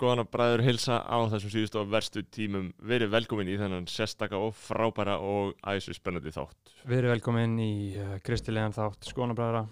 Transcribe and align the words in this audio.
skoðan 0.00 0.22
að 0.22 0.30
bræður 0.32 0.62
hilsa 0.64 0.94
á 1.04 1.18
þessum 1.28 1.50
síðust 1.52 1.74
og 1.76 1.90
verstu 1.92 2.22
tímum. 2.32 2.70
Verið 2.88 3.10
velkomin 3.12 3.50
í 3.52 3.58
þennan 3.60 3.84
sérstaka 3.90 4.38
og 4.40 4.54
frábæra 4.56 5.18
og 5.20 5.52
æsu 5.68 5.92
spennandi 5.92 6.32
þátt. 6.32 6.72
Erum 6.88 7.12
velkomin 7.12 7.58
í 7.60 7.92
uh, 8.00 8.16
kristilegan 8.24 8.72
þátt 8.72 9.04
Skónabræðra 9.10 9.66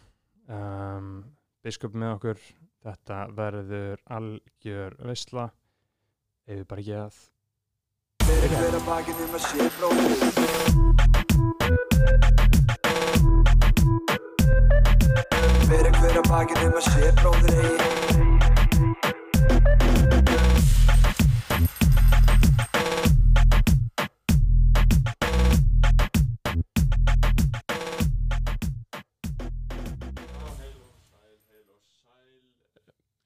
um, 0.53 1.25
Biskup 1.65 1.97
með 1.97 2.19
okkur. 2.19 2.39
Þetta 2.85 3.17
verður 3.35 3.97
algjör 4.19 4.93
veistla 5.09 5.49
Ef 6.47 6.61
við 6.61 6.67
bara 6.71 6.81
ekki 6.85 6.95
að 7.01 7.15
Fyrir 8.29 8.53
hver 8.55 8.77
að 8.79 8.85
bakinn 8.87 9.19
um 9.25 9.33
að 9.35 9.43
sé 9.49 9.63
bróðir 9.81 10.19
Fyrir 15.69 15.93
hver 15.99 16.17
að 16.23 16.27
bakinn 16.31 16.69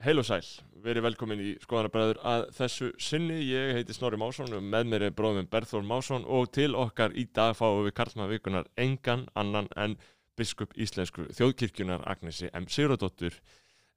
Heil 0.03 0.19
og 0.19 0.25
sæl, 0.27 0.43
verið 0.83 1.05
velkomin 1.07 1.39
í 1.39 1.51
skoðanabræður 1.63 2.19
að 2.27 2.41
þessu 2.57 2.89
sinni, 2.99 3.37
ég 3.47 3.77
heiti 3.77 3.95
Snorri 3.95 4.19
Másson 4.19 4.51
og 4.51 4.65
með 4.67 4.89
mér 4.91 5.05
er 5.07 5.13
bróðum 5.15 5.47
Berþór 5.47 5.85
Másson 5.87 6.25
og 6.27 6.49
til 6.57 6.73
okkar 6.75 7.15
í 7.15 7.29
dag 7.31 7.53
fáum 7.55 7.85
við 7.85 7.95
Karlmann 8.01 8.33
vikunar 8.33 8.67
engan 8.75 9.29
annan 9.39 9.69
en 9.79 9.95
biskup 10.35 10.75
íslensku 10.75 11.29
þjóðkirkjunar 11.39 12.03
Agnesi 12.11 12.51
M. 12.51 12.67
Sigurðardóttur. 12.67 13.37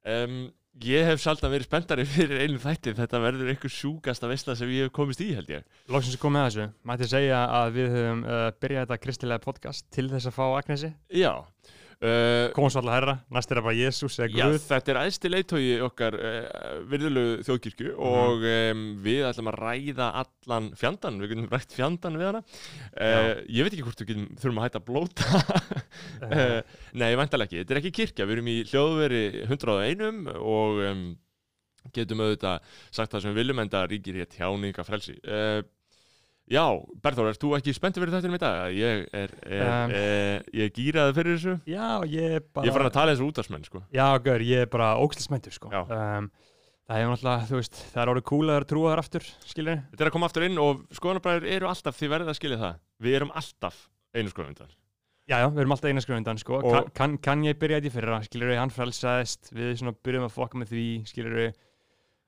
Um, 0.06 0.52
Ég 0.84 1.08
hef 1.08 1.22
sjaldan 1.24 1.54
verið 1.54 1.70
spenntari 1.70 2.06
fyrir 2.14 2.44
einu 2.44 2.60
þætti, 2.60 2.94
þetta 3.00 3.22
verður 3.24 3.50
einhver 3.54 3.72
sjúkasta 3.72 4.30
veistla 4.30 4.58
sem 4.60 4.70
ég 4.76 4.90
hef 4.90 4.94
komist 4.94 5.24
í 5.24 5.30
held 5.34 5.50
ég. 5.54 5.66
Lóksins 5.90 6.20
að 6.20 6.22
koma 6.22 6.42
með 6.44 6.50
þessu. 6.50 6.68
Mætti 6.92 7.10
segja 7.16 7.40
að 7.48 7.70
við 7.80 7.96
höfum 7.96 8.22
uh, 8.28 8.44
byrjað 8.60 8.84
þetta 8.84 9.02
kristilega 9.08 9.46
podcast 9.48 9.88
til 9.96 10.06
þess 10.12 10.30
að 10.30 10.38
fá 10.38 10.44
Agnesi? 10.60 10.92
Já 11.16 11.32
uh, 12.04 12.52
svo 12.56 12.82
alltaf 12.82 12.94
herra, 12.94 13.16
næst 13.36 13.52
er 13.52 13.60
það 13.60 13.68
bara 13.68 13.78
Jésús 13.80 14.18
eða 14.20 14.30
Já, 14.36 14.46
Guð. 14.52 14.58
þetta 14.66 14.94
er 14.94 15.00
æðsti 15.02 15.32
leitói 15.32 15.64
okkar 15.86 16.18
uh, 16.20 16.70
virðulegu 16.92 17.46
þjóðkirkju 17.48 17.96
og 18.10 18.46
um, 18.52 18.86
við 19.06 19.28
ætlum 19.30 19.52
að 19.52 19.60
ræða 19.62 20.10
allan 20.22 20.72
fjandan, 20.80 21.20
við 21.24 21.34
getum 21.34 21.50
rætt 21.54 21.76
fjandan 21.76 22.20
við 22.22 22.30
hana. 22.32 22.42
Uh, 22.96 23.34
ég 23.48 23.68
veit 23.68 23.76
ekki 23.76 23.86
hvort 23.88 24.04
við 24.04 24.12
getum 24.14 24.26
þurfum 24.42 24.62
að 24.62 24.68
hætta 24.70 24.82
að 24.82 24.88
blóta. 24.90 25.44
Uh, 26.26 26.58
Nei, 27.02 27.12
væntalega 27.20 27.50
ekki, 27.50 27.62
þetta 27.62 27.78
er 27.78 27.82
ekki 27.84 27.94
kirkja 28.02 28.28
við 28.28 28.38
erum 28.40 28.52
í 28.52 28.58
hljóðveri 28.72 29.24
101 29.46 30.34
og 30.40 30.84
um, 30.90 31.06
getum 31.96 32.24
auðvitað 32.26 32.76
sagt 32.90 33.14
það 33.14 33.24
sem 33.24 33.34
við 33.34 33.42
viljum 33.44 33.62
en 33.62 33.72
það 33.74 33.90
ríkir 33.94 34.20
hér 34.20 34.30
tjáninga 34.32 34.86
frelsi 34.88 35.16
uh, 35.30 35.60
Já, 36.46 36.62
Berþór, 37.02 37.32
ert 37.32 37.42
þú 37.42 37.54
ekki 37.58 37.74
spenntið 37.74 38.04
fyrir 38.04 38.14
þetta 38.14 38.30
í 38.30 38.40
dag? 38.44 38.76
Ég 38.78 39.06
er, 39.18 39.32
er, 39.50 39.64
Um. 39.66 39.94
er, 39.98 40.44
ég 40.54 40.68
er 40.68 40.74
gýraði 40.76 41.16
fyrir 41.18 41.38
þessu. 41.40 41.56
Já, 41.66 41.88
ég 42.06 42.36
er 42.38 42.44
bara 42.54 42.68
Ég 42.68 42.70
er 42.70 42.78
farin 42.78 42.90
að 42.92 42.98
tala 43.00 43.16
eins 43.16 43.24
og 43.24 43.32
útvarsmenn, 43.32 43.66
sko. 43.66 43.82
Já, 43.96 44.06
gaur, 44.22 44.46
ég 44.46 44.66
er 44.66 44.70
bara 44.70 44.92
ógæslismæntur 45.02 45.58
sko. 45.58 45.74
Um, 45.74 46.30
Það 46.86 47.00
hefur 47.02 47.16
náttúrulega, 47.16 47.46
þú 47.50 47.58
veist, 47.58 47.78
það 47.96 48.02
er 48.04 48.10
orðið 48.12 48.26
cool 48.30 48.46
að 48.46 48.52
það 48.52 48.60
er 48.60 48.66
trúa 48.70 48.90
þar 48.92 49.00
aftur, 49.02 49.24
skilur 49.50 49.80
Þetta 49.90 50.04
er 50.04 50.10
að 50.12 50.14
koma 50.14 50.28
aftur 50.30 50.44
inn 50.46 50.60
og 50.62 50.84
skoðanabræður 50.94 51.48
eru 51.56 51.70
alltaf, 51.72 51.98
þið 51.98 52.12
verðið 52.14 52.30
að 52.30 52.38
skilja 52.38 52.60
það. 52.62 52.76
Við 53.02 53.16
erum 53.18 53.32
alltaf 53.42 53.80
einu 54.14 54.30
skoðanundar 54.30 54.76
Já, 55.26 55.40
já, 55.42 55.48
við 55.50 55.64
erum 55.64 55.74
alltaf 55.74 55.90
eina 55.90 56.02
skröfundan, 56.06 56.38
sko. 56.38 56.60
Kann, 56.94 57.16
kann, 57.18 57.42
ég 57.48 57.58
byrja 57.58 57.80
þetta 57.80 57.90
í 57.90 57.94
fyrra, 57.96 58.18
skilur 58.28 58.52
við, 58.52 58.60
hann 58.62 58.70
frelsaðist, 58.70 59.50
við 59.58 59.82
byrjum 60.06 60.28
að 60.28 60.36
fokka 60.36 60.60
með 60.62 60.76
því, 60.76 60.84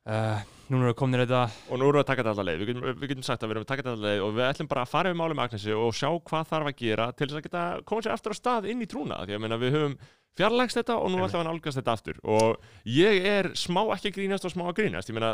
skilur 0.07 0.27
við, 0.27 0.43
uh, 0.43 0.53
núna 0.71 0.83
eru 0.89 0.93
komnir 0.99 1.23
þetta, 1.25 1.41
Og 1.71 1.79
nú 1.79 1.87
erum 1.87 1.97
við 1.99 2.03
að 2.03 2.07
taka 2.11 2.23
þetta 2.23 2.33
alla 2.35 2.45
leið. 2.47 2.63
Við 2.67 2.99
við 3.01 3.09
getum 3.13 3.23
sagt 3.27 3.43
að 3.43 3.47
við 3.47 3.55
erum 3.57 3.65
að 3.65 3.71
taka 3.71 3.83
þetta 3.83 3.93
alla 3.97 4.07
leið 4.11 4.23
Og 4.27 4.33
við 4.37 4.47
ætlum 4.49 4.67
bara 4.71 4.81
að 4.83 4.91
fara 4.91 5.11
við 5.13 5.19
málum 5.21 5.39
Agnesi 5.45 5.73
og 5.73 5.93
sjá 5.95 6.09
hvað 6.27 6.47
þarf 6.51 6.67
að 6.71 6.77
gera 6.81 7.09
Til 7.13 7.27
þess 7.27 7.37
að 7.39 7.45
geta 7.47 7.65
koma 7.87 8.01
sér 8.05 8.15
aftur 8.17 8.35
á 8.35 8.37
stað 8.41 8.67
inn 8.71 8.81
í 8.83 8.87
trúna 8.91 9.19
Því 9.25 9.37
að 9.37 9.43
meina, 9.45 9.57
við 9.61 9.77
höfum 9.77 9.97
fjarlægst 10.37 10.77
þetta 10.77 10.95
og 11.01 11.09
nú 11.09 11.17
ætlum 11.25 11.31
við 11.33 11.39
að 11.41 11.47
nálgast 11.49 11.79
þetta 11.79 11.93
aftur. 11.97 12.17
Og 12.29 12.67
ég 12.93 13.23
er 13.25 13.47
smá 13.57 13.79
ekki 13.95 14.11
grínast 14.13 14.45
og 14.45 14.51
smá 14.53 14.67
að 14.69 14.75
grínast. 14.77 15.09
Ég 15.09 15.15
meina, 15.17 15.31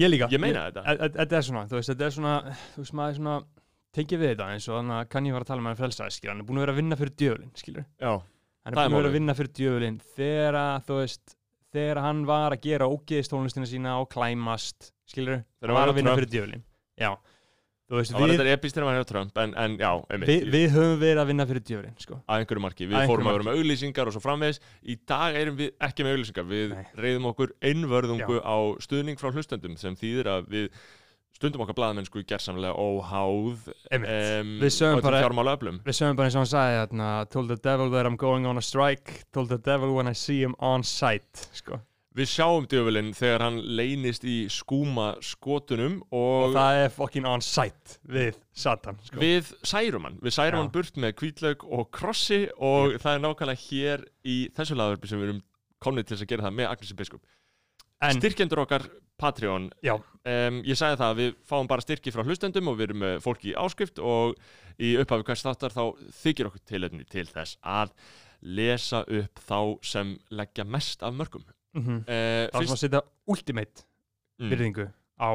ég 0.00 0.08
líka. 0.08 0.28
Ég 0.32 0.40
meina 0.40 0.62
þetta. 0.70 0.84
e- 0.88 0.96
e- 1.04 1.12
Þetta 1.18 1.36
er 1.36 1.44
svona, 1.44 1.64
þú 1.68 1.76
veist, 1.76 1.90
þetta 1.92 2.06
er 2.06 2.14
svona, 2.16 2.32
þú 2.72 2.80
veist, 2.80 2.94
maður 2.96 3.12
er 3.12 3.18
svona, 3.18 3.34
tengið 3.98 4.22
við 4.22 4.32
þetta 4.32 4.46
eins 4.54 4.68
og 4.70 4.78
þannig 4.78 4.96
að 4.96 5.08
kann 5.12 5.28
ég 5.28 5.36
fara 5.36 5.44
að 5.44 5.50
tala 5.52 5.66
með 5.66 5.76
frelsaðist, 5.82 6.16
skilur, 6.22 6.32
hann 6.32 6.40
er 6.40 6.48
búin 6.48 6.56
að 6.56 6.64
vera 6.64 6.72
að 6.72 6.80
vinna 6.80 6.96
fyrir 7.02 7.14
djöfulinn, 7.20 7.52
skilur. 7.60 7.84
já, 8.00 8.12
Hann 8.64 8.72
er 8.72 8.78
búin 8.78 8.88
að 8.88 8.96
vera 8.96 9.12
að 9.12 9.18
vinna 9.18 9.34
fyrir 9.38 9.52
djöfulinn 9.60 10.00
þegar 10.16 10.58
að, 10.62 10.86
þú 10.88 10.98
veist, 11.02 11.36
þegar 11.74 12.02
hann 12.04 12.22
var 12.28 12.54
að 12.56 12.62
gera 12.68 12.86
ógeðistónlistina 12.90 13.66
sína 13.68 13.96
og 14.02 14.08
klæmast, 14.12 14.92
skilur, 15.08 15.42
hann 15.64 15.76
var 15.76 15.90
að 15.92 15.98
vinna 16.00 16.14
Trump. 16.14 16.22
fyrir 16.22 16.32
djöfulinn. 16.34 16.64
Já, 16.98 17.10
veist, 17.88 18.12
það 18.12 18.20
var 18.24 18.32
þetta 18.34 18.54
epist 18.56 18.76
þegar 18.76 18.86
maður 18.88 18.98
hefur 18.98 19.10
Trump 19.12 19.38
En, 19.42 19.52
en 19.64 19.76
já, 19.80 19.90
einmitt 20.12 20.28
við, 20.32 20.46
við 20.52 20.66
höfum 20.74 20.96
verið 21.00 21.20
að 21.22 21.28
vinna 21.32 21.46
fyrir 21.48 21.64
djöfulinn, 21.70 21.98
sko. 22.02 22.20
að 22.26 22.42
einhverju 22.42 22.64
marki, 22.64 22.88
við 22.90 22.98
Að 23.00 23.10
fórum 23.12 23.30
að 23.30 23.36
vera 23.38 23.46
með 23.48 23.60
auglýsingar 23.62 24.10
og 24.10 24.16
svo 24.16 24.22
framvegis 24.24 24.60
í 24.82 24.96
dag 25.08 25.38
erum 25.40 25.56
við 25.60 25.70
ekki 25.88 26.04
með 26.06 26.16
auglýsingar 26.18 26.48
við 26.50 26.74
Nei. 26.74 26.86
reyðum 27.04 27.28
okkur 27.32 27.54
einvörðungu 27.70 28.40
á 28.44 28.56
stuðning 28.84 29.20
frá 29.20 29.30
hlustendum 29.32 29.76
sem 29.80 29.96
þýðir 29.96 30.32
að 30.34 30.50
við 30.52 30.68
stundum 31.38 31.62
okkar 31.64 31.76
blaðamennsku 31.78 32.22
gersamlega 32.28 32.74
óháð 32.74 33.68
um, 33.94 34.06
Við 34.60 34.72
sögum 34.74 35.02
bara- 35.04 35.22
Við 35.22 35.94
sögum 35.96 36.16
bara 36.18 36.26
eins 36.28 36.36
og 36.38 36.42
hann 36.42 36.52
sagði 36.52 36.78
þarna 36.82 37.10
Told 37.32 37.52
the 37.52 37.60
devil 37.62 37.92
that 37.94 38.06
I'm 38.10 38.16
going 38.18 38.46
on 38.50 38.58
a 38.58 38.64
strike 38.64 39.22
Told 39.32 39.48
the 39.52 39.58
devil 39.58 39.94
when 39.94 40.08
I 40.10 40.14
see 40.18 40.40
him 40.42 40.56
on 40.58 40.82
sight 40.82 41.46
Sko. 41.54 41.78
við 42.18 42.26
sjáum 42.32 42.64
djöfulinn 42.66 43.12
þegar 43.14 43.44
hann 43.44 43.58
leynist 43.78 44.24
í 44.26 44.48
skúma 44.50 45.12
skotunum 45.22 46.00
Og 46.10 46.48
og, 46.48 46.54
það 46.56 46.78
er 46.82 46.88
fucking 46.96 47.28
on 47.30 47.44
sight 47.46 47.98
Við 48.10 48.34
Satan 48.58 48.98
sko. 49.06 49.20
við 49.22 49.52
særum 49.62 50.08
hann 50.08 50.16
við 50.18 50.34
særum 50.34 50.58
Já. 50.58 50.62
hann 50.64 50.72
burt 50.74 50.98
með 50.98 51.14
kvítlaug 51.20 51.62
og 51.70 51.90
krossi 51.94 52.40
og 52.58 52.96
það 52.98 53.12
er 53.14 53.22
nákvæmlega 53.22 53.62
hér 53.68 54.02
í 54.26 54.38
þessu 54.56 54.74
laðverfi 54.80 55.12
sem 55.12 55.22
við 55.22 55.28
erum 55.30 55.42
komnið 55.78 56.08
til 56.10 56.18
að 56.18 56.26
gera 56.32 56.48
það 56.48 56.56
með 56.58 56.72
Agnesi 56.72 56.98
Biskup 56.98 57.22
En, 58.02 58.18
styrkjendur 58.18 58.64
okkar 58.64 58.88
Patreon. 59.18 59.70
Já, 59.84 59.98
Um, 60.28 60.58
ég 60.66 60.76
sagði 60.76 60.98
það 61.00 61.10
að 61.12 61.20
við 61.22 61.36
fáum 61.46 61.68
bara 61.70 61.84
styrki 61.84 62.12
frá 62.12 62.24
hlustendum 62.26 62.68
og 62.68 62.74
við 62.76 62.88
erum 62.88 62.98
með 63.04 63.20
fólki 63.24 63.52
í 63.52 63.58
áskrift 63.58 64.00
og 64.02 64.34
í 64.82 64.90
upphafi 65.00 65.24
hvers 65.28 65.44
þáttar 65.46 65.74
þá 65.76 65.84
þykir 66.18 66.48
okkur 66.50 66.64
tilöfni 66.68 67.06
til 67.08 67.24
þess 67.30 67.56
að 67.62 67.94
lesa 68.58 69.04
upp 69.06 69.40
þá 69.46 69.60
sem 69.86 70.10
leggja 70.34 70.66
mest 70.68 71.04
af 71.06 71.14
mörgum. 71.16 71.46
mm 71.72 71.82
-hmm. 71.84 72.00
Uh, 72.02 72.44
það 72.50 72.60
er 72.60 72.66
svona 72.66 72.76
að 72.76 72.84
setja 72.84 73.02
ultimate 73.26 73.86
mm, 74.38 74.50
virðingu 74.50 74.86
á 75.16 75.30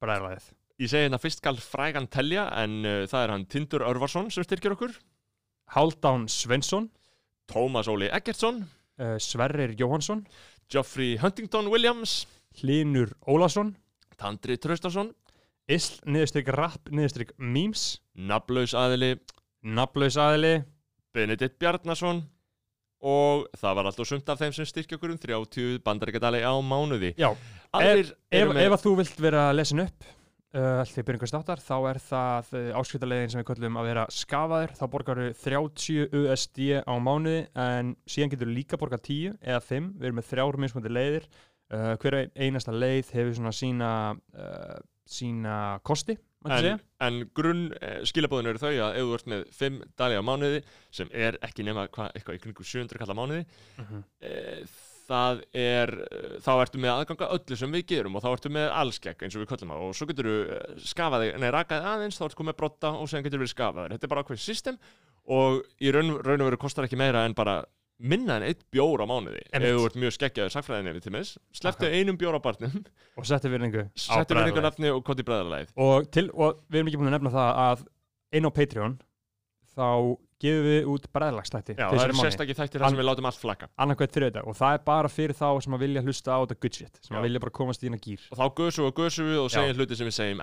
bræðræðið 0.00 0.48
ég 0.78 0.88
segi 0.88 1.04
hérna 1.04 1.18
fyrst 1.18 1.38
skal 1.38 1.56
frægan 1.56 2.06
telja 2.06 2.48
en 2.62 2.84
uh, 2.84 3.06
það 3.06 3.22
er 3.22 3.30
hann 3.30 3.46
Tindur 3.46 3.82
Örvarsson 3.82 4.30
sem 4.30 4.44
styrkir 4.44 4.72
okkur, 4.72 4.92
Haldán 5.74 6.28
Svensson 6.28 6.90
Tómas 7.48 7.88
Óli 7.88 8.08
Eggertsson, 8.08 8.68
uh, 9.00 9.18
Sverrir 9.18 9.74
Jóhansson 9.76 10.26
Geoffrey 10.68 11.16
Huntington 11.16 11.68
Williams, 11.68 12.26
Hlynur 12.58 13.14
Ólason. 13.28 13.74
Tandri 14.18 14.56
Traustason, 14.58 15.12
Isl, 15.70 16.00
niðurstrykk 16.10 16.50
rap, 16.56 16.90
niðurstrykk 16.90 17.36
memes. 17.38 18.00
Nablaus 18.18 18.74
aðili, 18.74 19.14
Naflaus 19.62 20.18
aðili. 20.18 20.58
Benedikt 21.14 21.58
Bjarnason. 21.60 22.24
Og 22.98 23.46
það 23.58 23.78
var 23.78 23.88
alltaf 23.88 24.10
sumt 24.10 24.30
af 24.32 24.40
þeim 24.40 24.54
sem 24.56 24.66
styrkja 24.66 24.98
okkur 24.98 25.14
um 25.14 25.20
30 25.22 25.82
bandaríkadali 25.86 26.42
á 26.42 26.54
mánuði. 26.58 27.12
Já, 27.20 27.30
ef, 27.78 28.14
eru 28.34 28.56
með... 28.56 28.64
ef 28.64 28.74
að 28.74 28.86
þú 28.86 28.94
vilt 28.98 29.20
vera 29.22 29.50
lesin 29.54 29.84
upp 29.86 30.08
uh, 30.56 30.80
allt 30.80 30.94
því 30.94 31.04
byrjum 31.08 31.30
státtar 31.30 31.62
þá 31.62 31.74
er 31.90 32.00
það 32.02 32.52
uh, 32.56 32.70
áskriftarlegin 32.80 33.32
sem 33.32 33.42
við 33.42 33.48
köllum 33.50 33.78
að 33.80 33.90
vera 33.90 34.06
skafaður 34.12 34.74
þá 34.78 34.84
borgar 34.94 35.20
þú 35.20 35.28
30 35.44 36.16
USD 36.20 36.62
á 36.84 36.94
mánuði 37.02 37.44
en 37.58 37.94
síðan 38.08 38.32
getur 38.34 38.50
þú 38.50 38.56
líka 38.56 38.80
borgað 38.80 39.04
10 39.10 39.38
eða 39.42 39.62
5, 39.68 39.90
við 39.98 40.08
erum 40.08 40.20
með 40.20 40.28
þrjár 40.32 40.60
mismundi 40.64 40.94
leiðir 40.94 41.28
uh, 41.74 41.94
hver 42.00 42.18
einasta 42.36 42.72
leið 42.74 43.12
hefur 43.16 43.34
svona 43.40 43.52
sína 43.56 43.90
uh, 44.14 44.78
sína 45.08 45.58
kosti 45.82 46.18
En, 46.46 46.82
en 47.02 47.16
grunn 47.34 47.64
eh, 47.82 47.96
skilabóðin 48.06 48.46
eru 48.52 48.60
þau 48.62 48.68
að 48.70 48.96
ef 49.00 49.06
þú 49.08 49.14
ert 49.16 49.30
með 49.32 49.40
5 49.58 49.78
dali 49.98 50.14
á 50.14 50.22
mánuði 50.22 50.60
sem 50.94 51.08
er 51.10 51.34
ekki 51.42 51.64
nema 51.66 51.88
hva, 51.90 52.06
eitthvað 52.14 52.36
í 52.38 52.42
kringu 52.44 52.62
700 52.68 53.00
kall 53.00 53.10
á 53.10 53.18
mánuði 53.18 53.40
Mhm. 53.82 54.04
e, 54.22 54.34
það 55.08 55.40
er 55.58 55.92
eh, 56.06 56.36
þá 56.44 56.50
ertu 56.62 56.78
með 56.84 56.92
aðganga 56.94 57.28
öllu 57.34 57.58
sem 57.58 57.74
við 57.74 57.84
gerum 57.90 58.16
og 58.16 58.22
þá 58.22 58.28
ertu 58.36 58.52
með 58.54 58.68
allskegg 58.70 59.24
eins 59.26 59.34
og 59.34 59.42
við 59.42 59.50
köllum 59.50 59.72
það 59.74 59.82
og 59.88 59.96
svo 59.98 60.08
getur 60.12 60.28
þú 60.30 60.86
skafaði, 60.92 61.32
nei 61.42 61.50
rakaði 61.58 61.90
aðeins 61.96 62.20
þá 62.20 62.24
ertu 62.28 62.40
komið 62.44 62.58
brotta 62.62 62.94
og 63.02 63.10
sen 63.10 63.26
getur 63.26 63.42
við 63.42 63.52
skafaði 63.56 63.96
þetta 63.96 64.06
er 64.06 64.14
bara 64.14 64.22
ákveð 64.22 64.44
system 64.46 64.78
og 65.26 65.58
í 65.82 65.90
raun, 65.90 66.14
raun 66.22 66.40
og 66.46 66.52
veru 66.52 66.62
kostar 66.62 66.86
ekki 66.86 67.00
meira 67.02 67.26
en 67.26 67.34
bara 67.34 67.64
minna 67.98 68.38
en 68.38 68.46
eitt 68.46 68.62
bjór 68.72 69.02
á 69.02 69.06
mánuði. 69.10 69.42
Ef 69.50 69.64
þú 69.64 69.84
ert 69.88 69.98
mjög 69.98 70.14
skeggjaður 70.16 71.12
mis 71.14 71.34
sleftu 71.58 71.90
einum 71.90 72.18
bjór 72.20 72.38
á 72.38 72.40
barnum. 72.42 72.84
Og 73.18 73.26
setti 73.26 73.50
virðingu 73.50 73.88
settu 73.98 74.38
einhver 74.38 74.62
nafni 74.62 74.92
og 74.94 75.02
koti 75.06 75.26
bræðarlæð 75.26 75.74
og, 75.74 76.06
og 76.34 76.62
við 76.70 76.80
erum 76.80 76.90
ekki 76.90 77.00
búin 77.00 77.10
að 77.10 77.16
nefna 77.18 77.34
það 77.34 77.50
að 77.64 77.84
inn 78.38 78.46
á 78.46 78.50
Patreon 78.54 78.94
þá 79.78 79.88
gefum 80.38 80.66
við 80.68 80.88
út 80.92 81.06
bræðlagslætti 81.14 81.74
Já, 81.74 81.88
það 81.90 82.02
eru 82.04 82.16
sérstakki 82.20 82.54
þættir 82.54 82.82
þar 82.82 82.92
sem 82.92 83.00
við 83.00 83.08
látum 83.08 83.28
allt 83.30 83.40
þriðdag 84.14 84.46
og 84.46 84.54
það 84.58 84.76
er 84.76 84.82
bara 84.86 85.10
fyrir 85.10 85.34
þá 85.38 85.48
sem 85.64 85.74
að 85.74 85.82
vilja 85.82 86.04
hlusta 86.04 86.36
á 86.38 86.38
þetta 86.44 86.58
good 86.62 86.78
shit 86.78 87.00
sem 87.02 87.14
Já. 87.14 87.18
að 87.18 87.26
vilja 87.26 87.42
bara 87.42 87.54
komast 87.58 87.82
í 87.82 87.88
hérna 87.88 88.00
gýr 88.04 88.22
og 88.28 88.38
þá 88.38 88.46
gösum 88.60 88.84
við 88.84 88.90
og 88.92 89.00
gösum 89.00 89.30
við 89.32 89.38
og 89.42 89.48
segjum 89.54 89.80
hluti 89.80 89.98
sem 89.98 90.10
við 90.10 90.16
segjum 90.18 90.42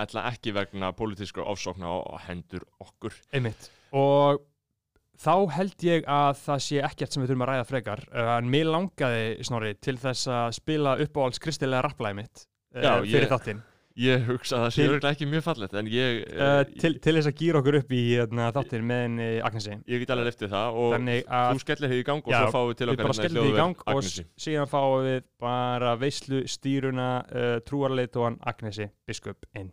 þá 5.21 5.33
held 5.55 5.85
ég 5.87 6.03
að 6.11 6.41
það 6.45 6.63
sé 6.67 6.81
ekkert 6.89 7.13
sem 7.15 7.23
við 7.23 7.31
þurfum 7.31 7.45
að 7.45 7.51
ræða 7.53 7.69
frekar. 7.69 8.03
Uh, 8.11 8.33
en 8.39 8.49
mér 8.51 8.67
langaði 8.73 9.23
snorri 9.47 9.75
til 9.81 9.95
þess 10.01 10.27
að 10.27 10.49
spila 10.59 10.97
uppáhalds 11.05 11.39
kristilega 11.43 11.85
rapplæði 11.87 12.19
mitt 12.23 12.43
uh, 12.75 12.81
Já, 12.83 12.91
fyrir 13.05 13.25
ég- 13.27 13.31
þáttinn. 13.35 13.63
Ég 13.95 14.25
hugsa 14.27 14.57
að 14.57 14.63
það 14.65 14.71
sé 14.75 14.85
örugglega 14.89 15.15
ekki 15.15 15.25
mjög 15.31 15.43
fallegt 15.45 15.75
en 15.79 15.87
ég, 15.87 16.17
uh, 16.35 16.65
til, 16.81 16.89
til 16.99 17.13
þess 17.15 17.29
að 17.29 17.37
gýra 17.39 17.61
okkur 17.61 17.77
upp 17.79 17.93
í 17.95 17.99
hérna, 18.09 18.49
þáttinn 18.57 18.83
með 18.89 18.99
henni 19.05 19.27
Agnesi. 19.47 19.77
Ég 19.87 20.01
get 20.03 20.11
alveg 20.11 20.27
eftir 20.33 20.51
það 20.51 20.79
og 20.81 20.95
að 20.97 21.53
þú 21.55 21.61
skellir 21.63 21.93
þig 21.93 22.01
í 22.01 22.07
gang 22.09 22.19
og 22.27 22.33
Já, 22.35 22.41
svo 22.41 22.51
fáum 22.57 22.67
við 22.73 22.81
til 22.81 22.89
okkar 22.91 23.05
hérna 23.05 23.15
skellum 23.21 23.39
því 23.39 23.39
í 23.39 23.53
hljóðver 23.53 23.61
gang 23.63 23.85
og 23.85 23.93
Agnesi. 23.93 24.25
s- 24.27 24.43
síðan 24.49 24.71
fáum 24.73 24.97
við 25.07 25.23
bara 25.47 25.95
veislu 26.03 26.43
stýruna 26.57 27.07
uh, 27.23 27.55
trúarleitóan 27.71 28.35
Agnesi 28.51 28.89
biskup 29.07 29.47
inn 29.55 29.71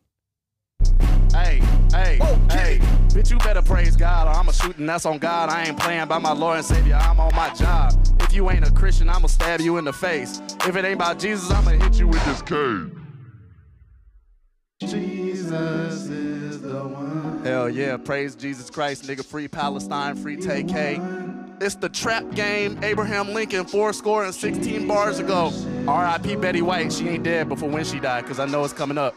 Hey, 1.34 1.62
hey, 1.92 2.18
hey, 2.50 2.78
bitch, 3.08 3.30
you 3.30 3.38
better 3.38 3.62
praise 3.62 3.96
God 3.96 4.28
or 4.28 4.38
I'ma 4.38 4.52
shoot 4.52 4.76
and 4.76 4.86
that's 4.86 5.06
on 5.06 5.18
God. 5.18 5.48
I 5.48 5.64
ain't 5.64 5.78
playing 5.78 6.06
by 6.06 6.18
my 6.18 6.32
Lord 6.32 6.58
and 6.58 6.66
Savior, 6.66 6.94
I'm 6.94 7.18
on 7.20 7.34
my 7.34 7.52
job. 7.54 7.94
If 8.20 8.34
you 8.34 8.50
ain't 8.50 8.68
a 8.68 8.70
Christian, 8.70 9.08
I'ma 9.08 9.28
stab 9.28 9.60
you 9.60 9.78
in 9.78 9.86
the 9.86 9.92
face. 9.92 10.42
If 10.66 10.76
it 10.76 10.84
ain't 10.84 10.94
about 10.94 11.18
Jesus, 11.18 11.50
I'ma 11.50 11.70
hit 11.70 11.98
you 11.98 12.06
with 12.06 12.24
this 12.26 12.42
cane. 12.42 12.98
Jesus 14.80 16.08
is 16.08 16.60
the 16.60 16.82
one. 16.86 17.42
Hell 17.44 17.70
yeah, 17.70 17.96
praise 17.96 18.34
Jesus 18.34 18.68
Christ, 18.68 19.04
nigga. 19.04 19.24
Free 19.24 19.48
Palestine, 19.48 20.16
free 20.16 20.36
TK. 20.36 21.41
It's 21.62 21.76
the 21.76 21.88
trap 21.88 22.28
game. 22.34 22.76
Abraham 22.82 23.32
Lincoln, 23.32 23.64
four 23.64 23.92
score 23.92 24.24
and 24.24 24.34
16 24.34 24.88
bars 24.88 25.20
ago. 25.20 25.52
R.I.P. 25.86 26.34
Betty 26.34 26.60
White. 26.60 26.92
She 26.92 27.08
ain't 27.08 27.22
dead 27.22 27.48
before 27.48 27.68
when 27.68 27.84
she 27.84 28.00
died, 28.00 28.26
cause 28.26 28.40
I 28.40 28.46
know 28.46 28.64
it's 28.64 28.72
coming 28.72 28.98
up. 28.98 29.14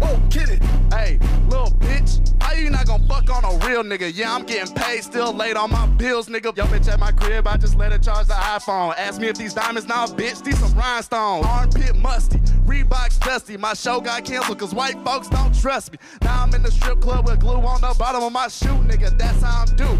Oh, 0.00 0.22
get 0.30 0.48
it. 0.48 0.62
Hey, 0.92 1.18
little 1.48 1.72
bitch. 1.80 2.20
How 2.40 2.52
you 2.52 2.70
not 2.70 2.86
gonna 2.86 3.04
fuck 3.08 3.28
on 3.30 3.44
a 3.44 3.66
real 3.66 3.82
nigga? 3.82 4.12
Yeah, 4.14 4.32
I'm 4.32 4.44
getting 4.44 4.72
paid, 4.76 5.02
still 5.02 5.32
late 5.32 5.56
on 5.56 5.72
my 5.72 5.86
bills, 5.86 6.28
nigga. 6.28 6.56
Yo, 6.56 6.66
bitch 6.66 6.86
at 6.86 7.00
my 7.00 7.10
crib, 7.10 7.48
I 7.48 7.56
just 7.56 7.76
let 7.76 7.90
her 7.90 7.98
charge 7.98 8.28
the 8.28 8.34
iPhone. 8.34 8.94
Ask 8.96 9.20
me 9.20 9.26
if 9.26 9.36
these 9.36 9.52
diamonds 9.52 9.88
now, 9.88 10.06
bitch, 10.06 10.44
these 10.44 10.60
some 10.60 10.72
rhinestones. 10.74 11.44
Armpit 11.46 11.96
musty, 11.96 12.38
Reeboks 12.64 13.18
dusty. 13.18 13.56
My 13.56 13.74
show 13.74 14.00
got 14.00 14.24
canceled 14.24 14.60
cause 14.60 14.72
white 14.72 15.02
folks 15.04 15.28
don't 15.28 15.52
trust 15.60 15.90
me. 15.90 15.98
Now 16.22 16.44
I'm 16.44 16.54
in 16.54 16.62
the 16.62 16.70
strip 16.70 17.00
club 17.00 17.26
with 17.26 17.40
glue 17.40 17.56
on 17.56 17.80
the 17.80 17.92
bottom 17.98 18.22
of 18.22 18.32
my 18.32 18.46
shoe, 18.46 18.68
nigga. 18.68 19.18
That's 19.18 19.42
how 19.42 19.64
I'm 19.66 19.74
due. 19.74 19.98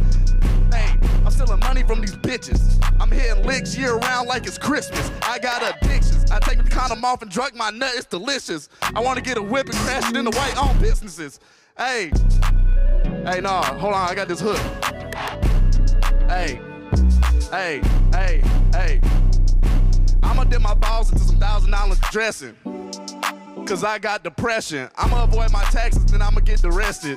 Hey, 0.73 0.97
I'm 1.25 1.31
stealing 1.31 1.61
money 1.61 1.72
from 1.81 2.03
these 2.03 2.15
bitches. 2.17 2.79
I'm 3.01 3.11
hitting 3.11 3.47
licks 3.47 3.77
year 3.77 3.97
round 3.97 4.29
like 4.29 4.47
it's 4.47 4.59
Christmas. 4.59 5.11
I 5.23 5.39
got 5.39 5.63
addictions. 5.63 6.31
I 6.31 6.39
take 6.39 6.63
the 6.63 6.69
condom 6.69 7.03
off 7.03 7.23
and 7.23 7.31
drug 7.31 7.55
my 7.55 7.71
nut. 7.71 7.93
It's 7.95 8.05
delicious. 8.05 8.69
I 8.83 9.01
want 9.01 9.17
to 9.17 9.25
get 9.25 9.39
a 9.39 9.43
whip 9.43 9.67
and 9.67 9.77
crash 9.77 10.11
it 10.11 10.17
into 10.17 10.37
white 10.37 10.63
owned 10.63 10.79
businesses. 10.81 11.41
Hey, 11.79 12.13
hey, 13.25 13.41
nah, 13.41 13.63
hold 13.63 13.95
on. 13.95 14.11
I 14.11 14.15
got 14.15 14.29
this 14.29 14.41
hook. 14.41 14.59
Hey, 16.29 16.61
hey, 17.51 17.81
hey, 18.13 18.43
hey. 18.73 19.01
I'ma 20.23 20.45
dip 20.45 20.61
my 20.61 20.75
balls 20.75 21.11
into 21.11 21.25
some 21.25 21.39
thousand 21.39 21.71
dollar 21.71 21.97
dressing. 22.11 22.55
Cause 23.67 23.83
I 23.83 23.99
got 23.99 24.25
depression. 24.25 24.91
I'ma 24.97 25.25
avoid 25.25 25.51
my 25.53 25.65
taxes, 25.65 26.05
then 26.07 26.21
I'ma 26.21 26.41
get 26.41 26.63
arrested. 26.65 27.17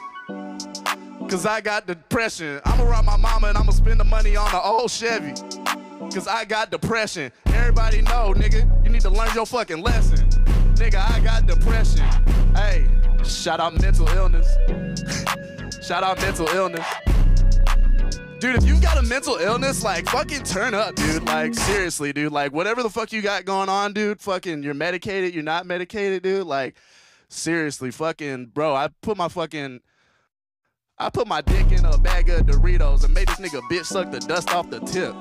Cause 1.30 1.46
I 1.46 1.60
got 1.60 1.88
depression. 1.88 2.62
I'ma 2.66 2.84
rob 2.84 3.04
my 3.04 3.18
mama 3.18 3.48
and 3.48 3.58
I'ma 3.58 3.72
spend 3.72 4.00
the 4.00 4.04
money 4.04 4.36
on 4.36 4.48
an 4.54 4.62
old 4.64 4.92
Chevy. 4.92 5.34
Cause 6.14 6.28
I 6.28 6.46
got 6.46 6.70
depression. 6.70 7.32
Everybody 7.48 8.02
know, 8.04 8.34
nigga, 8.36 8.86
you 8.86 8.92
need 8.92 9.02
to 9.02 9.10
learn 9.10 9.30
your 9.34 9.46
fucking 9.46 9.82
lesson. 9.82 10.20
Nigga, 10.76 11.10
I 11.10 11.20
got 11.22 11.48
depression. 11.48 12.06
Hey, 12.56 12.88
shout 13.24 13.60
out 13.60 13.82
mental 13.82 14.08
illness. 14.10 14.48
shout 15.86 16.04
out 16.04 16.22
mental 16.22 16.48
illness. 16.50 16.86
Dude, 18.40 18.58
if 18.58 18.66
you 18.66 18.80
got 18.80 19.00
a 19.00 19.02
mental 19.02 19.38
illness, 19.38 19.84
like 19.84 20.08
fucking 20.08 20.44
turn 20.44 20.76
up, 20.76 20.94
dude. 20.94 21.26
Like 21.26 21.56
seriously, 21.56 22.14
dude. 22.14 22.32
Like 22.32 22.54
whatever 22.54 22.84
the 22.84 22.90
fuck 22.90 23.12
you 23.12 23.24
got 23.24 23.46
going 23.46 23.70
on, 23.70 23.94
dude. 23.94 24.22
Fucking, 24.22 24.62
you're 24.62 24.76
medicated, 24.76 25.34
you're 25.34 25.44
not 25.44 25.66
medicated, 25.66 26.22
dude. 26.22 26.46
Like 26.46 26.76
seriously, 27.30 27.90
fucking, 27.90 28.48
bro. 28.48 28.76
I 28.76 28.90
put 29.02 29.18
my 29.18 29.28
fucking, 29.28 29.80
I 30.98 31.10
put 31.10 31.28
my 31.28 31.42
dick 31.42 31.72
in 31.72 31.84
a 31.86 31.98
bag 31.98 32.30
of 32.30 32.42
Doritos 32.48 33.04
and 33.04 33.14
made 33.14 33.28
this 33.28 33.40
nigga 33.40 33.60
bitch 33.70 33.86
suck 33.86 34.12
the 34.12 34.20
dust 34.20 34.50
off 34.54 34.70
the 34.70 34.80
tip. 34.80 35.14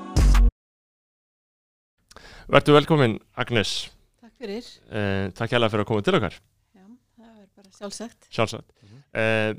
Vertu 2.48 2.72
velkomin 2.76 3.18
Agnes 3.36 3.90
Takk 4.20 4.34
fyrir. 4.38 4.64
uh, 4.92 5.30
Takk 5.34 5.50
hérlega 5.54 5.72
fyrir 5.72 5.84
að 5.84 5.88
koma 5.88 6.04
til 6.04 6.18
okkar 6.18 6.34
Já, 6.76 6.84
það 7.16 7.40
er 7.40 7.48
bara 7.56 7.70
sjálfsagt. 7.78 8.28
Sjálfsagt 8.30 8.74
uh, 9.16 9.56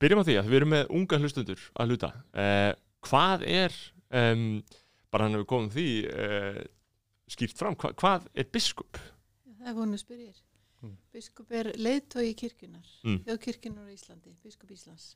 Byrjum 0.00 0.22
á 0.22 0.26
því 0.26 0.36
að 0.40 0.48
við 0.50 0.58
erum 0.62 0.72
með 0.74 0.90
unga 0.98 1.20
hlustundur 1.22 1.62
að 1.78 1.92
hluta 1.92 2.10
uh, 2.32 2.72
Hvað 3.06 3.44
er 3.46 3.76
um, 4.10 4.44
bara 5.12 5.28
hann 5.28 5.36
hefur 5.38 5.50
komið 5.52 5.76
því 5.76 5.86
uh, 6.08 6.60
skýrt 7.30 7.54
fram, 7.60 7.76
hva, 7.78 7.92
hvað 8.00 8.26
er 8.40 8.48
biskup? 8.52 8.98
Það 9.58 9.68
er 9.70 9.74
vonu 9.76 9.98
spyrir. 10.00 10.36
Mm. 10.82 10.94
Biskup 11.12 11.52
er 11.52 11.68
leiðtói 11.76 12.30
kirkjunar, 12.40 12.86
Mm. 13.04 13.18
þjóðkirkjunar 13.26 13.84
á 13.86 13.92
Íslandi, 13.92 14.32
biskup 14.44 14.70
Íslands. 14.74 15.10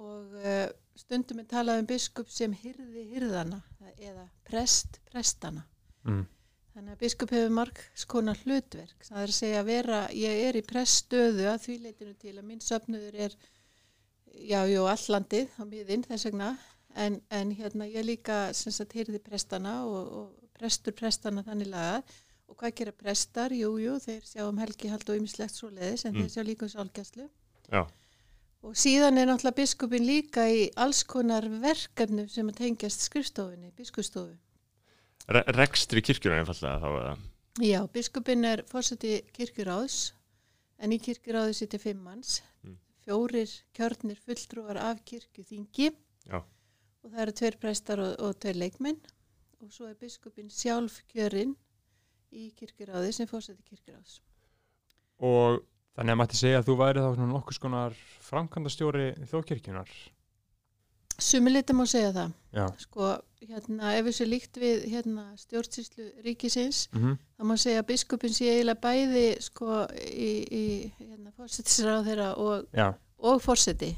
Og 0.00 0.36
uh, 0.40 0.68
stundum 0.96 1.42
er 1.42 1.48
talað 1.50 1.82
um 1.82 1.86
biskup 1.90 2.30
sem 2.32 2.52
hyrði 2.52 3.04
hyrðana 3.12 3.62
eða 3.98 4.28
prest 4.48 5.00
prestana. 5.10 5.66
mm. 6.04 6.24
Þannig 6.72 6.94
að 6.94 7.00
biskup 7.02 7.30
hefur 7.34 7.50
margs 7.52 8.04
konar 8.08 8.38
hlutverk. 8.46 8.96
Það 9.04 9.18
er 9.22 9.28
að 9.28 9.36
segja 9.36 9.58
að 9.60 9.66
vera, 9.68 9.98
ég 10.16 10.38
er 10.48 10.56
í 10.56 10.62
preststöðu 10.64 11.44
að 11.50 11.58
því 11.66 11.74
leitinu 11.82 12.14
til 12.16 12.32
að 12.38 12.46
minn 12.48 12.62
söfnuður 12.64 13.18
er, 13.26 13.34
já, 14.48 14.62
jú, 14.70 14.86
allandið 14.88 15.52
á 15.60 15.62
miðinn 15.68 16.06
þess 16.08 16.24
vegna, 16.30 16.48
en, 16.96 17.20
en 17.28 17.52
hérna 17.58 17.84
ég 17.92 18.06
líka 18.08 18.38
sem 18.56 18.72
sagt 18.72 18.96
hyrði 18.96 19.20
prestana 19.20 19.82
og, 19.84 20.08
og 20.16 20.48
prestur 20.56 20.96
prestana 20.96 21.44
þannig 21.44 21.68
lagað. 21.74 22.16
Og 22.48 22.56
hvað 22.56 22.74
gera 22.80 22.92
prestar? 23.04 23.52
Jú, 23.52 23.74
jú, 23.80 23.98
þeir 24.00 24.24
sjá 24.28 24.42
um 24.48 24.58
helgi 24.64 24.88
hald 24.92 25.04
og 25.12 25.20
ymmislegt 25.20 25.54
svo 25.56 25.68
leiðis, 25.72 26.06
en 26.08 26.16
Mm. 26.16 26.24
þeir 26.24 26.32
sjá 26.38 26.42
líka 26.48 26.64
um 26.64 26.72
sálgæslu. 26.72 27.28
Já, 27.68 27.84
Og 28.62 28.76
síðan 28.78 29.18
er 29.18 29.26
náttúrulega 29.26 29.58
biskupin 29.58 30.04
líka 30.06 30.44
í 30.46 30.68
alls 30.78 31.02
konar 31.08 31.48
verkefnum 31.62 32.28
sem 32.30 32.46
að 32.52 32.60
tengjast 32.60 33.02
skrifstofunni, 33.08 33.72
biskustofu. 33.74 34.36
Re 35.32 35.42
rekstri 35.56 36.02
kirkjuna 36.02 36.40
einfallega 36.42 36.78
þá 36.82 36.88
eða 37.00 37.14
Já, 37.62 37.80
biskupin 37.92 38.44
er 38.48 38.62
fórseti 38.70 39.18
kirkjuráðs 39.36 40.12
en 40.82 40.94
í 40.94 40.98
kirkjuráði 41.02 41.54
sitja 41.58 41.78
fimm 41.82 42.00
manns, 42.06 42.40
Mm. 42.64 42.78
fjórir 43.04 43.50
kjörnir 43.74 44.16
fulltrúar 44.22 44.76
af 44.78 45.02
kirkjuþingi 45.04 45.90
Já. 46.30 46.38
og 47.02 47.10
það 47.10 47.20
eru 47.22 47.32
tveir 47.32 47.58
prestar 47.58 47.98
og, 48.00 48.14
og 48.20 48.38
tveir 48.40 48.56
leikmenn 48.56 48.98
og 49.60 49.72
svo 49.72 49.86
er 49.90 49.94
biskupin 49.98 50.48
sjálf 50.50 51.02
kjörinn 51.12 51.56
í 52.32 52.52
kirkjuráði 52.56 53.12
sem 53.12 53.26
fórseti 53.26 53.62
kirkjuráðs. 53.68 54.20
Og 55.18 55.62
Þannig 55.96 56.14
að 56.14 56.18
mætti 56.22 56.38
segja 56.40 56.58
að 56.62 56.68
þú 56.70 56.76
væri 56.80 57.00
þá 57.04 57.26
nokkus 57.28 57.58
konar 57.60 57.96
framkvæmdastjóri 58.30 59.06
þjóðkirkjunar. 59.28 59.90
Sumilita 61.22 61.74
má 61.76 61.84
segja 61.86 62.12
það. 62.16 62.30
Já. 62.56 62.64
Sko, 62.80 63.08
hérna, 63.46 63.90
ef 63.98 64.06
þessu 64.08 64.26
líkt 64.26 64.58
við 64.62 64.86
hérna, 64.90 65.24
stjórnsýslu 65.38 66.06
ríkisins, 66.24 66.88
Mm 66.92 67.02
-hmm. 67.02 67.18
þá 67.38 67.42
má 67.44 67.56
segja 67.58 67.82
að 67.82 67.86
biskupin 67.86 68.32
sé 68.34 68.44
eiginlega 68.48 68.80
bæði 68.80 69.26
sko, 69.42 69.86
í, 69.92 70.30
í 70.50 70.92
hérna, 70.98 71.30
fórsetisráð 71.36 72.06
þeirra 72.08 72.36
og, 72.36 72.64
og 73.18 73.42
fórseti, 73.42 73.96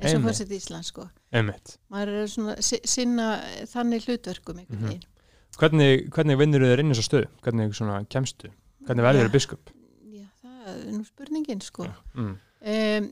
eins 0.00 0.14
og 0.16 0.22
fórseti 0.22 0.56
Íslands, 0.56 0.86
sko. 0.88 1.08
einmitt. 1.32 1.78
maður 1.90 2.08
er 2.08 2.26
svona 2.28 2.62
si- 2.62 2.80
sinna 2.84 3.40
þannig 3.66 4.04
hlutverkum 4.08 4.58
einhvern 4.58 4.80
Mhm. 4.80 4.86
veginn. 4.88 5.02
Hvernig, 5.58 6.08
hvernig 6.10 6.38
vinnur 6.38 6.60
þér 6.60 6.80
inn 6.80 6.90
í 6.90 6.94
þessu 6.94 7.08
stöðu? 7.08 7.26
Hvernig 7.42 7.74
svona 7.74 8.04
kemstu? 8.08 8.48
Hvernig 8.86 9.02
verður 9.04 9.28
þér 9.28 9.32
biskup? 9.32 9.70
Er 10.64 10.92
nú 10.94 11.04
spurningin 11.04 11.60
sko. 11.64 11.86
Mm. 12.14 12.34
Um, 12.74 13.08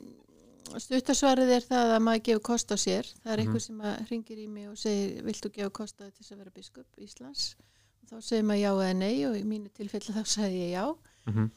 Stuttasvarið 0.81 1.51
er 1.53 1.65
það 1.67 1.91
að 1.97 2.03
maður 2.07 2.23
gefur 2.29 2.43
kost 2.47 2.71
á 2.73 2.77
sér. 2.81 3.09
Það 3.21 3.33
er 3.33 3.39
Mhm. 3.39 3.47
einhver 3.47 3.61
sem 3.61 3.81
að 3.81 4.09
ringir 4.11 4.39
í 4.39 4.47
mig 4.49 4.69
og 4.71 4.77
segir, 4.79 5.23
viltu 5.27 5.51
gefa 5.53 5.71
kost 5.71 5.99
á 6.01 6.05
þér 6.07 6.13
til 6.15 6.23
þess 6.25 6.33
að 6.33 6.39
vera 6.39 6.51
biskup 6.55 6.87
Íslands? 6.99 7.57
Og 8.03 8.09
þá 8.09 8.23
segir 8.23 8.43
maður 8.49 8.63
já 8.63 8.73
eða 8.73 8.97
nei 8.97 9.25
og 9.27 9.37
í 9.37 9.43
mínu 9.45 9.69
tilfelli 9.75 10.15
þá 10.15 10.25
sagði 10.37 10.61
ég 10.63 10.73
já. 10.79 10.87
Mm 11.27 11.51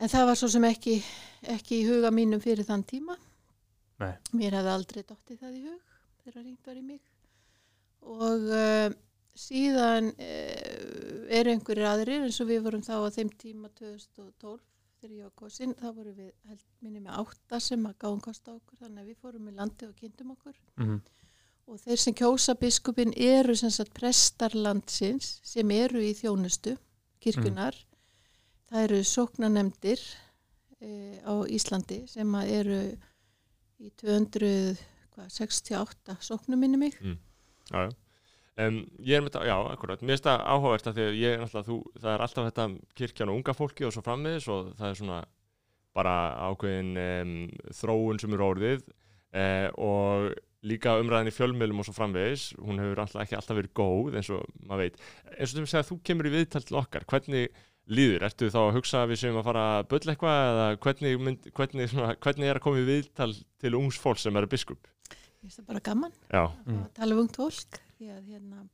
En 0.00 0.08
það 0.08 0.26
var 0.26 0.34
svo 0.40 0.48
sem 0.48 0.64
ekki, 0.64 0.94
ekki 1.44 1.82
í 1.82 1.86
huga 1.86 2.08
mínum 2.10 2.40
fyrir 2.40 2.64
þann 2.64 2.84
tíma. 2.88 3.16
Nei. 4.00 4.14
Mér 4.32 4.54
hefði 4.56 4.70
aldrei 4.72 5.02
dottið 5.04 5.38
það 5.42 5.56
í 5.58 5.64
hug 5.66 5.80
þegar 6.24 6.44
ringt 6.44 6.66
var 6.66 6.76
í 6.76 6.82
mig. 6.82 7.00
Og 8.00 8.46
uh, 8.48 8.94
síðan 9.36 10.08
uh, 10.08 11.26
eru 11.36 11.52
einhverjir 11.52 11.84
aðrir 11.90 12.24
eins 12.24 12.40
og 12.40 12.48
við 12.48 12.62
vorum 12.64 12.80
þá 12.80 12.96
á 12.96 13.08
þeim 13.12 13.28
tíma 13.36 13.68
2012 13.76 14.58
þegar 15.00 15.16
ég 15.16 15.24
var 15.24 15.32
kosin. 15.36 15.74
Þá 15.78 15.88
vorum 15.96 16.16
við 16.16 16.32
held 16.48 16.64
minni 16.84 17.00
með 17.04 17.14
átta 17.22 17.56
sem 17.64 17.86
að 17.88 17.94
gáum 18.04 18.20
kosta 18.24 18.48
okkur 18.54 18.76
þannig 18.82 19.00
að 19.02 19.08
við 19.10 19.16
fórum 19.22 19.48
í 19.48 19.50
landi 19.56 19.84
og 19.88 19.94
kynntum 19.98 20.30
okkur. 20.36 20.56
-hmm. 20.76 20.98
og 21.66 21.74
þeir 21.80 21.98
sem 22.02 22.14
kjósa 22.14 22.52
biskupin 22.58 23.12
eru 23.16 23.54
sem 23.56 23.70
sagt 23.70 23.94
prestar 23.94 24.54
landsins 24.54 25.40
sem 25.42 25.70
eru 25.70 26.02
í 26.02 26.14
þjónustu 26.14 26.76
kirkjunar. 27.20 27.86
Það 28.70 28.82
eru 28.82 29.04
sóknanemdir 29.04 30.00
e, 30.80 31.20
á 31.26 31.34
Íslandi 31.46 32.08
sem 32.08 32.34
að 32.34 32.48
eru 32.60 32.96
í 33.80 33.90
268 34.02 36.16
sóknum 36.20 36.60
minni 36.60 36.76
mig. 36.76 36.94
Já, 37.70 37.86
já. 37.86 37.90
Um, 38.60 38.80
ég 39.06 39.16
er 39.16 39.22
með 39.22 39.30
þetta, 39.32 39.46
já, 39.48 39.56
akkurat, 39.70 40.00
mér 40.02 40.16
finnst 40.16 40.26
það 40.26 40.42
áhugavert 40.52 40.88
að 40.90 40.96
því 40.96 41.04
að 41.06 41.18
ég 41.20 41.34
er 41.34 41.38
náttúrulega, 41.40 41.68
þú, 41.68 41.76
það 42.02 42.12
er 42.12 42.24
alltaf 42.24 42.48
þetta 42.48 42.64
kirkjan 42.98 43.30
og 43.30 43.38
unga 43.38 43.54
fólki 43.56 43.86
og 43.86 43.94
svo 43.94 44.02
frammiðis 44.04 44.48
og 44.52 44.70
það 44.76 44.88
er 44.88 44.98
svona 44.98 45.20
bara 45.96 46.14
ákveðin 46.50 46.90
um, 47.04 47.32
þróun 47.78 48.20
sem 48.20 48.36
er 48.36 48.44
orðið 48.46 48.84
uh, 48.84 49.68
og 49.80 50.28
líka 50.66 50.98
umræðin 51.00 51.30
í 51.30 51.34
fjölmiðlum 51.34 51.80
og 51.80 51.88
svo 51.88 51.96
framvegis, 51.96 52.50
hún 52.60 52.82
hefur 52.82 53.02
alltaf 53.06 53.24
ekki 53.24 53.38
alltaf 53.38 53.58
verið 53.62 53.74
góð 53.80 54.20
eins 54.20 54.30
og 54.34 54.46
maður 54.60 54.84
veit. 54.84 55.02
eins 55.38 55.54
og 55.54 55.56
þú 55.56 55.66
segja 55.70 55.84
að 55.84 55.90
þú 55.90 55.98
kemur 56.10 56.28
í 56.28 56.34
viðtal 56.36 56.64
til 56.66 56.80
okkar, 56.82 57.06
hvernig 57.08 57.60
líður? 57.90 58.26
Ertu 58.28 58.50
þá 58.52 58.60
að 58.66 58.74
hugsa 58.76 59.04
að 59.04 59.12
við 59.14 59.22
séum 59.22 59.40
að 59.40 59.46
fara 59.48 59.66
að 59.78 59.84
bölla 59.94 60.14
eitthvað 60.14 60.40
eða 60.50 60.66
hvernig, 60.84 61.20
mynd, 61.26 61.52
hvernig, 61.56 61.92
svona, 61.94 62.16
hvernig 62.26 62.50
er 62.50 62.60
að 62.60 62.66
koma 62.66 62.82
í 62.82 62.88
viðtal 62.90 63.30
til 63.62 63.76
ungs 63.80 64.00
fólk 64.02 64.20
sem 64.20 64.36
eru 64.36 64.50
biskup? 64.52 64.90
Ég 65.10 65.46
finnst 65.46 65.62
það 65.62 65.70
bara 65.72 65.86
gaman. 65.88 66.18
Já, 66.28 66.44
að 66.44 66.90
tala 66.98 67.16
um 67.16 67.24
ungt 67.24 67.40
fólk 67.40 67.80
því 68.00 68.10
að 68.16 68.30
hérna 68.32 68.64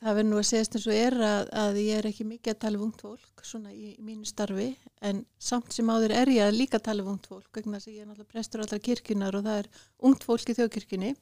það 0.00 0.16
verður 0.18 0.28
nú 0.30 0.38
að 0.40 0.46
segja 0.48 0.64
eins 0.64 0.86
og 0.90 0.96
er 0.98 1.14
að, 1.24 1.50
að 1.64 1.78
ég 1.80 1.98
er 2.00 2.08
ekki 2.10 2.26
mikið 2.28 2.52
að 2.54 2.60
tala 2.64 2.80
um 2.80 2.86
ungt 2.88 3.04
fólk 3.04 3.44
svona 3.44 3.72
í, 3.72 3.94
í 3.94 4.04
mínu 4.04 4.26
starfi 4.28 4.70
en 5.04 5.22
samt 5.40 5.72
sem 5.76 5.88
áður 5.92 6.14
er 6.16 6.32
ég 6.32 6.48
að 6.48 6.58
líka 6.58 6.80
tala 6.82 7.04
um 7.04 7.12
ungt 7.14 7.28
fólk 7.30 7.48
vegna 7.60 7.78
þess 7.78 7.90
að 7.90 7.94
ég 7.94 8.02
er 8.04 8.08
náttúrulega 8.10 8.32
prestur 8.34 8.64
allra 8.64 8.80
kirkjunar 8.88 9.38
og 9.38 9.44
það 9.46 9.60
er 9.62 9.68
ungt 10.10 10.26
fólk 10.26 10.50
í 10.50 10.56
þjóðkirkjunni 10.58 11.12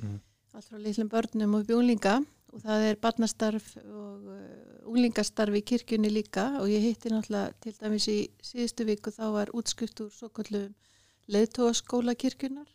Mhm. 0.00 0.20
allt 0.56 0.68
frá 0.70 0.78
litlum 0.80 1.08
börnum 1.12 1.56
og 1.58 1.66
bjólinga 1.68 2.14
og 2.54 2.62
það 2.64 2.84
er 2.88 2.96
barnastarf 3.04 3.66
og 3.82 4.30
uh, 4.32 4.88
unglingastarf 4.88 5.58
í 5.58 5.60
kirkjunni 5.70 6.08
líka 6.10 6.46
og 6.62 6.70
ég 6.72 6.80
hitti 6.86 7.12
náttúrulega 7.12 7.52
til 7.60 7.74
dæmis 7.76 8.06
í 8.08 8.16
síðustu 8.40 8.86
viku 8.88 9.12
þá 9.12 9.26
var 9.34 9.52
útskrift 9.52 10.00
úr 10.00 10.08
svo 10.14 10.30
kallum 10.32 10.72
leðtóaskóla 11.28 12.16
kirkjunar 12.16 12.72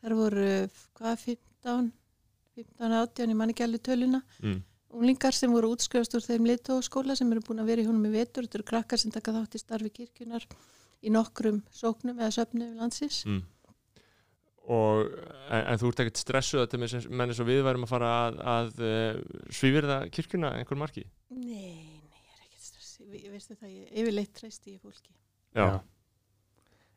þar 0.00 0.16
voru 0.22 0.48
hvað 0.96 1.20
15 1.26 1.92
15, 2.56 2.88
18, 2.88 3.30
ég 3.34 3.38
man 3.38 3.52
ekki 3.52 3.66
alveg 3.66 3.82
töluna 3.86 4.20
mm. 4.42 4.56
unglingar 4.96 5.36
sem 5.36 5.52
voru 5.52 5.70
útskrifast 5.76 6.14
úr 6.16 6.24
þeim 6.24 6.46
leðtóaskóla 6.48 7.16
sem 7.18 7.30
eru 7.34 7.42
búin 7.46 7.60
að 7.62 7.70
vera 7.72 7.84
í 7.84 7.88
honum 7.88 8.06
í 8.08 8.14
vetur 8.16 8.46
þetta 8.46 8.60
eru 8.62 8.68
krakkar 8.72 9.02
sem 9.02 9.12
taka 9.14 9.34
þátt 9.36 9.58
í 9.58 9.62
starfi 9.62 9.90
kirkjunar 10.00 10.46
í 11.06 11.12
nokkrum 11.12 11.60
sóknum 11.76 12.16
eða 12.22 12.32
söfnum 12.40 12.78
landsins 12.80 13.22
Mm. 13.28 13.44
Og, 14.66 15.12
en, 15.54 15.60
en 15.70 15.78
þú 15.78 15.92
ert 15.92 16.00
ekkert 16.02 16.18
stressuð 16.18 16.58
að 16.58 16.72
þetta 16.72 17.10
menn 17.14 17.30
eins 17.30 17.38
og 17.38 17.46
við 17.46 17.60
værum 17.62 17.84
að 17.86 17.90
fara 17.92 18.08
að, 18.24 18.38
að 18.50 18.80
uh, 18.82 19.18
svífirða 19.54 19.98
kirkjuna 20.10 20.48
einhver 20.58 20.80
marki? 20.80 21.04
Nei, 21.30 21.76
nei, 22.10 22.22
ég 22.24 22.32
er 22.32 22.40
ekkert 22.48 22.64
stressi 22.66 23.06
Vi- 23.12 23.20
veistu 23.30 23.54
það, 23.60 23.76
ég 23.76 23.92
yfirleitt 24.02 24.32
treysti 24.40 24.74
ég 24.74 24.80
fólki 24.82 25.14
Já, 25.54 25.68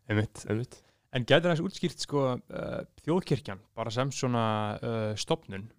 Einmitt. 0.10 0.42
einmitt. 0.50 0.80
En 1.16 1.25
getur 1.25 1.50
þess 1.50 1.66
útskýrt 1.66 2.04
sko 2.06 2.24
uh, 2.38 2.80
þjóðkirkjan 3.01 3.62
bara 3.78 3.94
sem 3.94 4.12
svona 4.13 4.46
uh, 4.78 5.12
stopnun 5.18 5.70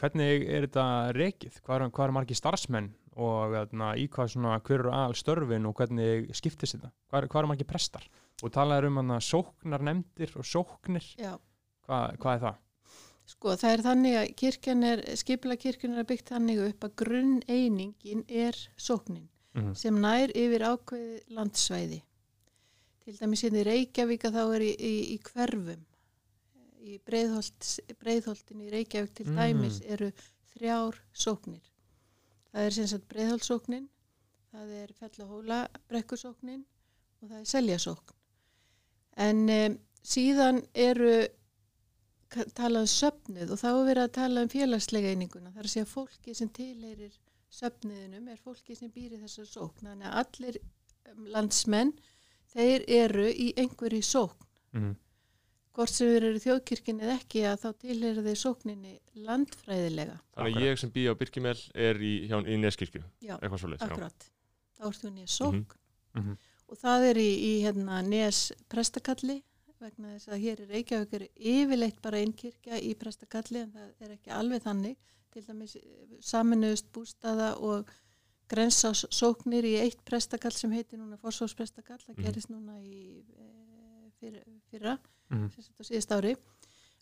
hvernig 0.00 0.46
er 0.48 0.66
þetta 0.66 0.86
rekið? 1.16 1.60
Hvað 1.60 1.76
eru 1.76 1.90
hvað 1.92 2.06
eru 2.06 2.16
margir 2.16 2.38
starfsmenn 2.38 2.90
og 3.12 3.52
þarna, 3.52 3.90
í 4.00 4.06
hvað 4.08 4.30
svona 4.32 4.56
hver 4.64 4.78
eru 4.78 4.92
aðal 4.96 5.16
störfin 5.18 5.68
og 5.68 5.76
hvernig 5.76 6.30
skiptist 6.36 6.78
þetta? 6.78 6.92
Hvað 7.10 7.20
eru, 7.20 7.32
hvað 7.34 7.42
eru 7.42 7.50
margir 7.50 7.68
prestar? 7.68 8.06
Og 8.40 8.52
talaður 8.54 8.88
um 8.88 9.00
hana 9.02 9.18
sóknar 9.20 9.84
nefndir 9.84 10.32
og 10.40 10.48
sóknir 10.48 11.04
Já, 11.20 11.34
hvað, 11.84 12.16
er 12.32 12.44
það? 12.46 12.60
sko 13.32 13.54
það 13.58 13.74
er 13.74 13.82
þannig 13.86 14.16
að 14.18 14.32
kirkjan 14.40 14.86
er, 14.86 15.02
skipula 15.20 15.56
kirkjan 15.60 16.00
er 16.00 16.08
byggt 16.08 16.32
þannig 16.32 16.64
upp 16.66 16.88
að 16.88 16.96
grunn 17.04 17.36
einingin 17.48 18.24
er 18.28 18.56
sóknin 18.76 19.28
Mm 19.52 19.74
sem 19.76 19.98
nær 20.00 20.30
yfir 20.32 20.62
ákveði 20.64 21.18
landsvæði. 21.36 21.98
Til 23.02 23.16
dæmis 23.18 23.42
hérna 23.42 23.62
í 23.62 23.66
Reykjavík 23.66 24.24
að 24.28 24.36
þá 24.38 24.42
er 24.56 24.64
í, 24.66 24.70
í, 24.78 24.92
í 25.14 25.18
hverfum. 25.26 25.82
Í 26.82 26.98
breiðholt, 27.06 27.68
breiðholtin 28.02 28.62
í 28.62 28.70
Reykjavík 28.72 29.14
til 29.18 29.26
Mm. 29.30 29.36
dæmis 29.38 29.80
eru 29.86 30.12
þrjár 30.54 30.98
sóknir. 31.12 31.64
Það 32.52 32.66
er 32.66 32.76
sem 32.76 32.86
sagt 32.86 33.08
breiðholtsóknin, 33.08 33.88
það 34.52 34.74
er 34.82 34.92
fellahóla 34.98 35.60
brekkusóknin 35.88 36.64
og 37.22 37.28
það 37.30 37.38
er 37.40 37.48
seljasókn. 37.54 38.14
En 39.16 39.48
um, 39.48 39.78
síðan 40.02 40.60
eru 40.74 41.14
talað 42.56 42.84
um 42.86 42.90
söfnuð 42.90 43.50
og 43.52 43.60
þá 43.60 43.68
er 43.70 43.86
verið 43.88 44.02
að 44.06 44.14
tala 44.16 44.44
um 44.44 44.52
félagslega 44.52 45.12
eininguna. 45.12 45.52
Það 45.52 45.64
er 45.64 45.70
að 45.82 45.90
fólki 45.90 46.34
sem 46.34 46.48
tilheyrir 46.48 47.18
söfnuðinum 47.52 48.28
er 48.32 48.40
fólki 48.40 48.76
sem 48.76 48.90
býr 48.92 49.16
í 49.16 49.20
þessar 49.24 49.48
sókn. 49.50 49.90
Þannig 49.90 50.08
að 50.08 50.18
allir 50.22 50.58
landsmenn, 51.34 51.92
þeir 52.52 52.84
eru 53.02 53.28
í 53.30 53.52
einhverju 53.60 54.02
sókn. 54.06 54.50
Mm 54.76 54.92
Hvort 55.72 55.88
sem 55.88 56.10
þeir 56.10 56.24
eru 56.28 56.36
í 56.36 56.40
þjóðkirkjunni 56.42 57.04
eða 57.06 57.12
ekki 57.16 57.42
að 57.48 57.60
þá 57.62 57.68
tilheyrir 57.80 58.26
þeir 58.26 58.38
sókninni 58.42 58.90
landfræðilega. 59.24 60.18
Þannig 60.36 60.58
að 60.58 60.66
ég 60.66 60.80
sem 60.82 60.90
bý 60.92 61.04
á 61.08 61.12
Birkimel 61.16 61.54
er 61.86 62.00
í, 62.04 62.10
hjá, 62.28 62.34
í 62.44 62.58
Neskirkju, 62.60 63.00
Já, 63.24 63.38
eitthvað 63.38 63.62
svo 63.62 63.70
leið. 63.72 63.84
akkurat. 63.86 64.26
Þá 64.76 64.84
ert 64.90 65.00
þú 65.00 65.12
nýja 65.14 65.30
sókn. 65.32 65.62
Mhm. 66.20 66.36
Og 66.68 66.80
það 66.80 67.06
er 67.08 67.20
í, 67.22 67.30
í 67.32 67.52
hérna, 67.64 68.02
Nes 68.04 68.42
prestakalli 68.68 69.38
vegna 69.80 70.12
þess 70.12 70.28
að 70.28 70.44
hér 70.44 70.60
í 70.60 70.68
Reykjavík 70.68 71.16
er 71.16 71.24
yfirleitt 71.54 72.02
bara 72.04 72.20
einn 72.20 72.36
kirkja 72.36 72.76
í 72.78 72.92
prestakalli 73.00 73.64
en 73.64 73.72
það 73.72 74.04
er 74.06 74.14
ekki 74.18 74.36
alveg 74.36 74.62
þannig. 74.62 74.96
Til 75.32 75.42
dæmis 75.46 75.78
eh, 75.80 75.86
saminuðust 76.20 76.92
bústaða 76.92 77.54
og 77.64 77.88
grensásóknir 78.52 79.64
í 79.64 79.74
eitt 79.80 80.00
prestakall 80.08 80.52
sem 80.56 80.72
heitir 80.76 80.98
núna 81.00 81.18
forsvarsprestakall. 81.20 81.98
Það 82.04 82.16
Mhm. 82.16 82.24
gerist 82.26 82.50
núna 82.50 82.78
í 82.82 83.22
e, 83.36 84.10
fyrra, 84.20 84.42
fyrra 84.70 84.98
Mhm. 85.30 85.50
sem 85.54 85.62
sagt 85.64 85.80
á 85.80 85.84
síðast 85.84 86.12
ári. 86.16 86.36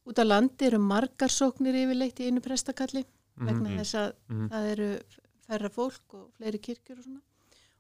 Út 0.07 0.19
á 0.19 0.25
landi 0.25 0.67
eru 0.67 0.79
margar 0.79 1.29
sóknir 1.29 1.75
yfirleitt 1.75 2.21
í 2.21 2.27
einu 2.31 2.41
prestakalli 2.41 3.05
vegna 3.37 3.69
Mhm. 3.69 3.79
þess 3.79 3.95
að 3.95 4.13
Mhm. 4.29 4.49
það 4.49 4.71
eru 4.73 5.01
færra 5.49 5.69
fólk 5.69 6.15
og 6.15 6.31
fleiri 6.39 6.59
kirkjur 6.61 6.99
og 6.99 7.05
svona 7.05 7.21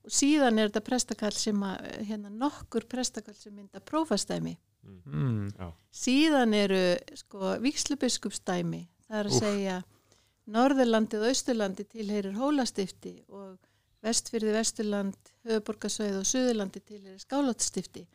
og 0.02 0.10
síðan 0.10 0.58
er 0.58 0.68
þetta 0.70 0.80
prestakall 0.84 1.32
sem 1.32 1.56
að 1.60 2.06
hérna 2.06 2.30
nokkur 2.30 2.86
prestakall 2.88 3.34
sem 3.34 3.54
mynda 3.54 3.80
prófastæmi 3.80 4.56
Mm. 4.82 5.52
síðan 5.92 6.54
eru 6.54 6.96
sko 7.14 7.58
vikslubiskuppstæmi 7.60 8.88
það 9.10 9.18
er 9.20 9.24
að 9.26 9.30
Úff. 9.30 9.40
segja 9.40 9.84
Norðurlandið 10.50 11.24
og 11.24 11.32
Austurlandi 11.32 11.86
tilheyrir 11.86 12.38
hólastifti 12.38 13.14
og 13.28 13.58
vestfyrði 14.04 14.54
Vesturland 14.56 15.34
höfuborgarsveið 15.46 16.18
og 16.22 16.26
Suðurlandi 16.26 16.82
tilheyrir 16.82 17.20
skálatstifti 17.22 18.06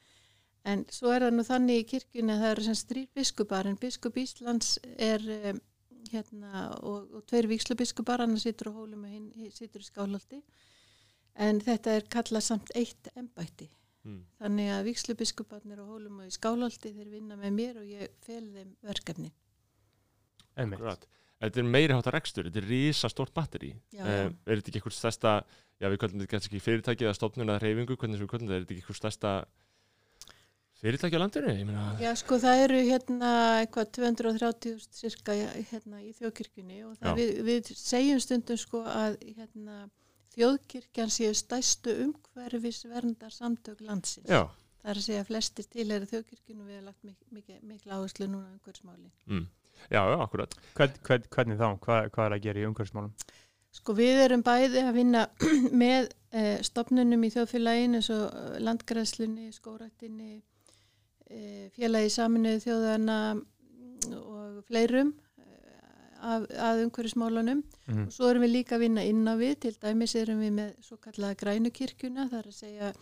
en 0.65 0.83
svo 0.93 1.13
er 1.13 1.25
það 1.25 1.37
nú 1.37 1.45
þannig 1.45 1.81
í 1.81 1.87
kirkjunni 1.93 2.33
að 2.33 2.43
það 2.43 2.53
eru 2.55 2.65
sem 2.67 2.77
strýr 2.79 3.07
biskupar 3.15 3.69
en 3.69 3.79
biskup 3.81 4.17
Íslands 4.17 4.75
er 4.97 5.25
um, 5.51 5.61
hérna 6.11 6.67
og, 6.81 7.09
og 7.15 7.25
tveir 7.29 7.47
vikslubiskuppar 7.49 8.23
hann 8.23 8.37
situr 8.41 8.71
á 8.73 8.77
hólum 8.77 9.05
og 9.05 9.13
hinn 9.13 9.53
situr 9.53 9.83
í 9.83 9.87
skálholti. 9.87 10.41
En 11.35 11.59
þetta 11.63 11.97
er 11.97 12.05
kallað 12.11 12.45
samt 12.47 12.71
eitt 12.77 13.11
embætti. 13.15 13.69
Mm. 14.05 14.19
þannig 14.37 14.67
að 14.69 14.83
vikslubiskuparnir 14.85 15.79
á 15.81 15.85
hólum 15.89 16.19
og 16.21 16.27
í 16.29 16.33
skálholti 16.35 16.91
þeir 16.93 17.07
vinna 17.09 17.39
með 17.39 17.55
mér 17.55 17.79
og 17.81 17.87
ég 17.89 18.11
fel 18.21 18.43
þeim 18.53 18.75
verkefni. 18.85 19.31
Einmitt. 20.61 21.07
Þetta 21.45 21.61
er 21.61 21.67
meiri 21.75 21.97
hátar 21.97 22.17
rekstur, 22.17 22.49
þetta 22.49 22.61
er 22.63 22.69
rísa 22.69 23.11
stórt 23.11 23.33
batteri. 23.35 23.73
Eh, 23.95 24.29
er 24.29 24.59
þetta 24.59 24.71
ekki 24.71 24.81
eitthvað 24.81 24.97
stærsta, 24.97 25.35
já 25.81 25.89
við 25.91 26.01
kallum 26.01 26.23
þetta 26.23 26.33
kannski 26.33 26.51
ekki 26.51 26.65
fyrirtæki 26.65 27.07
eða 27.07 27.17
stofnun 27.17 27.51
eða 27.51 27.61
reyfingu, 27.63 27.97
hvernig 27.99 28.19
sem 28.19 28.25
við 28.25 28.33
kallum 28.33 28.49
þetta, 28.49 28.57
er 28.57 28.65
þetta 28.65 28.75
ekki 28.75 28.83
eitthvað 28.85 29.01
stærsta 29.01 29.33
fyrirtæki 30.81 31.17
á 31.17 31.21
landinu? 31.23 31.75
Já, 32.03 32.11
sko, 32.19 32.39
það 32.41 32.63
eru 32.65 32.79
hérna 32.85 33.31
eitthvað 33.61 33.91
230 33.97 34.87
cirka 34.99 35.35
hérna 35.71 36.01
í 36.03 36.11
þjóðkirkjunni 36.19 36.81
og 36.85 36.97
það 36.99 37.21
við, 37.21 37.31
við 37.47 37.71
segjum 37.79 38.21
stundum 38.23 38.59
sko 38.59 38.83
að 38.91 39.17
hérna 39.23 39.85
þjóðkirkjan 40.35 41.13
séu 41.13 41.33
stæstu 41.37 41.95
umhverfis 42.05 42.83
verndar 42.91 43.33
samtök 43.33 43.81
landsins. 43.85 44.27
já, 44.27 44.43
Það 44.83 44.91
er 44.91 44.99
að 44.99 45.05
segja 45.07 45.21
að 45.23 45.29
flestir 45.31 45.67
til 45.71 45.85
eru 45.95 46.07
þjóðkirkjunni 46.11 46.61
og 46.61 46.67
við 46.67 46.75
hefum 46.75 46.89
lagt 46.91 47.05
mik 47.07 47.21
mikið, 47.33 47.61
mikil 47.65 47.93
áherslu 47.95 48.27
núna 48.27 48.49
um 48.49 48.57
umhverfismáli. 48.59 49.11
mm. 49.25 49.47
Já, 49.89 50.01
já, 50.01 50.17
akkurat. 50.19 50.55
Hvern, 50.75 50.99
hvern, 51.07 51.25
hvernig 51.35 51.59
þá? 51.59 51.67
Hvað, 51.85 52.11
hvað 52.15 52.27
er 52.27 52.37
að 52.37 52.45
gera 52.45 52.61
í 52.61 52.67
umhverfismálum? 52.69 53.11
Sko 53.75 53.95
við 53.97 54.21
erum 54.23 54.43
bæði 54.45 54.85
að 54.87 54.95
vinna 54.95 55.25
með 55.83 56.13
eh, 56.31 56.61
stopnunum 56.63 57.25
í 57.27 57.31
þjóðfélaginu 57.33 57.99
eins 57.99 58.11
og 58.15 58.23
eh, 58.29 58.55
landgræðslunni, 58.63 59.49
skórættinni, 59.55 60.39
eh, 61.27 61.67
félagi 61.75 62.13
saminuðu 62.15 62.63
þjóðana 62.63 63.19
og 64.21 64.61
fleirum 64.69 65.11
eh, 65.41 65.89
að, 66.21 66.47
að 66.55 66.85
umhverfismálunum. 66.85 67.65
Mm. 67.89 68.05
Og 68.07 68.15
svo 68.15 68.31
erum 68.31 68.47
við 68.47 68.55
líka 68.55 68.79
að 68.79 68.87
vinna 68.87 69.03
inn 69.03 69.27
á 69.27 69.35
við, 69.39 69.57
til 69.65 69.75
dæmis 69.81 70.15
erum 70.21 70.39
við 70.45 70.55
með 70.61 70.71
svo 70.85 71.01
kallaða 71.03 71.41
grænukirkjuna, 71.43 72.29
það 72.31 72.39
er 72.39 72.49
að 72.53 72.57
segja 72.61 72.95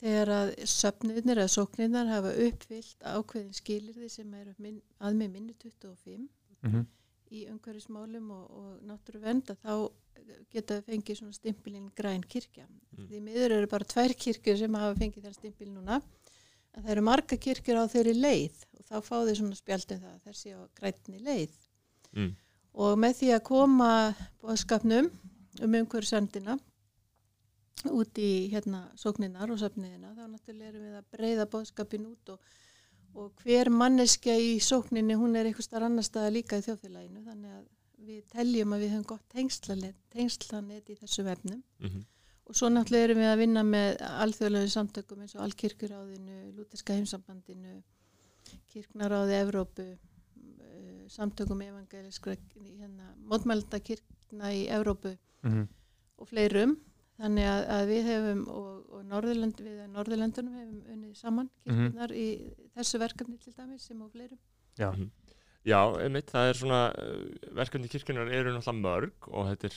þegar 0.00 0.30
að 0.36 0.50
söfniðnir 0.72 1.40
eða 1.42 1.52
sóknirnar 1.54 2.08
hafa 2.10 2.32
uppfyllt 2.46 3.04
ákveðin 3.04 3.54
skilirði 3.56 4.08
sem 4.10 4.34
eru 4.34 4.54
minn, 4.58 4.80
að 5.00 5.18
með 5.20 5.30
minni 5.36 5.54
25 5.60 6.28
Mhm. 6.62 6.86
í 7.30 7.46
umhverfismálum 7.48 8.30
og, 8.34 8.46
og 8.50 8.80
náttúru 8.84 9.20
venda 9.22 9.54
þá 9.62 9.90
geta 10.52 10.80
þau 10.80 10.86
fengið 10.90 11.16
svona 11.20 11.32
stimpilinn 11.36 11.90
græn 11.96 12.22
kirkja. 12.26 12.66
Mm. 12.96 13.06
Því 13.08 13.20
miður 13.22 13.54
eru 13.56 13.66
bara 13.70 13.84
tvær 13.84 14.12
kirkjur 14.14 14.58
sem 14.58 14.74
hafa 14.74 14.98
fengið 14.98 15.24
þenn 15.24 15.34
stimpil 15.38 15.68
núna 15.72 16.00
en 16.74 16.82
það 16.84 16.90
eru 16.96 17.02
marga 17.06 17.36
kirkjur 17.40 17.80
á 17.80 17.84
þeirri 17.90 18.14
leið 18.18 18.64
og 18.76 18.84
þá 18.84 18.94
fá 19.06 19.14
þau 19.24 19.34
svona 19.38 19.56
spjaldið 19.58 20.02
það 20.04 20.20
þessi 20.26 20.52
á 20.54 20.60
grænni 20.80 21.20
leið 21.24 21.54
Mm. 22.12 22.34
og 22.74 22.98
með 22.98 23.12
því 23.20 23.28
að 23.36 23.42
koma 23.46 23.90
bóðskapnum 24.42 25.10
um 25.62 25.74
umhverfisendina 25.80 26.58
út 27.88 28.18
í 28.18 28.48
hérna 28.52 28.90
sókninar 28.96 29.50
og 29.50 29.58
söfniðina 29.58 30.14
þá 30.16 30.24
náttúrulega 30.28 30.68
erum 30.68 30.82
við 30.82 30.96
að 31.00 31.10
breyða 31.16 31.46
bóðskapin 31.54 32.06
út 32.10 32.28
og, 32.34 32.38
og 33.14 33.32
hver 33.42 33.70
manneskja 33.70 34.36
í 34.38 34.58
sókninni 34.60 35.16
hún 35.16 35.36
er 35.36 35.46
eitthvað 35.48 35.64
starf 35.68 35.84
annar 35.88 36.04
staða 36.04 36.30
líka 36.34 36.58
í 36.60 36.64
þjóðfélaginu 36.66 37.24
þannig 37.24 37.50
að 37.56 37.64
við 38.10 38.22
teljum 38.32 38.72
að 38.72 38.80
við 38.80 38.90
höfum 38.94 39.06
gott 39.06 39.26
tengslanet, 39.28 40.90
í 40.90 40.94
þessu 41.00 41.24
vefnum 41.24 41.62
Mhm. 41.80 42.04
og 42.46 42.54
svo 42.56 42.68
náttúrulega 42.68 43.04
erum 43.04 43.18
við 43.18 43.30
að 43.32 43.38
vinna 43.38 43.62
með 43.62 43.96
alþjóðlegu 44.00 44.68
samtökum 44.72 45.20
eins 45.22 45.34
og 45.36 45.42
Alkirkjuráðinu, 45.44 46.38
Lúterska 46.56 46.94
heimsambandinu, 46.96 47.82
Kirknaráði 48.72 49.36
Evrópu, 49.44 49.84
eh, 49.84 51.04
samtökum 51.08 51.60
evangeliskra 51.62 52.34
hérna, 52.56 53.14
mótmælendakirkna 53.28 54.50
í 54.54 54.66
Evrópu 54.68 55.16
Mhm. 55.42 55.68
og 56.18 56.28
fleirum. 56.28 56.76
Þannig 57.20 57.48
að, 57.50 57.62
að 57.76 57.82
við 57.90 58.06
hefum 58.08 58.44
og, 58.48 58.68
og 58.96 59.00
Norðurlönd, 59.10 59.58
við 59.60 59.80
að 59.84 59.88
Norðurlöndunum 59.96 60.54
hefum 60.56 60.92
unnið 60.94 61.16
saman 61.18 61.50
kirkjunar 61.66 62.14
í 62.16 62.28
þessu 62.76 63.00
verkefni 63.02 63.36
til 63.42 63.52
dæmis 63.56 63.88
sem 63.90 64.00
og 64.00 64.12
fleirum. 64.14 64.40
Já. 64.80 64.90
Mhm. 64.90 65.10
Já, 65.68 65.76
einmitt, 66.00 66.30
það 66.32 66.46
er 66.48 66.56
svona 66.56 66.78
uh, 66.96 67.16
verkefni 67.58 67.90
kirkjunar 67.92 68.30
eru 68.32 68.54
náttúrulega 68.54 68.80
mörg 68.80 69.26
og 69.28 69.50
þetta 69.50 69.68
er, 69.68 69.74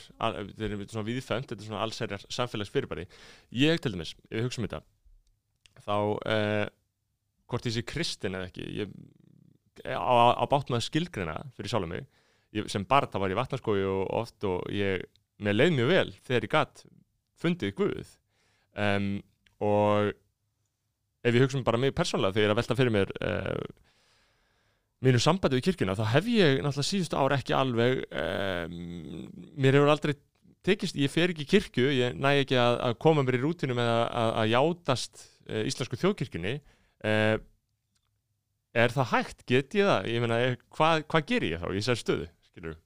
þetta 0.56 0.68
er 0.70 0.86
svona 0.94 1.08
viðfæmt, 1.10 1.50
þetta 1.50 1.60
er 1.60 1.68
svona 1.68 1.82
allsherjar 1.84 2.24
samfélagsfyrirbæri. 2.32 3.04
Ég 3.60 3.82
til 3.84 3.92
dæmis, 3.92 4.14
ef 4.30 4.38
ég 4.38 4.46
hugsa 4.46 4.62
um 4.62 4.64
þetta, 4.64 4.80
þá 5.84 5.96
uh, 5.98 6.64
hvort 7.52 7.68
ég 7.68 7.76
sé 7.76 7.84
kristin 7.84 8.38
eða 8.38 8.48
ekki, 8.48 8.64
ég 8.80 8.96
á, 9.92 10.40
á 10.40 10.44
með 10.48 10.78
að 10.78 10.86
skilgrina 10.88 11.36
fyrir 11.58 11.74
sjálf 11.74 11.90
mig, 11.90 12.08
ég, 12.56 12.72
sem 12.72 12.88
barn 12.88 13.12
þá 13.12 13.20
var 13.20 13.34
ég 13.34 13.40
vatnarskói 13.42 13.84
og 13.84 14.02
oft 14.22 14.48
og 14.48 14.64
ég, 14.72 15.04
mér 15.44 15.58
leið 15.58 15.76
mjög 15.76 15.92
vel 15.92 16.08
þegar 16.24 16.48
ég 16.48 16.54
gatt 16.54 16.84
fundið 17.40 17.74
Guð. 17.78 18.12
Um, 18.74 19.08
og 19.62 20.12
ef 21.24 21.34
ég 21.34 21.44
hugsa 21.44 21.58
um 21.58 21.64
bara 21.66 21.80
mig 21.80 21.94
persónlega 21.96 22.34
þegar 22.34 22.44
ég 22.44 22.50
er 22.50 22.54
að 22.54 22.60
velta 22.60 22.76
fyrir 22.78 22.94
mér 22.94 23.12
uh, 23.22 23.64
mínu 25.04 25.20
sambandi 25.22 25.58
við 25.60 25.68
kirkjuna 25.68 25.96
þá 25.98 26.04
hef 26.14 26.28
ég 26.32 26.60
náttúrulega 26.64 26.90
síðustu 26.90 27.18
ár 27.20 27.36
ekki 27.36 27.56
alveg 27.56 28.02
um, 28.10 28.76
mér 29.54 29.78
hefur 29.78 29.92
aldrei 29.94 30.14
tekist, 30.64 30.96
ég 30.96 31.12
fer 31.12 31.32
ekki 31.32 31.44
í 31.44 31.50
kirkju 31.54 31.90
ég 31.92 32.14
næ 32.18 32.30
ekki 32.42 32.58
að, 32.60 32.78
að 32.88 32.98
koma 33.04 33.24
mér 33.24 33.38
í 33.38 33.42
rútinu 33.42 33.76
með 33.76 33.90
að, 33.92 34.04
að, 34.20 34.30
að 34.42 34.52
játast 34.54 35.26
uh, 35.50 35.62
íslensku 35.68 36.00
þjóðkirkjunni. 36.00 36.54
Uh, 37.04 37.36
er 38.74 38.94
það 38.94 39.10
hægt, 39.12 39.44
get 39.46 39.76
ég 39.76 39.86
það? 39.86 40.08
Ég 40.10 40.24
meina, 40.24 40.38
hvað, 40.74 41.04
hvað 41.12 41.28
ger 41.30 41.46
ég 41.46 41.62
þá 41.62 41.68
í 41.68 41.78
þessari 41.78 42.02
stöðu 42.02 42.30
skilur 42.48 42.80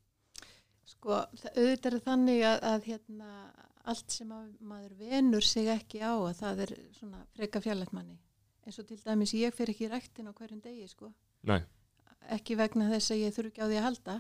Sko, 0.89 1.21
auðvitað 1.55 1.95
er 1.95 2.03
þannig 2.05 2.45
að 2.49 2.87
hérna, 2.91 3.33
allt 3.93 4.11
sem 4.15 4.31
að 4.35 4.49
maður 4.61 4.95
venur 5.01 5.45
sig 5.45 5.69
ekki 5.73 6.01
á 6.05 6.13
að 6.17 6.35
það 6.43 6.63
er 6.67 6.73
svona 6.99 7.21
freka 7.37 7.61
fjarlægt 7.65 7.93
manni. 7.97 8.19
eins 8.67 8.79
og 8.83 8.87
til 8.87 8.99
dæmis 9.01 9.33
ég 9.35 9.55
fer 9.57 9.71
ekki 9.73 9.87
í 9.87 9.91
ræktin 9.93 10.29
á 10.29 10.33
hverjum 10.37 10.61
degi 10.61 10.89
sko. 10.89 11.13
Nei. 11.49 11.63
ekki 12.29 12.57
vegna 12.59 12.91
þess 12.91 13.11
að 13.15 13.23
ég 13.25 13.33
þurfi 13.37 13.49
ekki 13.53 13.63
á 13.65 13.69
því 13.71 13.77
að 13.79 13.87
halda 13.89 14.17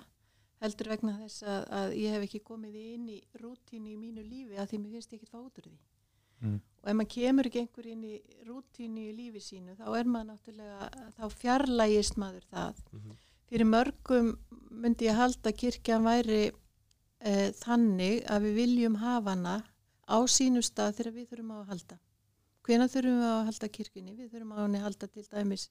heldur 0.62 0.88
vegna 0.88 1.12
þess 1.18 1.42
að, 1.42 1.62
að 1.78 1.92
ég 1.98 2.14
hef 2.14 2.22
ekki 2.28 2.40
komið 2.46 2.74
inn 2.80 3.08
í 3.12 3.18
rútínu 3.42 3.90
í 3.92 3.96
mínu 4.00 4.22
lífi 4.24 4.56
að 4.58 4.70
því 4.70 4.78
mér 4.82 4.92
finnst 4.96 5.12
ég 5.12 5.18
ekki 5.20 5.30
fá 5.32 5.38
út 5.42 5.58
úr 5.62 5.68
því 5.70 5.78
Mm. 6.38 6.60
og 6.84 6.88
ef 6.90 6.94
maður 6.94 7.08
kemur 7.10 7.46
ekki 7.48 7.58
einhver 7.64 7.86
inn 7.90 8.02
í 8.06 8.16
rútínu 8.46 9.00
í 9.08 9.14
lífi 9.16 9.40
sínu 9.42 9.72
þá 9.74 9.88
er 9.98 10.06
maður 10.06 10.28
náttúrulega 10.28 10.90
þá 11.18 11.24
fjarlægist 11.34 12.14
maður 12.22 12.44
það 12.52 12.76
Mhm. 12.94 13.16
fyrir 13.50 13.66
mörgum 13.66 14.28
myndi 14.70 15.08
ég 15.08 15.16
halda 15.18 15.50
að 15.50 15.56
kirkjan 15.58 16.04
væri 16.06 16.52
e, 17.20 17.50
þannig 17.58 18.24
að 18.30 18.48
við 18.48 18.58
viljum 18.62 18.98
hafa 19.02 19.34
hana 19.34 19.56
á 20.08 20.18
sínu 20.30 20.62
stað 20.64 20.98
þegar 20.98 21.16
við 21.16 21.28
þurfum 21.32 21.52
á 21.52 21.58
að 21.58 21.70
halda. 21.72 21.98
Hvenær 22.68 22.90
þurfum 22.92 23.20
við 23.20 23.28
á 23.28 23.34
að 23.36 23.46
halda 23.48 23.70
kirkjunni? 23.76 24.16
Við 24.16 24.32
þurfum 24.32 24.54
á 24.54 24.58
að 24.64 24.80
halda 24.84 25.08
til 25.08 25.24
dæmis 25.28 25.68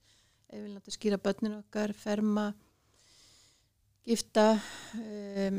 ef 0.47 0.61
við 0.61 0.71
láta 0.73 0.93
skýra 0.93 1.19
börnin 1.19 1.57
okkar 1.59 1.93
ferma 1.97 2.47
gifta 4.07 4.45
um, 4.95 5.57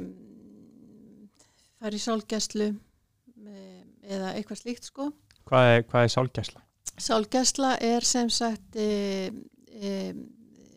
fara 1.79 1.99
í 1.99 2.01
sálgæslu 2.01 2.71
um, 2.73 3.85
eða 4.09 4.33
eitthvað 4.35 4.63
slíkt 4.63 4.89
sko. 4.89 5.11
Hvað 5.49 5.75
er, 5.75 5.85
hvað 5.91 6.07
er 6.07 6.15
sálgæsla? 6.15 6.65
Sálgæsla 6.99 7.75
er 7.85 8.07
sem 8.07 8.31
sagt 8.33 8.77
e, 8.81 9.31
e, 9.69 9.93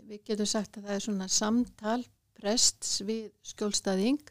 við 0.09 0.23
getum 0.27 0.49
sagt 0.49 0.77
að 0.77 0.89
það 0.89 0.97
er 0.97 1.05
svona 1.07 1.29
samtal 1.31 1.99
prests 2.41 2.99
við 3.07 3.31
skjólstæðing 3.53 4.21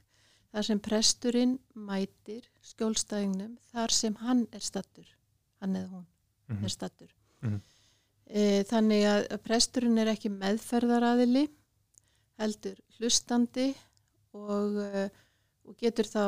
þar 0.52 0.66
sem 0.66 0.80
presturinn 0.82 1.58
mætir 1.74 2.46
skjólstæðingnum 2.72 3.56
þar 3.72 3.94
sem 3.94 4.14
hann 4.24 4.46
er 4.52 4.60
stattur 4.64 5.06
hann 5.60 5.76
eða 5.76 5.90
hún 5.92 6.06
Mhm. 6.50 6.64
er 6.64 6.68
stattur 6.74 7.10
Mhm. 7.42 7.60
e, 8.26 8.62
þannig 8.64 9.04
að 9.06 9.38
presturinn 9.44 9.98
er 9.98 10.06
ekki 10.14 10.28
meðferðaraðili 10.30 11.48
heldur 12.38 12.76
hlustandi 12.98 13.74
og, 14.34 14.76
e, 14.76 15.10
og 15.66 15.76
getur 15.78 16.04
þá 16.04 16.24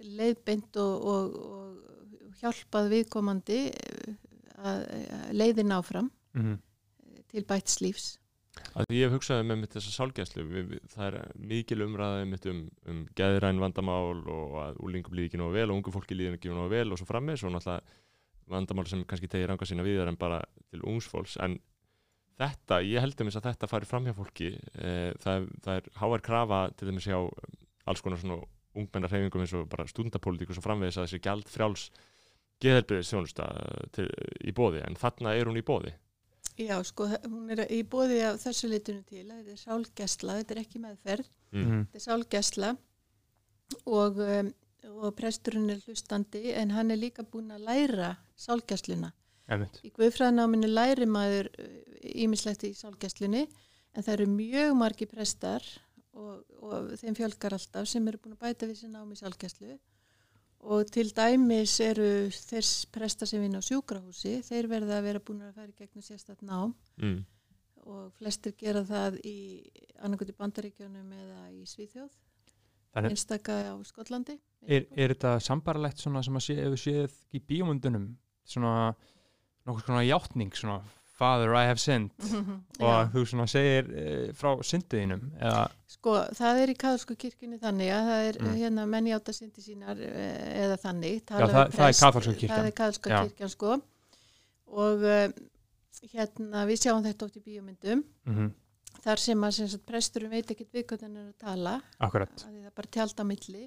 leiðbeint 0.00 0.76
og, 0.76 1.04
og, 1.06 1.34
og 1.34 2.34
hjálpað 2.40 2.90
viðkomandi 2.92 3.58
eh, 3.72 4.14
að, 4.58 4.86
leiðin 5.32 5.72
áfram 5.72 6.10
Mhm. 6.34 6.58
til 7.28 7.42
bæts 7.44 7.80
lífs. 7.80 8.18
Að 8.76 8.88
því 8.88 8.98
ég 8.98 9.06
hef 9.06 9.16
hugsaði 9.16 9.46
með 9.48 9.60
mitt 9.62 9.76
þessa 9.76 9.94
sálgæslu 9.94 10.46
það 10.92 11.06
er 11.06 11.16
mikil 11.52 11.78
umræði 11.86 12.26
mitt 12.30 12.48
um, 12.50 12.64
um 12.88 13.04
geðræn 13.18 13.62
vandamál 13.62 14.24
og 14.24 14.58
að 14.62 14.82
úlingum 14.86 15.16
líði 15.16 15.30
ekki 15.30 15.40
nógu 15.40 15.56
vel 15.56 15.68
og 15.70 15.78
ungu 15.78 15.94
fólki 15.94 16.18
líði 16.18 16.36
ekki 16.38 16.52
nógu 16.52 16.72
vel 16.72 16.90
og 16.90 17.00
svo 17.00 17.08
frammis 17.08 17.44
og 17.44 17.54
náttúrulega 17.54 18.02
vandamál 18.52 18.86
sem 18.88 19.04
kannski 19.08 19.30
tegir 19.30 19.50
ranga 19.50 19.66
sína 19.66 19.86
við 19.86 20.04
en 20.06 20.18
bara 20.20 20.42
til 20.70 20.84
ungsfólks 20.86 21.36
en 21.42 21.58
þetta, 22.40 22.82
ég 22.84 23.02
held 23.02 23.20
um 23.20 23.30
þess 23.30 23.40
að 23.40 23.48
þetta 23.50 23.70
fari 23.70 23.88
fram 23.88 24.06
hjá 24.06 24.14
fólki. 24.16 24.50
E, 24.76 24.90
það, 25.22 25.46
það 25.64 25.78
er 25.80 25.88
háar 26.02 26.24
krafa 26.24 26.60
til 26.76 26.90
dæmis 26.90 27.08
hjá 27.08 27.16
alls 27.88 28.02
konar 28.04 28.20
svona 28.20 28.42
ungmennar 28.76 29.12
hreyfingum 29.12 29.44
eins 29.44 29.54
og 29.56 29.68
bara 29.72 29.86
stúndapolítik 29.88 30.52
og 30.52 30.64
framvegis 30.64 30.98
að 31.00 31.08
þessi 31.08 31.22
gjald 31.24 31.48
frjáls 31.48 31.86
geðelbriðis 32.62 33.12
þjónusta 33.12 33.46
til, 33.96 34.06
í 34.44 34.52
bóði 34.56 34.82
en 34.84 34.98
þarna 35.00 35.32
er 35.36 35.48
hún 35.48 35.60
í 35.60 35.64
bóði 35.64 35.94
Já, 36.56 36.76
sko, 36.88 37.06
hún 37.28 37.50
er 37.52 37.66
í 37.68 37.82
bóði 37.84 38.22
af 38.24 38.38
þessu 38.40 38.68
litinu 38.72 39.02
til 39.04 39.24
að 39.26 39.42
þetta 39.42 39.52
er 39.52 39.60
sálgæsla, 39.60 40.36
þetta 40.40 40.54
er 40.54 40.60
ekki 40.62 40.80
meðferð, 40.80 41.26
Mhm. 41.52 41.82
þetta 41.92 41.98
er 42.00 42.04
sálgæsla 42.06 42.70
og, 43.86 44.18
um, 44.18 44.52
og 45.02 45.14
presturinn 45.18 45.70
er 45.70 45.80
hlustandi 45.84 46.52
en 46.54 46.70
hann 46.70 46.90
er 46.90 46.96
líka 46.96 47.22
búinn 47.24 47.52
að 47.52 47.64
læra 47.66 48.16
sálgæsluna. 48.38 49.12
Einmitt. 49.48 49.80
Í 49.84 49.92
Guðfræðináminu 49.94 50.68
læri 50.72 51.06
maður 51.06 51.50
ímislegt 52.02 52.64
í 52.66 52.72
sálgæslunni 52.74 53.44
en 53.94 54.02
það 54.02 54.12
eru 54.16 54.26
mjög 54.32 54.72
margi 54.76 55.06
prestar 55.06 55.62
og, 56.14 56.42
og 56.62 56.90
þeim 56.98 57.14
fjölgar 57.18 57.52
alltaf 57.52 57.86
sem 57.88 58.08
eru 58.08 58.18
búin 58.18 58.34
að 58.36 58.42
bæta 58.46 58.66
við 58.66 58.80
sér 58.80 58.90
námi 58.96 59.16
sálgæslu 59.18 59.76
og 60.66 60.90
til 60.90 61.10
dæmis 61.14 61.76
eru 61.84 62.28
þess 62.34 62.86
prestar 62.94 63.28
sem 63.30 63.42
vinna 63.42 63.62
á 63.62 63.68
sjúkrahúsi, 63.68 64.40
þeir 64.46 64.68
verða 64.70 64.98
að 64.98 65.08
vera 65.08 65.22
búin 65.22 65.44
að 65.46 65.60
í 65.68 65.74
gegnum 65.78 66.04
sérstætt 66.04 66.42
nám 66.46 66.74
mm. 66.98 67.18
og 67.86 68.12
flestir 68.18 68.56
gera 68.58 68.82
það 68.86 69.20
í 69.22 69.36
annarkot 70.02 70.32
í 70.32 70.36
Bandaríkjónum 70.36 71.12
eða 71.20 71.42
í 71.54 71.62
Svíþjóð, 71.70 72.10
Þannig, 72.96 73.14
einstaka 73.14 73.60
á 73.70 73.74
Skotlandi. 73.86 74.38
er, 74.66 74.88
er 74.96 75.14
þetta 75.14 75.36
sambarlegt 75.44 76.02
sem 76.02 76.16
að 76.18 76.40
sé, 76.42 76.58
séð 76.82 77.18
í 77.36 77.42
bíómyndunum 77.46 78.10
svona 78.46 78.94
nokkuð 79.66 79.86
svona 79.86 80.06
játning 80.06 80.54
svona 80.54 80.80
Father 81.16 81.54
I 81.56 81.64
have 81.66 81.80
sinned 81.80 82.10
og 82.82 82.86
Já. 82.90 83.08
þú 83.14 83.22
svona 83.30 83.46
segir 83.48 83.86
e, 83.96 84.04
frá 84.36 84.50
syndiðinum 84.68 85.22
eða 85.40 85.62
Sko, 85.96 86.12
það 86.36 86.58
er 86.62 86.70
í 86.72 86.76
kaðalsku 86.82 87.16
kirkjunni 87.18 87.58
þannig 87.62 87.88
að 87.94 88.08
það 88.10 88.24
er 88.28 88.38
Mm. 88.42 88.54
hérna 88.60 88.84
menn 88.90 89.06
játa 89.08 89.32
syndi 89.32 89.62
sínar 89.64 90.00
eh, 90.02 90.66
eða 90.66 90.76
þannig. 90.82 91.22
Já, 91.24 91.46
það- 91.48 91.70
það 91.72 91.88
er 91.88 91.96
kaþólska 92.02 92.34
kirkjan. 92.36 92.52
Það 92.58 92.66
er 92.70 92.74
kaðalska 92.80 93.10
Já. 93.14 93.18
kirkjan, 93.24 93.52
sko. 93.54 93.70
Og 94.84 95.06
uh, 95.06 95.28
hérna, 96.12 96.66
við 96.68 96.80
sjáum 96.84 97.02
þetta 97.06 97.26
oft 97.28 97.38
í 97.40 97.44
bíómyndum, 97.46 98.04
mm 98.28 98.54
þar 99.06 99.20
sem 99.22 99.44
að 99.46 99.52
sem 99.54 99.68
sagt, 99.70 99.84
presturinn 99.86 100.32
veit 100.32 100.48
ekkert 100.50 100.72
við 100.74 100.82
hvernig 100.90 101.04
hann 101.06 101.18
er 101.20 101.26
að 101.28 101.42
tala, 101.44 101.72
akkurat 102.02 102.30
að 102.32 102.40
það 102.42 102.64
er 102.66 102.72
bara 102.74 102.88
tjald 102.96 103.20
á 103.22 103.24
milli 103.28 103.60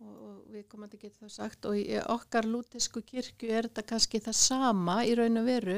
og, 0.00 0.12
og 0.16 0.36
við 0.54 0.62
komandi 0.70 1.00
getur 1.02 1.26
þá 1.28 1.34
sagt 1.34 1.66
og 1.68 1.74
í 1.76 1.82
okkar 2.00 2.46
lútesku 2.48 3.02
kirkju 3.04 3.50
er 3.52 3.68
þetta 3.68 3.84
kannski 3.90 4.20
það 4.24 4.38
sama 4.38 4.94
í 5.04 5.12
raun 5.18 5.36
og 5.42 5.44
veru 5.50 5.76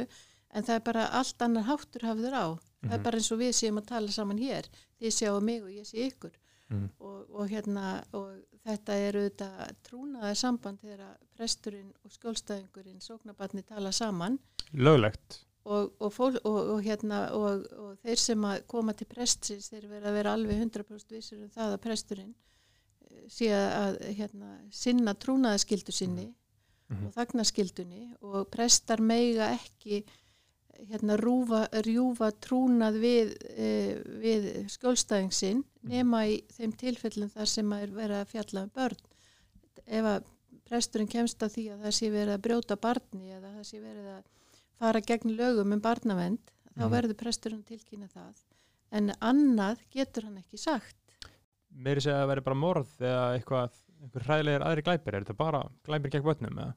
en 0.54 0.62
það 0.64 0.74
er 0.78 0.84
bara 0.86 1.04
allt 1.20 1.42
annar 1.42 1.66
háttur 1.68 2.06
hafður 2.08 2.34
á. 2.38 2.46
Það 2.84 2.92
er 2.92 2.98
Mhm. 2.98 3.04
bara 3.04 3.18
eins 3.18 3.32
og 3.32 3.38
við 3.40 3.52
séum 3.56 3.78
að 3.80 3.86
tala 3.86 4.08
saman 4.12 4.38
hér. 4.38 4.66
Þið 5.00 5.12
sjáu 5.18 5.40
mig 5.42 5.62
og 5.62 5.68
ég 5.70 5.86
sé 5.88 6.10
ykkur. 6.10 6.32
Mhm. 6.70 6.90
Og, 7.00 7.30
og 7.30 7.48
hérna, 7.48 8.04
og 8.12 8.38
þetta 8.66 8.92
er 8.96 9.12
auðvitað 9.20 9.74
trúnaði 9.84 10.36
samband 10.36 10.78
þegar 10.80 11.16
presturinn 11.36 11.92
og 12.04 12.10
skjólstæðingurinn 12.10 13.00
sóknabarni 13.04 13.62
tala 13.66 13.90
saman 13.92 14.38
löglegt 14.72 15.40
og, 15.66 15.92
og, 16.00 16.12
fól, 16.12 16.36
og, 16.44 16.56
og, 16.74 16.82
hérna, 16.84 17.30
og, 17.32 17.66
og 17.78 17.98
þeir 18.04 18.16
sem 18.18 18.40
að 18.44 18.66
koma 18.66 18.92
til 18.96 19.06
prestsins 19.06 19.68
þeir 19.70 19.88
verða 19.88 20.08
að 20.08 20.16
vera 20.18 20.32
alveg 20.34 20.60
100% 20.60 21.10
vissir 21.12 21.42
um 21.42 21.48
það 21.50 21.74
að 21.76 21.82
presturinn 21.84 22.34
eh, 23.10 23.28
sé 23.28 23.48
að 23.52 23.98
hérna, 24.16 24.58
sinna 24.70 25.14
trúnaðaskildu 25.14 25.92
sinni 25.92 26.34
Mhm. 26.90 27.06
og 27.06 27.14
þagnaskildunni 27.14 28.02
og 28.22 28.50
prestar 28.50 29.00
meiga 29.00 29.46
ekki 29.58 30.02
hérna, 30.90 31.16
rúfa, 31.20 31.62
rjúfa 31.86 32.30
trúnað 32.44 32.98
við, 33.02 33.32
e, 33.56 33.68
við 34.22 34.46
skjólstæðingsinn 34.74 35.64
nema 35.90 36.24
í 36.30 36.38
þeim 36.56 36.72
tilfellum 36.80 37.30
þar 37.32 37.50
sem 37.50 37.72
að 37.76 37.82
er 37.86 37.94
verið 37.98 38.20
að 38.20 38.32
fjalla 38.34 38.62
um 38.66 38.72
börn. 38.74 39.02
Ef 39.86 40.04
að 40.14 40.30
presturinn 40.64 41.10
kemst 41.12 41.42
að 41.44 41.54
því 41.56 41.64
að 41.74 41.82
það 41.84 41.94
sé 41.98 42.10
verið 42.14 42.34
að 42.34 42.44
brjóta 42.48 42.76
barni 42.80 43.30
eða 43.36 43.52
það 43.58 43.64
sé 43.68 43.80
verið 43.84 44.10
að 44.14 44.22
fara 44.80 45.00
gegn 45.00 45.36
lögum 45.38 45.72
um 45.76 45.80
barnavend 45.84 46.40
þá 46.74 46.84
Mhm. 46.84 46.90
verður 46.96 47.18
presturinn 47.20 47.64
tilkynna 47.64 48.08
það. 48.10 48.34
En 48.92 49.12
annað 49.20 49.78
getur 49.90 50.24
hann 50.24 50.38
ekki 50.38 50.58
sagt. 50.58 50.96
Meiri 51.74 52.00
segja 52.00 52.16
að 52.18 52.22
það 52.24 52.28
veri 52.32 52.40
bara 52.46 52.56
morð 52.56 52.90
eða 53.00 53.38
eitthvað, 53.38 53.70
einhver 54.02 54.22
hræðilegir 54.28 54.62
aðri 54.66 54.82
glæpir. 54.86 55.14
Er 55.14 55.24
þetta 55.24 55.36
bara 55.36 55.62
glæpir 55.86 56.10
gegn 56.10 56.24
börnum 56.24 56.58
eða? 56.58 56.74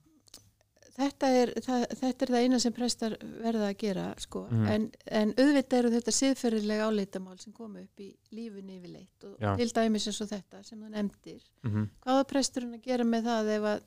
Þetta 0.97 1.27
er, 1.41 1.51
það, 1.61 1.83
þetta 1.99 2.25
er 2.25 2.31
það 2.33 2.43
eina 2.45 2.59
sem 2.59 2.73
prestar 2.73 3.15
verða 3.43 3.67
að 3.71 3.77
gera 3.83 4.05
sko. 4.17 4.47
Mhm. 4.51 4.65
en, 4.73 4.87
en 5.21 5.33
auðvitað 5.37 5.77
eru 5.79 5.91
þetta 5.93 6.13
siðferðilega 6.17 6.87
áleitamál 6.89 7.37
sem 7.39 7.53
komu 7.53 7.83
upp 7.83 7.99
í 7.99 8.09
lífunni 8.33 8.79
yfirleitt 8.79 9.23
og 9.29 9.35
Já. 9.43 9.55
til 9.57 9.69
dæmis 9.77 10.07
eins 10.07 10.21
og 10.21 10.31
þetta 10.31 10.63
sem 10.63 10.79
þú 10.81 10.89
nefndir 10.95 11.41
Mm 11.63 11.71
-hmm. 11.73 11.87
hvað 12.01 12.19
er 12.19 12.23
presturinn 12.33 12.73
að 12.73 12.81
gera 12.83 13.03
með 13.03 13.23
það 13.23 13.47
ef 13.57 13.63
að, 13.63 13.81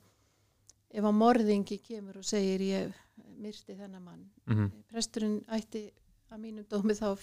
ef 0.94 1.04
að 1.04 1.14
morðingi 1.14 1.78
kemur 1.82 2.16
og 2.18 2.24
segir 2.24 2.60
ég 2.60 2.92
myrti 3.38 3.74
þennan 3.76 4.02
mann 4.04 4.30
Mhm. 4.46 4.70
presturinn 4.88 5.44
ætti 5.48 5.90
að 6.30 6.38
mínum 6.40 6.64
dómi 6.68 6.94
þá 6.94 7.18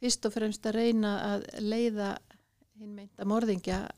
fyrst 0.00 0.26
og 0.26 0.32
fremst 0.32 0.62
að 0.66 0.72
reyna 0.74 1.36
að 1.36 1.60
leiða 1.60 2.18
hinn 2.78 2.94
meinta 2.94 3.24
morðingja 3.24 3.88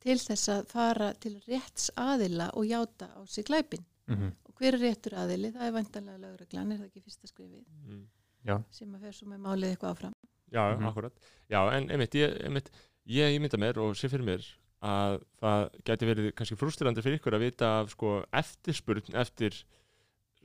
til 0.00 0.16
þess 0.18 0.48
að 0.48 0.66
fara 0.66 1.12
til 1.14 1.40
rétts 1.48 1.90
aðila 1.96 2.50
og 2.54 2.64
játa 2.66 3.08
á 3.16 3.24
sig 3.26 3.44
glæpin 3.46 3.84
Mhm. 4.08 4.32
og 4.44 4.49
hver 4.60 4.76
er 4.76 4.82
réttur 4.84 5.16
aðili, 5.24 5.50
það 5.54 5.66
er 5.66 5.74
vantanlega 5.78 6.20
lögreglan, 6.26 6.72
er 6.74 6.78
það 6.82 6.88
ekki 6.90 7.02
fyrsta 7.08 7.30
skrifið 7.30 7.64
Mm. 7.88 8.04
Já. 8.46 8.56
sem 8.70 8.94
að 8.96 9.00
fer 9.08 9.12
svo 9.18 9.26
með 9.28 9.40
málið 9.44 9.72
eitthvað 9.74 9.94
áfram 9.96 10.14
Já, 10.50 10.62
Mhm. 10.76 10.86
akkurat. 10.88 11.12
Já, 11.48 11.60
en 11.76 11.90
einmitt, 11.90 12.14
ég, 12.18 12.32
einmitt, 12.44 12.70
ég, 13.06 13.34
ég 13.34 13.40
mynda 13.40 13.58
mér 13.58 13.76
og 13.78 13.94
sé 13.94 14.08
fyrir 14.10 14.24
mér 14.26 14.42
að 14.82 15.20
það 15.40 15.70
gæti 15.84 16.06
verið 16.08 16.32
kannski 16.34 16.56
frústirandi 16.56 17.02
fyrir 17.04 17.18
ykkur 17.20 17.34
að 17.36 17.44
vita 17.44 17.68
af 17.80 17.90
sko 17.92 18.24
eftirspurn 18.32 19.14
eftir 19.14 19.54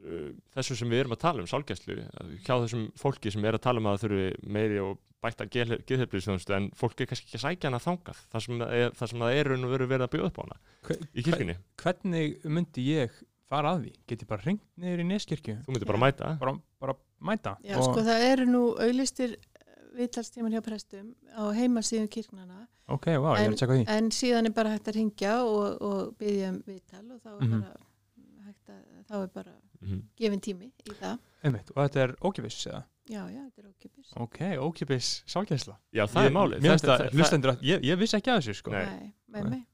uh, 0.05 0.31
þessu 0.53 0.75
sem 0.75 0.89
við 0.91 0.99
erum 1.05 1.15
að 1.15 1.21
tala 1.23 1.39
um, 1.41 1.47
sálgæslu, 1.47 1.95
hjá 2.43 2.53
þessum 2.61 2.91
fólki 2.99 3.31
sem 3.31 3.43
er 3.45 3.53
að 3.57 3.61
tala 3.65 3.79
um 3.79 3.87
að 3.87 3.97
það 3.97 4.03
þurfi 4.05 4.49
meiri 4.51 4.79
og 4.83 4.99
bætta 5.23 5.47
geðheilbriðsþjónustu 5.49 6.53
en 6.53 6.69
fólk 6.77 6.99
er 7.01 7.07
kannski 7.09 7.25
ekki 7.31 7.39
að 7.39 7.45
sækja 7.47 7.69
hana 7.71 7.79
þangað, 7.81 8.19
þar 8.29 8.43
sem 8.45 8.59
það 8.59 8.73
er, 8.77 8.91
þar 8.99 9.07
sem 9.09 9.19
það 9.23 9.39
raun 9.47 9.63
og 9.65 9.71
veru 9.71 9.87
verið 9.89 10.05
að 10.05 10.11
byggja 10.13 10.27
upp 10.29 10.37
á 10.37 10.43
hana 10.45 10.59
Hve- 10.85 10.99
í 11.15 11.23
kirkjunni. 11.25 11.55
hvernig 11.81 12.45
myndi 12.45 12.85
ég 12.91 13.23
fara 13.49 13.73
að 13.75 13.83
því? 13.85 13.91
Get 14.07 14.21
ég 14.25 14.27
bara 14.27 14.41
ringt 14.45 14.63
niður 14.77 15.03
í 15.03 15.07
neskirkju? 15.09 15.55
Þú 15.65 15.73
myndir 15.75 15.85
bara 15.91 16.01
mæta. 16.01 16.37
Bara, 16.39 16.55
bara 16.81 16.95
mæta? 17.21 17.57
Já, 17.63 17.75
sko 17.81 18.01
það 18.05 18.23
eru 18.31 18.45
nú 18.49 18.63
auðlistir 18.81 19.35
viðtalstíman 19.95 20.51
hjá 20.55 20.61
prestum 20.65 21.13
á 21.35 21.43
heimasíðum 21.55 22.09
kirknana 22.11 22.65
Ok, 22.91 23.05
vá, 23.17 23.31
ég 23.39 23.47
er 23.47 23.53
að 23.53 23.59
tjekka 23.61 23.75
því. 23.79 23.85
en 23.89 24.09
síðan 24.13 24.45
er 24.49 24.53
bara 24.53 24.69
hægt 24.75 24.89
að 24.91 24.97
ringja 24.99 25.35
og, 25.43 25.81
og 25.81 26.15
byggja 26.19 26.49
um 26.51 26.57
viðtal 26.67 27.05
og 27.15 27.21
þá 27.23 27.29
er 27.31 27.45
Mhm. 27.45 27.61
bara 27.61 27.77
hægt 28.45 28.69
að, 28.69 28.81
þá 29.09 29.15
er 29.23 29.27
bara 29.33 29.53
Mhm. 29.81 30.01
gefin 30.17 30.41
tími 30.41 30.71
í 30.85 30.91
það 30.99 31.17
Einmitt, 31.43 31.71
og 31.75 31.79
þetta 31.89 32.03
er 32.03 32.15
ókipis 32.21 32.59
eða? 32.67 32.83
já, 33.09 33.23
já, 33.29 33.41
þetta 33.45 33.59
er 33.63 33.69
ókipis 33.71 34.11
Ok, 34.17 34.39
ókipis 34.57 35.23
sálgæsla. 35.25 35.77
Já, 35.93 36.05
það 36.07 36.25
er 36.25 36.31
málið. 36.31 36.59
Mér 36.61 36.71
finnst 36.75 36.85
Þetta- 36.85 36.97
það, 36.99 37.11
hlustendur, 37.13 37.51
að- 37.55 37.61
ég, 37.63 37.81
ég 37.83 37.97
vissi 37.97 38.17
ekki 38.17 38.31
að 38.31 38.37
þessu, 38.41 38.55
sko. 38.55 38.71
Nei. 38.71 38.85
Nei, 39.29 39.41
nei, 39.41 39.49
Nei. 39.49 39.65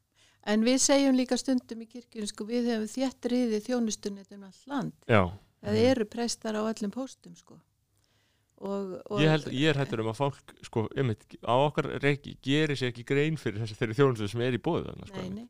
En 0.46 0.64
við 0.66 0.78
segjum 0.82 1.16
líka 1.18 1.38
stundum 1.38 1.82
í 1.82 1.88
kirkjunum 1.88 2.28
sko, 2.28 2.46
við 2.46 2.66
hefum 2.72 2.88
þétt 2.88 3.28
riðið 3.32 3.66
þjónustunnet 3.68 4.32
um 4.36 4.44
allt 4.44 4.68
land 4.68 4.94
Já, 5.08 5.22
það 5.62 5.76
Mhm. 5.78 5.90
eru 5.92 6.06
prestar 6.06 6.56
á 6.58 6.62
öllum 6.66 6.92
póstum 6.92 7.36
sko. 7.38 7.60
og, 8.62 9.02
og 9.10 9.22
ég, 9.22 9.30
held, 9.30 9.48
ég 9.54 9.70
er 9.70 9.80
hættur 9.82 10.02
um 10.04 10.12
að 10.12 10.20
fólk 10.20 10.54
sko, 10.66 10.88
einmitt, 10.96 11.24
á 11.42 11.54
okkar 11.66 11.88
reiki 12.04 12.36
gerir 12.46 12.78
sér 12.78 12.92
ekki 12.92 13.06
grein 13.10 13.38
fyrir 13.42 13.62
þessi 13.64 13.78
þeirri 13.80 13.98
þjónustu 13.98 14.28
sem 14.30 14.42
er 14.46 14.54
í 14.54 14.62
bóðu 14.62 14.86
þarna, 14.90 15.08
sko, 15.08 15.18
nei, 15.18 15.26
einmitt. 15.26 15.50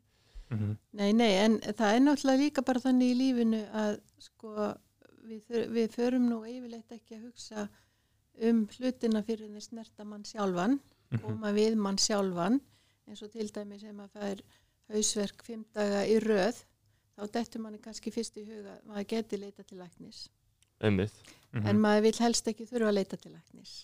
Mhm. 0.52 0.72
Nei, 1.00 1.12
nei, 1.12 1.32
en 1.44 1.58
það 1.60 1.94
er 1.96 2.00
náttúrulega 2.00 2.42
líka 2.44 2.64
bara 2.64 2.80
þannig 2.80 3.12
í 3.12 3.18
lífinu 3.20 3.60
að 3.72 4.00
sko 4.18 4.74
við, 5.28 5.42
við 5.72 5.88
förum 5.96 6.26
nú 6.28 6.40
yfirleitt 6.44 6.92
ekki 6.92 7.16
að 7.16 7.22
hugsa 7.30 7.68
um 8.42 8.66
hlutina 8.66 9.22
fyrir 9.24 9.48
þeir 9.52 9.62
snerta 9.68 10.04
mann 10.04 10.24
sjálfan, 10.24 10.78
Mhm. 11.12 11.20
koma 11.22 11.52
við 11.52 11.76
mann 11.76 11.96
sjálfan, 12.00 12.60
eins 13.08 13.22
og 13.22 13.30
til 13.32 13.48
dæmi 13.48 13.78
sem 13.80 13.96
að 13.96 14.10
það 14.16 14.22
er 14.30 14.42
hausverk 14.92 15.44
fimm 15.46 15.64
daga 15.74 16.04
í 16.08 16.18
röð, 16.22 16.62
þá 17.16 17.26
dettur 17.36 17.64
manni 17.64 17.80
kannski 17.82 18.12
fyrst 18.14 18.38
í 18.40 18.46
huga 18.46 18.76
að 18.78 18.86
maður 18.90 19.08
geti 19.14 19.40
leita 19.40 19.66
til 19.66 19.80
læknis, 19.80 20.26
einmitt. 20.82 21.18
Mhm. 21.52 21.66
en 21.68 21.82
maður 21.82 22.08
vil 22.08 22.16
helst 22.26 22.48
ekki 22.48 22.68
þurfa 22.70 22.90
að 22.90 22.98
leita 23.00 23.20
til 23.20 23.32
læknis. 23.34 23.74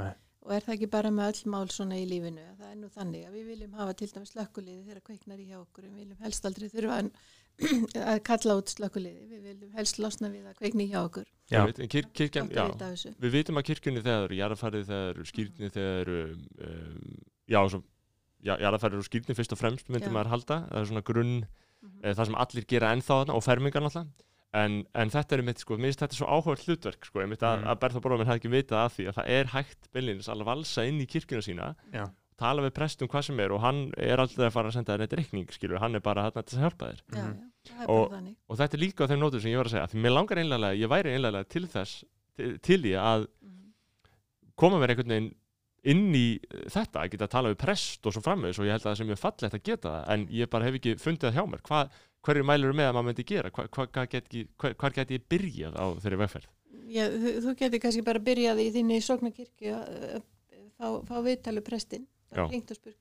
Nei. 0.00 0.12
Og 0.44 0.52
er 0.52 0.60
það 0.60 0.74
ekki 0.74 0.88
bara 0.92 1.10
með 1.14 1.30
öll 1.30 1.50
mál 1.54 1.70
svona 1.72 1.96
í 1.96 2.04
lífinu, 2.04 2.42
að 2.50 2.58
það 2.60 2.70
er 2.70 2.76
nú 2.76 2.88
þannig 2.92 3.22
að 3.24 3.36
við 3.38 3.46
viljum 3.48 3.78
hafa 3.78 3.94
til 3.96 4.08
dæmis 4.12 4.32
slökkuliði 4.34 4.82
þegar 4.84 5.04
kveiknar 5.06 5.40
í 5.40 5.46
hjá 5.48 5.56
okkur, 5.62 5.86
en 5.86 5.94
við 5.94 6.02
viljum 6.02 6.26
helst 6.26 6.48
aldrei 6.48 6.66
þurfa 6.68 6.98
að, 6.98 7.08
að 8.12 8.20
kalla 8.28 8.56
út 8.60 8.74
slökkuliði, 8.74 9.22
við 9.30 9.46
viljum 9.48 9.78
helst 9.78 10.00
losna 10.04 10.28
við 10.28 10.50
að 10.50 10.58
kveikni 10.58 10.88
hjá 10.90 10.98
okkur. 11.00 11.30
Já. 11.48 11.62
Kirkjan, 11.88 12.52
já, 12.52 12.64
af 12.66 12.76
þessu. 12.82 13.14
við 13.24 13.34
vitum 13.38 13.60
að 13.60 13.66
kirkjunni 13.70 14.04
þegar 14.04 14.18
það 14.18 14.26
eru 14.28 14.38
jarðafærið, 14.42 14.84
þegar 14.90 15.00
það 15.00 15.14
eru 15.14 15.26
skýrni, 15.30 15.72
þegar 15.78 15.88
það 15.88 16.04
eru 16.04 16.20
um, 16.68 17.18
já, 17.54 17.60
svo, 17.72 17.80
já, 18.44 18.56
jarðafærið 18.60 19.00
og 19.00 19.08
skýrni 19.08 19.34
fyrst 19.38 19.52
og 19.52 19.58
fremst 19.58 19.88
myndi 19.88 20.10
maður 20.12 20.32
halda, 20.34 20.60
það 20.70 20.80
er 20.80 20.90
svona 20.92 21.02
grunn 21.04 21.46
Mhm. 21.84 22.00
e, 22.04 22.14
það 22.14 22.24
sem 22.26 22.34
allir 22.40 22.64
gera 22.66 22.92
ennþá 22.94 23.16
þarna 23.24 23.34
og 23.36 23.42
fermingar 23.44 23.82
náttúrulega 23.82 24.08
en, 24.54 24.86
en 24.94 25.10
þetta 25.10 25.32
er 25.36 25.42
mitt, 25.42 25.58
sko, 25.58 25.76
mér 25.76 25.90
finnst 25.90 26.00
þetta 26.00 26.14
svo 26.16 26.26
áhugað 26.30 26.62
hlutverk, 26.64 27.04
sko, 27.04 27.20
einmitt 27.20 27.42
að, 27.42 27.58
Mhm. 27.60 27.66
að 27.68 27.80
Bertha 27.80 28.00
Bróðum 28.00 28.24
hefði 28.26 28.40
ekki 28.40 28.52
vitað 28.54 28.84
af 28.84 28.94
því 28.96 29.08
að 29.10 29.14
það 29.18 29.28
er 29.28 29.44
hægt 29.52 29.88
beinlínis 29.92 30.28
að 30.28 30.44
valsa 30.44 30.84
inn 30.88 31.00
í 31.00 31.06
kirkjuna 31.06 31.42
sína 31.42 31.74
Já. 31.92 32.06
tala 32.38 32.62
við 32.62 32.70
prestum 32.72 33.08
hvað 33.08 33.24
sem 33.24 33.40
er 33.40 33.52
og 33.52 33.60
hann 33.60 33.92
er 33.98 34.16
aldrei 34.16 34.46
að 34.48 34.52
fara 34.52 34.68
að 34.68 34.72
senda 34.72 34.94
þér 34.96 34.98
neitt 35.04 35.12
reikning, 35.18 35.46
skilur, 35.52 35.78
hann 35.78 35.94
er 35.94 36.00
bara 36.00 36.30
til 36.30 36.42
að 36.58 36.62
hjálpa 36.64 36.86
þér 36.88 37.00
Já, 37.12 37.22
Mhm. 37.24 37.50
já, 37.66 37.82
er 37.82 37.90
Og- 37.90 38.12
og 38.48 38.56
þetta 38.58 38.74
er 38.74 38.78
líka 38.80 39.04
á 39.04 39.08
þeim 39.08 39.20
nótum 39.20 39.40
sem 39.42 39.50
ég 39.52 39.56
var 39.56 39.66
að 39.66 39.70
segja 39.74 39.88
því 39.90 40.00
mér 40.00 40.14
langar 40.14 40.38
einlega, 40.38 40.78
ég 40.78 40.88
væri 40.88 41.12
einlega 41.14 41.48
til 41.48 41.66
þess 41.66 42.04
til, 42.36 42.58
til 42.58 42.82
ég 42.82 42.96
að 42.98 43.26
Mhm. 43.42 43.72
koma 44.56 44.76
mér 44.78 44.90
einhvern 44.94 45.08
veginn 45.08 45.34
inn 45.92 46.08
í 46.16 46.24
eh, 46.38 46.64
þetta, 46.72 47.04
að 47.04 47.14
geta 47.14 47.28
að 47.28 47.34
tala 47.36 47.52
við 47.52 47.60
prest 47.64 48.08
og 48.08 48.16
svo 48.16 48.24
framvegis 48.24 48.60
og 48.60 48.68
ég 48.68 48.76
held 48.76 48.84
að 48.84 48.90
það 48.90 48.98
sem 49.02 49.14
ég 49.14 49.22
fallegt 49.22 49.58
að 49.58 49.64
geta 49.70 49.94
það 49.94 50.12
en 50.14 50.26
ég 50.38 50.52
bara 50.52 50.68
hef 50.68 50.80
ekki 50.80 50.96
fundið 51.00 51.30
það 51.30 51.38
hjá 51.38 51.46
mér 51.52 51.64
Hva, 51.68 51.80
hverju 52.24 52.44
mælur 52.48 52.76
með 52.76 52.90
að 52.90 52.98
maður 52.98 53.08
myndi 53.10 53.26
gera 53.28 53.52
hva, 53.54 53.66
hva, 53.68 53.88
hva 53.92 54.06
get 54.10 54.36
hvar 54.80 54.96
get 54.96 55.12
ég 55.12 55.26
byrjað 55.28 55.76
á 55.76 55.86
þeirri 56.00 56.20
vegferð 56.24 56.52
Já, 56.94 57.06
þú, 57.08 57.30
þú 57.44 57.52
getur 57.58 57.80
kannski 57.80 58.04
bara 58.04 58.20
byrjað 58.22 58.60
í 58.60 58.70
þinni 58.74 59.00
sóknarkirkju 59.04 59.74
að 59.74 59.92
að 60.14 60.22
fá, 60.78 60.88
fá 61.08 61.14
viðtalu 61.24 61.62
prestin. 61.64 62.08
Já. 62.30 62.42
Það 62.42 62.50
hringt 62.50 62.72
og 62.74 62.80
spurt, 62.80 63.00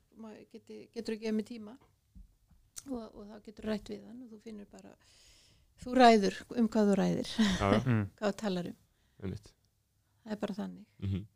geti, 0.54 0.80
getur 0.94 1.16
þú 1.16 1.20
gefið 1.24 1.36
mig 1.40 1.48
tíma 1.50 1.74
og, 2.92 3.04
og 3.08 3.26
þá 3.32 3.36
getur 3.48 3.70
rætt 3.72 3.90
við 3.90 4.06
hann 4.06 4.22
og 4.22 4.30
þú 4.30 4.40
finnur 4.44 4.70
bara, 4.70 4.94
þú 5.84 5.98
ræður 5.98 6.40
um 6.60 6.70
hvað 6.70 6.92
þú 6.92 6.98
ræðir, 7.00 7.34
já, 7.40 7.68
hvað 8.20 8.38
talar 8.44 8.72
um. 8.72 8.80
Það 9.24 10.36
er 10.36 10.42
bara 10.46 10.58
þannig. 10.62 10.88
mm 11.02 11.28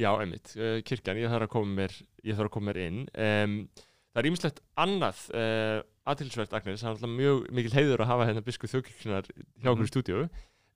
já, 0.00 0.10
einmitt, 0.16 0.52
uh, 0.58 0.76
kirkjan, 0.86 1.20
ég 1.22 1.32
þarf 1.32 1.48
að 1.48 1.52
koma 1.54 1.74
mér 1.82 1.96
ég 2.22 2.36
þarf 2.38 2.48
að 2.50 2.54
koma 2.56 2.70
mér 2.70 2.80
inn. 2.86 3.00
Um, 3.12 3.56
það 4.12 4.22
er 4.22 4.28
ýmislegt 4.30 4.62
annað 4.84 5.24
uh, 5.36 5.78
aðtilsvert 6.12 6.56
Agnes, 6.58 6.82
það 6.82 6.90
er 6.90 6.96
alltaf 6.96 7.14
mjög 7.16 7.42
mikil 7.58 7.74
heiður 7.76 8.04
að 8.04 8.12
hafa 8.12 8.28
hérna 8.30 8.44
biskuð 8.46 8.74
þjókirkjunar 8.76 9.28
hjá 9.32 9.72
okkur 9.72 9.88
í 9.88 9.92
stúdíu. 9.92 10.22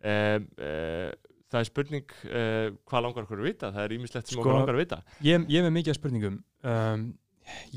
Um, 0.06 0.48
uh, 0.60 1.10
það 1.52 1.60
er 1.62 1.68
spurning 1.70 2.16
uh, 2.30 2.66
hvað 2.86 3.06
langar 3.06 3.26
okkur 3.26 3.42
að 3.42 3.48
vita, 3.50 3.70
það 3.74 3.84
er 3.86 3.94
ýmislegt 3.96 4.28
sem 4.30 4.36
Sko- 4.36 4.44
okkur 4.44 4.58
langar 4.60 4.76
að 4.76 4.82
vita. 4.84 5.00
Ég, 5.26 5.46
ég 5.50 5.60
er 5.62 5.68
með 5.68 5.76
mikið 5.80 5.94
af 5.94 6.00
spurningum. 6.00 6.42
Um, 6.66 7.06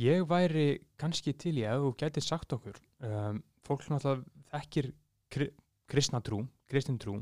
Ég 0.02 0.24
væri 0.26 0.80
kannski 0.98 1.36
til 1.38 1.60
í 1.62 1.66
að 1.70 1.84
þú 1.84 1.90
gæti 2.02 2.22
sagt 2.26 2.56
okkur. 2.56 2.78
Fólk 3.68 3.84
náttúrulega 3.86 4.24
þekkir 4.50 4.88
kri, 5.30 5.48
kristna 5.90 6.22
trú, 6.26 6.40
kristin 6.70 6.98
trú 6.98 7.20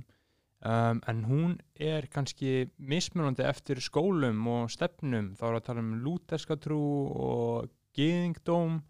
um, 0.65 1.01
en 1.07 1.23
hún 1.27 1.55
er 1.75 2.07
kannski 2.13 2.69
mismunandi 2.77 3.45
eftir 3.47 3.81
skólum 3.83 4.45
og 4.51 4.71
stefnum, 4.73 5.33
þá 5.37 5.43
er 5.49 5.57
að 5.59 5.65
tala 5.69 5.83
um 5.83 5.95
lúterska 6.03 6.57
trú 6.61 6.81
og 7.13 7.71
gyðingdóm 7.97 8.81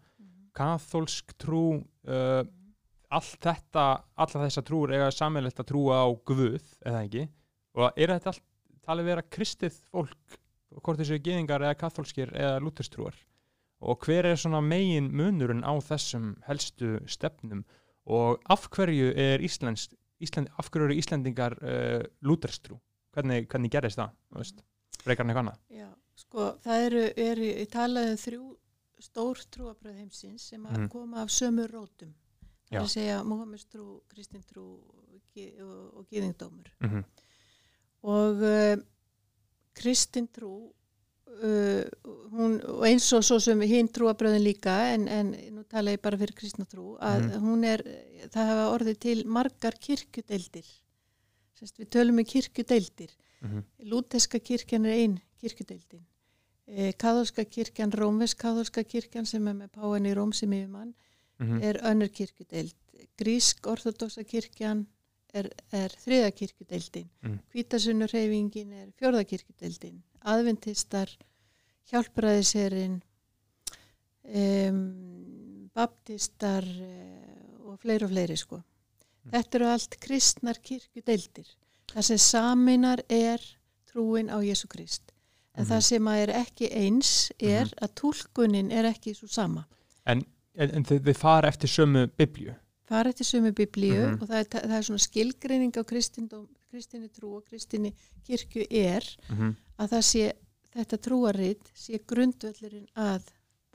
kathólsk 0.58 1.36
trú 1.40 1.80
uh, 2.08 2.42
allt 3.08 3.38
þetta 3.40 3.86
alla 4.20 4.44
þessa 4.44 4.64
trúur 4.66 4.92
eiga 4.92 5.08
sammeilegt 5.14 5.62
að 5.62 5.70
trúa 5.70 6.02
á 6.04 6.08
Guð 6.28 6.64
eða 6.84 7.04
ekki? 7.06 7.24
Og 7.78 7.96
er 7.96 8.12
þetta 8.14 8.32
allt 8.32 8.44
talið 8.84 9.10
vera 9.12 9.24
kristið 9.36 9.80
fólk 9.88 10.38
hvort 10.82 11.00
þessu 11.00 11.18
geðingar 11.24 11.64
eða 11.64 11.78
kathólskir 11.78 12.32
eða 12.36 12.60
lúterstrúar? 12.62 13.16
Og 13.78 14.00
hver 14.02 14.26
er 14.26 14.38
svona 14.40 14.60
megin 14.64 15.12
munurinn 15.14 15.62
á 15.62 15.72
þessum 15.84 16.32
helstu 16.48 16.98
stefnum? 17.06 17.62
Og 18.08 18.40
af 18.50 18.66
hverju 18.72 19.12
er 19.14 19.44
Íslands, 19.44 19.88
Ísland, 20.20 20.48
af 20.58 20.70
hverju 20.70 20.84
eru 20.88 20.94
Íslendingar 20.98 21.58
uh, 21.62 22.02
lúterstrú 22.22 22.78
hvernig, 23.14 23.46
hvernig 23.48 23.70
gerist 23.70 23.98
það, 23.98 24.10
veist 24.38 24.62
frekar 25.02 25.24
en 25.24 25.30
eitthvað 25.30 25.44
annað 25.44 25.58
Já, 25.78 25.88
sko, 26.16 26.46
það 26.64 26.86
eru, 26.88 27.04
eru 27.16 27.66
talaðu 27.72 28.10
um 28.14 28.22
þrjú 28.24 28.46
stór 28.98 29.38
trúabröð 29.54 30.00
heimsins 30.02 30.48
sem 30.50 30.62
Mhm. 30.62 30.88
koma 30.88 31.22
af 31.22 31.30
sömu 31.30 31.66
rótum. 31.70 32.14
Það 32.68 32.78
er 32.78 32.82
að 32.84 32.90
segja 32.92 33.24
Mohammeds 33.24 33.64
trú, 33.64 34.02
Kristin 34.08 34.42
trú 34.42 34.64
og, 34.64 35.96
og, 35.96 36.06
gýðingdómur. 36.10 36.66
mm 36.80 36.88
-hmm. 36.88 37.04
Og 38.02 38.42
uh, 38.42 38.82
Kristin 39.74 40.28
trú, 40.28 40.72
uh, 41.42 41.84
hún, 42.34 42.58
og 42.64 42.84
eins 42.88 43.06
og 43.16 43.22
svo 43.26 43.38
sem 43.42 43.60
hinn 43.68 43.88
trúabröðin 43.88 44.42
líka, 44.44 44.74
en, 44.94 45.06
en 45.08 45.32
nú 45.54 45.64
tala 45.68 45.92
ég 45.94 46.02
bara 46.02 46.18
fyrir 46.20 46.34
kristna 46.34 46.64
trú, 46.64 46.96
að 47.00 47.28
Mhm. 47.28 47.40
hún 47.44 47.64
er, 47.64 47.82
það 48.32 48.50
hafa 48.52 48.66
orðið 48.76 48.98
til 48.98 49.24
margar 49.26 49.74
kirkjudeildir. 49.78 50.66
Sest, 51.58 51.78
við 51.78 51.88
tölum 51.90 52.18
um 52.18 52.24
kirkjudeildir. 52.24 53.10
Mhm. 53.42 53.64
Lúteska 53.90 54.38
kirkjan 54.40 54.86
er 54.86 54.92
ein 54.92 55.20
kirkjudeildin. 55.40 56.04
E, 56.66 56.92
Kathólska 56.92 57.44
kirkjan, 57.44 57.90
Rómvesk 57.92 58.36
kathólska 58.38 58.84
kirkjan 58.84 59.26
sem 59.26 59.46
er 59.48 59.54
með 59.54 59.70
páin 59.72 60.06
í 60.06 60.14
Róm 60.14 60.32
sem 60.34 60.50
yfirmann 60.52 60.94
Mhm. 61.40 61.62
er 61.62 61.78
önnur 61.82 62.08
kirkjudeild. 62.12 62.74
Grísk 63.16 63.66
orthodoxa 63.66 64.24
kirkjan 64.24 64.86
er, 65.34 65.48
er 65.72 65.88
þriða 66.04 66.30
kirkjudeildin. 66.32 67.08
Mhm. 67.22 67.38
Hvítasunurreyfingin 67.52 68.72
er 68.72 68.88
fjórða 68.98 69.24
kirkjudeildin. 69.24 70.02
Adventistar, 70.24 71.08
hjálpræðiserinn, 71.90 73.00
um, 74.34 75.70
baptistar 75.74 76.64
uh, 76.64 77.70
og 77.70 77.78
fleiri 77.82 78.04
og 78.06 78.10
fleiri 78.12 78.36
sko. 78.36 78.60
Þetta 79.28 79.58
eru 79.58 79.68
allt 79.68 79.96
kristnar 80.00 80.58
kirkjudeildir. 80.64 81.48
Það 81.92 82.06
sem 82.06 82.20
saminar 82.22 83.02
er 83.12 83.42
trúin 83.88 84.30
á 84.32 84.40
Jésu 84.44 84.68
Krist. 84.68 85.12
En 85.54 85.64
Mhm. 85.64 85.70
það 85.72 85.82
sem 85.82 86.04
að 86.04 86.22
er 86.22 86.32
ekki 86.44 86.68
eins 86.72 87.32
er 87.40 87.66
að 87.82 87.94
túlkunin 88.00 88.70
er 88.72 88.84
ekki 88.84 89.14
svo 89.14 89.26
sama. 89.28 89.66
en, 90.06 90.24
en, 90.54 90.70
en 90.70 90.84
þið 90.84 91.14
fara 91.16 91.48
eftir 91.48 91.68
sömu 91.68 92.06
biblju 92.16 92.54
Fara 92.88 93.10
eftir 93.12 93.24
sömu 93.28 93.52
biblíu 93.52 94.06
Mhm. 94.06 94.22
og 94.22 94.28
það 94.28 94.38
er, 94.40 94.44
það 94.68 94.76
er 94.78 94.82
svona 94.86 95.04
skilgreining 95.04 95.72
á 95.76 95.82
kristinni 95.84 97.08
trú 97.12 97.36
og 97.36 97.44
kristinni 97.48 97.92
kirkju 98.24 98.66
er 98.70 99.04
mm 99.28 99.36
-hmm. 99.36 99.54
að 99.78 99.88
það 99.92 100.02
sé, 100.12 100.32
þetta 100.74 100.98
trúaritt 100.98 101.70
sé 101.74 101.98
grundvöllurinn 102.06 102.86
að 102.96 103.22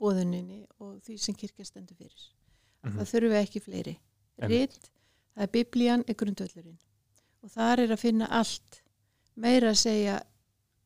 bóðuninni 0.00 0.66
og 0.80 1.00
því 1.02 1.18
sem 1.18 1.34
kirkja 1.34 1.64
stendur 1.64 1.96
fyrir. 1.96 2.30
Mm 2.82 2.90
Mhm. 2.90 2.98
Það 2.98 3.10
þurfi 3.12 3.42
ekki 3.42 3.60
fleiri. 3.60 3.98
Ritt, 4.38 4.90
það 5.36 5.42
er 5.42 5.46
biblían, 5.48 6.04
er 6.08 6.14
grundvöllurinn. 6.14 6.78
Og 7.42 7.50
þar 7.50 7.78
er 7.80 7.88
að 7.88 7.98
finna 7.98 8.26
allt. 8.30 8.82
Meira 9.36 9.70
að 9.70 9.76
segja 9.76 10.22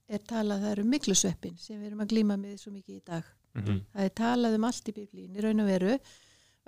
er 0.09 0.19
talað, 0.19 0.61
það 0.63 0.71
eru 0.73 0.85
miklusveppin 0.85 1.57
sem 1.59 1.81
við 1.81 1.87
erum 1.87 2.01
að 2.01 2.09
glíma 2.09 2.37
með 2.39 2.59
svo 2.59 2.73
mikið 2.73 2.97
í 2.97 3.05
dag. 3.05 3.25
Mhm. 3.55 3.81
Það 3.95 4.05
er 4.05 4.11
talað 4.11 4.55
um 4.55 4.65
allt 4.65 4.89
í 4.89 4.93
biblíin 4.93 5.37
í 5.37 5.41
raun 5.43 5.61
og 5.61 5.67
veru 5.67 5.99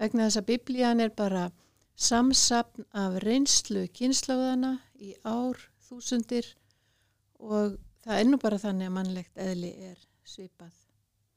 vegna 0.01 0.27
þess 0.29 0.41
að 0.41 0.49
biblían 0.51 1.01
er 1.05 1.13
bara 1.17 1.47
samsapn 2.01 2.87
af 2.97 3.19
reynslu 3.25 3.85
kynnslóðana 3.93 4.79
í 5.01 5.13
ár, 5.29 5.59
þúsundir 5.89 6.47
og 7.41 7.77
það 8.05 8.21
er 8.23 8.29
nú 8.31 8.39
bara 8.41 8.59
þannig 8.63 8.89
að 8.89 8.97
mannlegt 8.97 9.41
eðli 9.41 9.75
er 9.93 10.07
svipað 10.25 10.77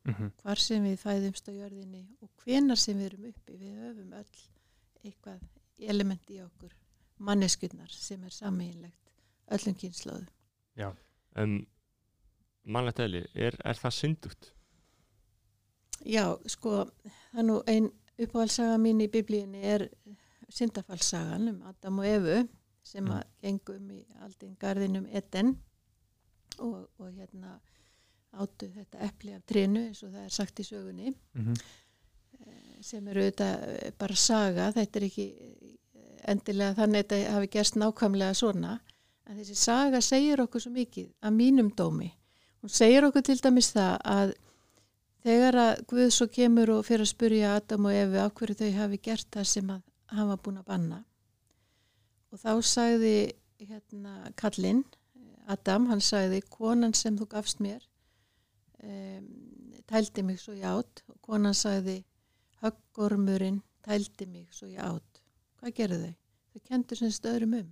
Mhm. 0.03 0.31
hvar 0.43 0.59
sem 0.59 0.83
við 0.83 0.97
fæðumst 0.99 1.47
á 1.47 1.51
jörðinni 1.55 2.01
og 2.21 2.29
hvenar 2.43 2.75
sem 2.75 2.97
við 2.99 3.05
erum 3.05 3.27
uppi 3.29 3.53
við 3.55 3.77
höfum 3.79 4.09
öll 4.17 4.41
eitthvað 5.05 5.39
element 5.79 6.29
í 6.29 6.41
okkur 6.43 6.73
manneskunnar 7.23 7.87
sem 7.89 8.23
er 8.27 8.29
sammeginlegt 8.35 9.13
öllum 9.55 9.77
kynnslóðum. 9.79 10.27
En 11.35 11.65
mannlegt 12.65 12.99
eðli, 12.99 13.23
er, 13.33 13.55
er 13.63 13.79
það 13.79 13.95
syndugt? 13.95 14.51
Já, 16.03 16.25
sko, 16.51 16.83
það 17.31 17.39
er 17.39 17.47
nú 17.47 17.55
ein 17.65 17.87
uppáhaldsaga 18.19 18.77
mín 18.81 19.01
í 19.01 19.07
biblíunni 19.11 19.61
er 19.63 19.87
syndafallsagan 20.53 21.47
um 21.49 21.61
Adam 21.69 21.99
og 21.99 22.05
Evu 22.07 22.41
sem 22.85 23.05
að 23.09 23.23
gengum 23.41 23.91
í 23.95 24.01
aldinn 24.21 24.57
garðinum 24.59 25.05
Eden 25.15 25.55
og, 26.59 26.89
og 26.99 27.07
hérna 27.15 27.55
áttu 28.33 28.67
þetta 28.73 28.99
epli 29.07 29.33
af 29.37 29.43
trénu 29.49 29.87
eins 29.87 30.03
og 30.03 30.11
það 30.13 30.25
er 30.27 30.35
sagt 30.35 30.59
í 30.59 30.65
sögunni 30.67 31.13
Mhm. 31.33 31.53
sem 32.83 33.07
eru 33.07 33.21
auðvitað 33.23 33.93
bara 33.97 34.15
saga, 34.15 34.71
þetta 34.75 34.99
er 34.99 35.03
ekki 35.07 35.25
eh, 35.39 36.17
endilega 36.27 36.73
þannig 36.75 36.99
að 36.99 37.05
þetta 37.13 37.31
hafi 37.31 37.47
gerst 37.53 37.75
nákvæmlega 37.79 38.33
svona, 38.35 38.73
en 39.25 39.37
þessi 39.37 39.55
saga 39.55 40.01
segir 40.01 40.41
okkur 40.43 40.61
svo 40.61 40.71
mikið 40.75 41.07
að 41.23 41.37
mínum 41.37 41.69
dómi. 41.71 42.09
Hún 42.61 42.69
segir 42.69 43.05
okkur 43.07 43.23
til 43.23 43.37
dæmis 43.39 43.71
það 43.71 43.93
að 44.03 44.33
þegar 45.23 45.55
að 45.63 45.83
Guð 45.87 46.09
svo 46.11 46.27
kemur 46.27 46.69
og 46.77 46.85
fyrir 46.87 47.05
að 47.05 47.11
spurja 47.13 47.55
Adam 47.57 47.85
og 47.89 47.95
Efi 47.95 48.19
á 48.19 48.27
hverju 48.29 48.55
þau 48.59 48.71
hafi 48.77 48.99
gert 49.07 49.27
það 49.31 49.47
sem 49.53 49.69
að 49.75 49.81
hann 50.13 50.27
var 50.29 50.41
búin 50.45 50.59
að 50.61 50.65
banna 50.67 50.99
og 52.33 52.39
þá 52.41 52.51
sagði 52.65 53.15
hérna 53.63 54.13
kallinn, 54.35 54.83
Adam, 55.47 55.85
hann 55.91 56.01
sagði 56.01 56.41
konan 56.49 56.93
sem 56.97 57.15
þú 57.19 57.27
gafst 57.31 57.59
mér 57.63 57.83
um, 58.83 59.27
tældi 59.87 60.23
mig 60.23 60.39
svo 60.41 60.53
ég 60.57 60.65
átt 60.67 61.03
og 61.11 61.17
konan 61.23 61.53
sagði 61.55 61.99
höggormurinn 62.63 63.61
tældi 63.83 64.25
mig 64.27 64.47
svo 64.55 64.67
ég 64.71 64.79
átt. 64.79 65.21
Hvað 65.59 65.73
gerðu 65.77 65.99
þau? 66.03 66.13
Þau 66.53 66.61
kendur 66.69 66.99
semst 66.99 67.25
öðrum 67.27 67.55
um. 67.59 67.69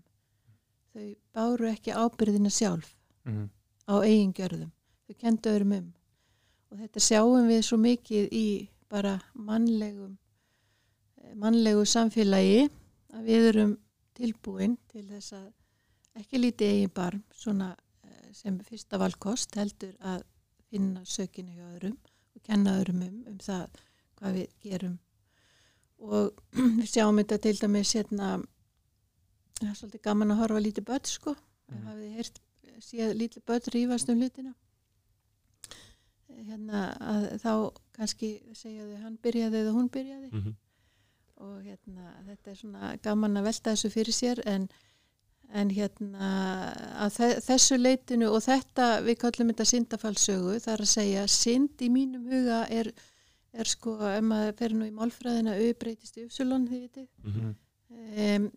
Þau 0.92 1.06
báru 1.36 1.68
ekki 1.72 1.94
ábyrðina 1.96 2.52
sjálf 2.52 2.90
Mhm. 3.26 3.50
á 3.88 3.94
eigin 4.04 4.34
gjörðum. 4.34 4.72
Þau 5.08 5.16
kendu 5.20 5.50
öðrum 5.54 5.74
um. 5.78 5.94
Og 6.72 6.80
þetta 6.80 7.04
sjáum 7.04 7.50
við 7.52 7.66
svo 7.68 7.78
mikið 7.82 8.32
í 8.32 8.48
bara 8.92 9.18
mannlegum 9.36 10.14
eh, 11.20 11.34
mannlegu 11.40 11.84
samfélagi 11.88 12.68
að 13.12 13.28
við 13.28 13.48
erum 13.52 13.74
tilbúin 14.16 14.78
til 14.92 15.04
þess 15.10 15.36
að 15.36 16.22
ekki 16.22 16.40
lítið 16.40 16.74
eigin 16.76 16.94
barm 16.96 17.24
svona 17.36 17.74
eh, 18.08 18.32
sem 18.36 18.60
fyrsta 18.68 19.00
valkost 19.02 19.56
heldur 19.60 19.94
að 20.00 20.24
finna 20.72 21.04
sökinu 21.04 21.58
hjá 21.58 21.66
öðrum 21.74 21.98
og 22.36 22.44
kenna 22.48 22.78
öðrum 22.80 23.04
um, 23.08 23.20
um 23.34 23.40
það 23.44 23.82
hvað 24.20 24.40
við 24.40 24.56
gerum. 24.64 24.98
Og 26.02 26.32
við 26.80 26.88
sjáum 26.94 27.20
þetta 27.20 27.42
til 27.46 27.56
dæmis 27.60 27.96
hérna 28.00 28.34
það 29.60 29.70
er 29.70 29.78
svolítið 29.80 30.06
gaman 30.08 30.34
að 30.34 30.44
horfa 30.46 30.66
lítið 30.66 30.88
börn 30.88 31.12
sko. 31.12 31.36
Mm. 31.68 31.86
Hafið 31.88 32.04
þið 32.08 32.20
heyrt 32.20 32.44
séð 32.82 33.16
lítið 33.20 33.50
börn 33.52 33.74
rífast 33.76 34.10
um 34.10 34.24
hlutina 34.24 34.56
hérna 36.48 36.82
að 37.14 37.26
þá 37.44 37.52
kannski 37.98 38.30
segja 38.54 38.86
þau 38.90 39.02
hann 39.04 39.18
byrjaði 39.24 39.58
eða 39.64 39.74
hún 39.78 39.90
byrjaði 39.94 40.30
Mm 40.32 40.42
-hmm. 40.44 40.56
og 41.42 41.62
hérna 41.66 42.14
þetta 42.28 42.52
er 42.52 42.56
svona 42.56 42.96
gaman 43.04 43.38
að 43.38 43.44
velta 43.50 43.72
þessu 43.74 43.90
fyrir 43.90 44.14
sér 44.14 44.42
en, 44.46 44.70
en 45.54 45.70
hérna 45.70 46.32
að 47.06 47.10
þe 47.18 47.30
þessu 47.48 47.78
leitinu 47.78 48.28
og 48.32 48.42
þetta 48.46 49.02
við 49.06 49.18
kallum 49.24 49.50
þetta 49.52 49.66
syndafallsögu 49.66 50.60
það 50.60 50.74
er 50.74 50.82
að 50.86 50.94
segja 50.96 51.28
synd 51.28 51.82
í 51.82 51.90
mínum 51.90 52.26
huga 52.32 52.66
er, 52.70 52.92
er 53.54 53.66
sko 53.66 53.98
ef 54.00 54.22
maður 54.24 54.54
fer 54.58 54.74
nú 54.74 54.86
í 54.86 54.92
málfræðina 54.92 55.56
auðbreytist 55.58 56.18
í 56.18 56.24
uppsulun 56.26 56.68
þið 56.68 56.82
vitið 56.82 57.08
Mhm. 57.24 57.56
um, 57.92 58.52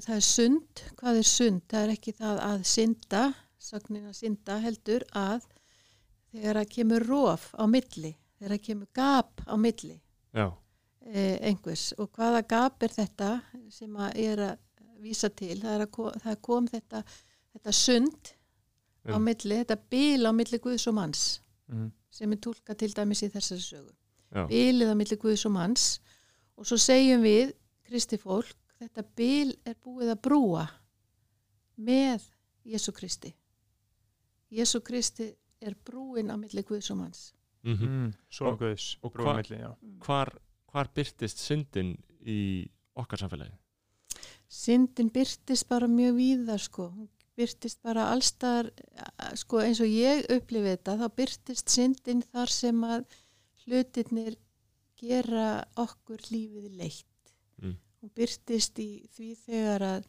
það 0.00 0.14
er 0.16 0.20
sund 0.20 0.82
hvað 0.96 1.16
er 1.18 1.22
sund? 1.26 1.62
Það 1.68 1.82
er 1.84 1.90
ekki 1.96 2.12
það 2.12 2.38
að 2.40 2.62
synda 2.64 3.34
sögnin 3.58 4.08
að 4.08 4.12
synda 4.18 4.58
heldur 4.60 5.02
að 5.14 5.42
þegar 6.32 6.56
að 6.62 6.68
kemur 6.76 7.06
rof 7.08 7.50
á 7.54 7.64
milli 7.68 8.14
þegar 8.38 8.56
að 8.56 8.62
kemur 8.66 8.88
gap 8.96 9.40
á 9.46 9.54
milli. 9.56 10.00
Eh, 11.04 11.38
einhvers. 11.42 11.92
Og 11.98 12.12
hvaða 12.14 12.44
gap 12.48 12.82
er 12.82 12.88
þetta 12.94 13.42
sem 13.70 13.90
að 13.98 14.14
ég 14.22 14.32
er 14.36 14.38
að 14.38 14.58
vísa 15.02 15.28
til? 15.34 15.56
Það, 15.60 15.80
að 15.82 15.90
ko 15.90 16.10
það 16.22 16.36
kom 16.46 16.68
þetta, 16.70 17.00
þetta 17.56 17.72
sund 17.74 18.30
á 19.06 19.16
Um. 19.16 19.24
milli, 19.24 19.56
þetta 19.64 19.76
bil 19.90 20.26
á 20.26 20.32
milli 20.32 20.58
Guðs 20.62 20.86
og 20.86 20.94
manns 20.94 21.40
Mhm. 21.68 21.90
sem 22.10 22.32
er 22.32 22.36
tólkað 22.36 22.78
til 22.78 22.92
dæmis 22.94 23.22
í 23.22 23.30
þessari 23.30 23.60
sögu. 23.60 23.92
Já, 24.32 24.46
bilið 24.48 24.92
á 24.92 24.94
milli 24.94 25.16
Guðs 25.16 25.44
og 25.46 25.52
manns. 25.52 26.00
Og 26.56 26.64
svo 26.66 26.76
segjum 26.78 27.22
við, 27.22 27.52
Kristi 27.84 28.16
fólk 28.16 28.54
þetta 28.80 29.02
bil 29.16 29.56
er 29.66 29.74
búið 29.74 30.12
að 30.14 30.20
brúa 30.22 30.68
með 31.78 32.22
Jésu 32.64 32.92
Kristi. 32.94 33.34
Jésu 34.52 34.80
Kristi 34.84 35.34
er 35.62 35.74
brúin 35.86 36.30
á 36.32 36.36
milli 36.36 36.62
Guðs 36.66 36.90
og 36.90 36.98
manns 37.02 37.32
mm 37.64 37.78
Mm, 37.86 38.12
Svo 38.30 38.50
Og- 38.52 38.58
Guðs 38.60 38.96
og 39.02 39.12
brúa 39.14 39.24
hva- 39.32 39.36
milli, 39.38 39.58
já. 39.62 39.70
hvar, 40.06 40.32
hvar 40.72 40.88
byrtist 40.94 41.38
syndin 41.38 41.96
í 42.26 42.68
okkar 42.96 43.18
samfélagi? 43.22 43.54
syndin 44.48 45.08
byrtist 45.14 45.68
bara 45.68 45.86
mjög 45.88 46.14
víða 46.18 46.58
sko, 46.60 46.88
hún 46.92 47.08
byrtist 47.36 47.78
bara 47.82 48.10
allstar, 48.12 48.70
sko 49.34 49.60
eins 49.64 49.80
og 49.80 49.86
ég 49.88 50.26
upplifið 50.28 50.76
þetta, 50.76 50.96
þá 51.00 51.08
byrtist 51.16 51.68
syndin 51.72 52.22
þar 52.32 52.48
sem 52.52 52.82
að 52.84 53.06
hlutirnir 53.64 54.36
gera 55.00 55.64
okkur 55.80 56.20
lífið 56.30 56.76
leitt. 56.76 57.32
Mm. 57.62 57.76
Hún 58.02 58.10
byrtist 58.14 58.78
í 58.78 58.90
því 59.16 59.30
þegar 59.46 59.80
að 59.88 60.04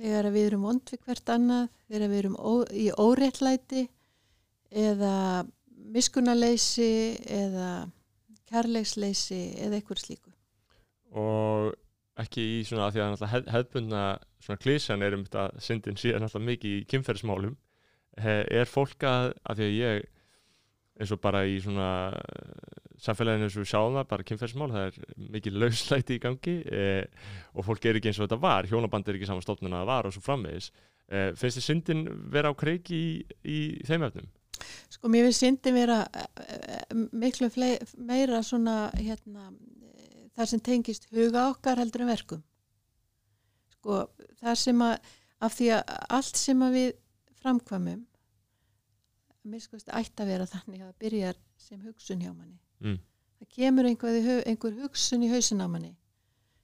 þegar 0.00 0.24
að 0.30 0.32
við 0.38 0.46
erum 0.50 0.62
vond 0.64 0.90
við 0.90 1.00
hvert 1.04 1.28
annað, 1.36 1.68
þegar 1.88 2.08
við 2.08 2.18
erum 2.24 2.36
ó, 2.40 2.52
í 2.72 2.86
óréttlæti 2.96 3.88
eða 4.70 5.14
miskunarleysi 5.90 6.90
eða 7.26 7.70
kærleiksleysi 8.50 9.40
eða 9.62 9.78
eitthvað 9.78 10.02
slíku. 10.04 10.32
og 11.10 11.72
ekki 12.20 12.42
í 12.58 12.62
svona 12.66 12.86
að 12.88 12.96
því 12.96 13.02
að 13.04 13.26
hef, 13.32 13.50
hefðbundna 13.54 14.04
svona 14.42 14.62
klísan 14.62 15.02
er 15.02 15.16
um 15.16 15.24
þetta 15.26 15.62
syndin 15.62 15.98
síðan 15.98 16.24
náttúrulega 16.24 16.50
mikið 16.52 16.76
í 16.76 16.86
kynferðismálum 16.90 17.56
er 18.20 18.68
fólk 18.68 19.06
að, 19.06 19.32
að 19.48 19.60
því 19.60 19.68
að 19.68 19.76
ég 19.78 20.08
eins 21.00 21.12
og 21.14 21.20
bara 21.22 21.42
í 21.48 21.56
svona 21.62 21.88
eh, 22.12 22.80
samfélaginu 23.00 23.46
eins 23.46 23.56
og 23.56 23.64
við 23.64 23.70
sjáum 23.70 23.96
það, 23.96 24.08
bara 24.10 24.26
kynferðismál 24.28 24.70
það 24.74 24.88
er 24.88 24.98
mikið 25.36 25.58
lauslæti 25.62 26.18
í 26.18 26.22
gangi 26.22 26.56
eh, 26.68 27.30
og 27.54 27.66
fólk 27.68 27.86
er 27.88 28.00
ekki 28.00 28.10
eins 28.10 28.20
og 28.20 28.26
þetta 28.26 28.40
var 28.42 28.68
hjónaband 28.68 29.08
er 29.08 29.18
ekki 29.18 29.30
saman 29.30 29.46
stofnun 29.46 29.76
að 29.76 29.82
það 29.82 29.92
var 29.92 30.08
og 30.08 30.16
svo 30.16 30.24
framvegis 30.26 30.68
eh, 31.08 31.30
finnst 31.40 31.60
þið 31.60 31.66
syndin 31.66 32.04
vera 32.34 32.52
á 32.52 32.54
kreiki 32.60 33.00
í, 33.00 33.10
í 33.48 33.58
þeim 33.88 34.06
efnum? 34.10 34.28
Sko 34.90 35.08
mér 35.08 35.28
finnst 35.28 35.44
syndin 35.44 35.76
vera 35.78 36.00
eh, 36.12 36.82
miklu 37.12 37.48
flei, 37.52 37.78
meira 37.96 38.42
svona 38.44 38.90
hérna 38.98 39.48
eh, 39.50 40.28
það 40.36 40.50
sem 40.52 40.62
tengist 40.70 41.08
huga 41.14 41.48
okkar 41.52 41.80
heldur 41.80 42.04
en 42.04 42.12
verkum. 42.12 42.42
Sko 43.76 44.04
það 44.42 44.60
sem 44.64 44.84
að 44.84 44.96
af 45.40 45.56
því 45.56 45.70
að 45.78 45.92
allt 46.18 46.40
sem 46.40 46.64
að 46.66 46.76
við 46.76 46.90
framkvæmum 47.40 48.02
mér 49.50 49.62
sko 49.64 49.78
ætti 49.80 50.20
að 50.22 50.32
vera 50.34 50.48
þannig 50.48 50.82
að 50.82 50.90
það 50.90 50.98
byrjar 51.04 51.38
sem 51.60 51.80
hugsun 51.86 52.20
hjá 52.20 52.32
manni. 52.34 52.58
Mm. 52.84 52.98
Það 53.40 53.50
kemur 53.56 53.88
einhver, 53.88 54.18
einhver 54.44 54.76
hugsun 54.82 55.24
í 55.24 55.30
hausin 55.32 55.64
á 55.64 55.68
manni 55.70 55.94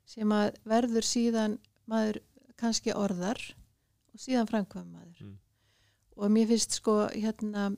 sem 0.07 0.33
að 0.33 0.59
verður 0.68 1.07
síðan 1.07 1.57
maður 1.90 2.20
kannski 2.61 2.94
orðar 2.94 3.40
og 4.12 4.20
síðan 4.20 4.49
framkvæmum 4.51 4.92
maður. 4.99 5.25
Mm. 5.25 5.38
Og 6.17 6.31
mér 6.33 6.47
finnst 6.49 6.79
sko 6.81 6.95
hérna 7.13 7.71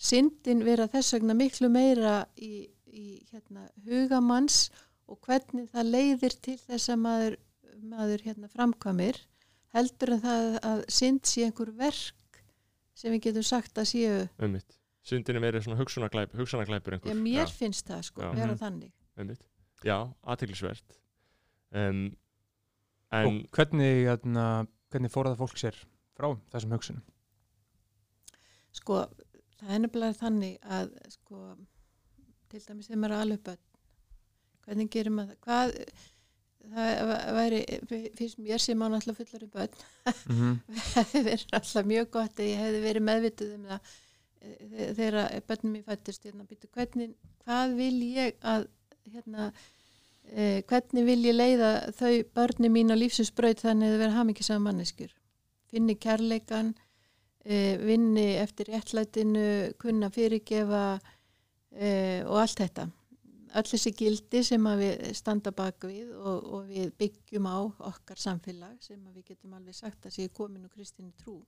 syndin 0.00 0.62
vera 0.64 0.86
þess 0.88 1.12
vegna 1.16 1.34
miklu 1.36 1.68
meira 1.72 2.24
í, 2.38 2.68
í 2.86 3.06
hérna, 3.32 3.66
hugamanns 3.86 4.70
og 5.10 5.18
hvernig 5.26 5.66
það 5.74 5.90
leiðir 5.90 6.36
til 6.44 6.56
þess 6.62 6.88
að 6.94 7.00
maður, 7.02 7.36
maður 7.82 8.22
hérna, 8.28 8.48
framkvæmir 8.52 9.18
heldur 9.74 10.14
en 10.16 10.22
það 10.22 10.46
að 10.70 10.84
synd 10.90 11.26
sé 11.26 11.44
einhver 11.48 11.72
verk 11.78 12.40
sem 12.94 13.12
við 13.14 13.22
getum 13.28 13.46
sagt 13.46 13.78
að 13.78 13.90
séu 13.92 14.16
Ummitt. 14.42 14.78
Syndin 15.02 15.36
er 15.38 15.40
meira 15.42 15.60
svona 15.64 15.78
hugsunaglæp, 15.80 16.34
hugsunaglæpur 16.36 16.92
einhver. 16.96 17.10
já, 17.14 17.16
mér 17.16 17.46
Já. 17.48 17.52
finnst 17.56 17.86
það 17.88 18.02
sko, 18.04 18.22
Já. 18.22 18.32
vera 18.36 18.52
Mhm. 18.54 18.58
þannig 18.60 18.92
Einmitt. 19.18 19.46
Já, 19.84 19.96
aðteglisvert 20.24 20.98
um, 21.72 22.16
En 23.12 23.40
hvernig, 23.50 24.04
hérna, 24.06 24.66
hvernig 24.92 25.10
fór 25.10 25.26
það 25.26 25.40
fólk 25.40 25.56
sér 25.58 25.78
frá 26.14 26.28
þessum 26.52 26.74
hugsunum 26.76 27.02
sko, 28.76 29.02
það 29.60 29.74
er 29.74 29.82
nefnilega 29.84 30.18
þannig 30.20 30.70
að 30.78 30.94
sko, 31.16 31.42
til 32.50 32.62
dæmis 32.66 32.88
þegar 32.90 33.02
maður 33.02 33.16
er 33.16 33.24
alveg 33.24 33.44
börn 33.48 33.66
hvernig 34.66 34.92
gerir 34.92 35.14
maður 35.14 35.38
það 35.46 35.46
hvað, 35.46 35.74
það 36.74 37.38
væri 37.38 37.60
finnst 38.18 38.40
mér 38.42 38.62
sem 38.62 38.84
án 38.84 38.96
alltaf 38.98 39.18
fullar 39.18 39.46
í 39.46 39.50
börn 39.54 39.74
mm 40.10 40.38
-hmm. 40.38 40.54
hefði 40.94 41.24
verið 41.30 41.58
alltaf 41.58 41.90
mjög 41.92 42.10
gott 42.18 42.40
að 42.40 42.50
ég 42.50 42.62
hefði 42.64 42.84
verið 42.86 43.06
meðvituð 43.08 43.54
um 43.56 43.66
það 43.72 43.92
eh, 44.40 44.94
þegar 45.00 45.42
börnum 45.48 45.72
mér 45.76 45.86
fættist 45.88 46.24
hérna, 46.24 46.48
býtu, 46.48 46.70
hvernig, 46.74 47.14
hvað 47.44 47.76
vil 47.76 48.02
ég 48.02 48.36
að 48.42 48.68
hérna 49.12 49.52
eh, 50.32 50.62
hvernig 50.62 51.04
vil 51.08 51.24
ég 51.24 51.34
leiða 51.34 51.72
þau 51.96 52.12
börni 52.34 52.68
mín 52.68 52.94
á 52.94 52.96
lífsins 52.96 53.32
braut 53.32 53.64
þannig 53.64 53.88
að 53.88 53.96
þau 53.96 54.02
verða 54.04 54.20
hamingisam 54.20 54.62
manneskjur 54.62 55.16
finni 55.70 55.94
kærleikan 55.94 56.74
vinni 57.44 58.36
eftir 58.40 58.68
réttlætinu 58.68 59.72
kunna 59.80 60.10
fyrirgefa 60.12 61.00
eh, 61.72 62.26
og 62.26 62.40
allt 62.42 62.60
þetta. 62.60 62.88
Öll 63.50 63.66
þessi 63.66 63.90
gildi 63.98 64.42
sem 64.46 64.66
við 64.78 65.08
standa 65.18 65.50
bak 65.50 65.82
við 65.88 66.12
og, 66.14 66.44
og 66.54 66.68
við 66.68 66.92
byggjum 67.00 67.48
á 67.50 67.58
okkar 67.90 68.20
samfélag 68.20 68.76
sem 68.84 69.00
við 69.14 69.32
getum 69.32 69.56
alveg 69.56 69.74
sagt 69.74 70.06
að 70.06 70.14
sé 70.18 70.28
komin 70.28 70.68
úr 70.68 70.74
kristinni 70.74 71.10
trú. 71.18 71.40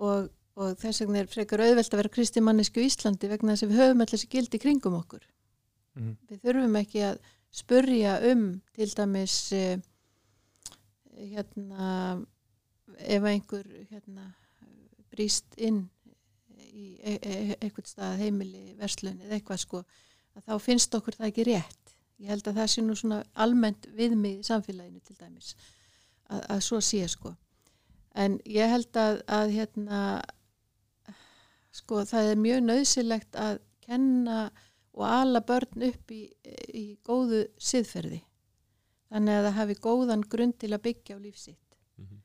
Og, 0.00 0.30
og 0.56 0.78
þess 0.80 1.02
vegna 1.02 1.20
er 1.20 1.28
frekar 1.28 1.60
auðvelt 1.66 1.92
að 1.92 2.00
vera 2.00 2.14
kristimannisku 2.14 2.80
í 2.80 2.88
Íslandi 2.88 3.28
vegna 3.28 3.52
þess 3.52 3.66
að 3.66 3.74
við 3.74 3.82
höfum 3.82 4.06
öll 4.06 4.12
þessi 4.14 4.32
gildi 4.32 4.62
kringum 4.62 4.96
okkur. 5.02 5.26
Mhm. 5.98 6.16
við 6.30 6.42
þurfum 6.44 6.76
ekki 6.78 7.00
að 7.02 7.16
spurja 7.50 8.12
um 8.30 8.44
til 8.76 8.86
dæmis 8.94 9.36
eh, 9.52 9.80
hérna 11.18 12.20
ef 13.00 13.26
einhver 13.26 13.66
hérna 13.90 14.30
brýst 15.20 15.58
inn 15.60 15.82
í 16.70 16.86
e 17.04 17.16
e 17.20 17.34
eitthvað 17.60 17.90
stað 17.90 18.22
heimili, 18.24 18.62
verslun 18.78 19.20
eða 19.20 19.36
eitthvað 19.36 19.60
sko 19.66 19.82
að 20.38 20.46
þá 20.46 20.54
finnst 20.64 20.94
okkur 20.96 21.16
það 21.18 21.28
ekki 21.28 21.46
rétt. 21.50 21.94
Ég 22.20 22.28
held 22.32 22.48
að 22.48 22.58
það 22.60 22.68
sé 22.72 22.82
nú 22.84 22.94
svona 22.96 23.18
almennt 23.34 23.86
viðmið 23.96 24.40
í 24.40 24.46
samfélaginu 24.48 25.00
til 25.04 25.16
dæmis 25.18 25.54
að, 26.30 26.40
að 26.54 26.60
svo 26.64 26.80
sé 26.84 27.00
sko. 27.08 27.34
En 28.14 28.38
ég 28.48 28.68
held 28.70 28.96
að, 29.00 29.20
að 29.28 29.52
hérna 29.56 30.00
sko 31.74 32.02
það 32.08 32.32
er 32.32 32.40
mjög 32.42 32.64
nöðsilegt 32.66 33.38
að 33.38 33.60
kenna 33.84 34.40
og 34.96 35.04
ala 35.06 35.40
börn 35.46 35.84
upp 35.90 36.10
í, 36.12 36.24
í 36.74 36.84
góðu 37.06 37.44
siðferði. 37.62 38.20
Þannig 39.10 39.36
að 39.38 39.46
það 39.48 39.58
hafi 39.58 39.76
góðan 39.82 40.24
grunn 40.32 40.54
til 40.58 40.72
að 40.74 40.84
byggja 40.88 41.18
á 41.18 41.24
lífsitt 41.24 41.66
Mhm. 42.00 42.20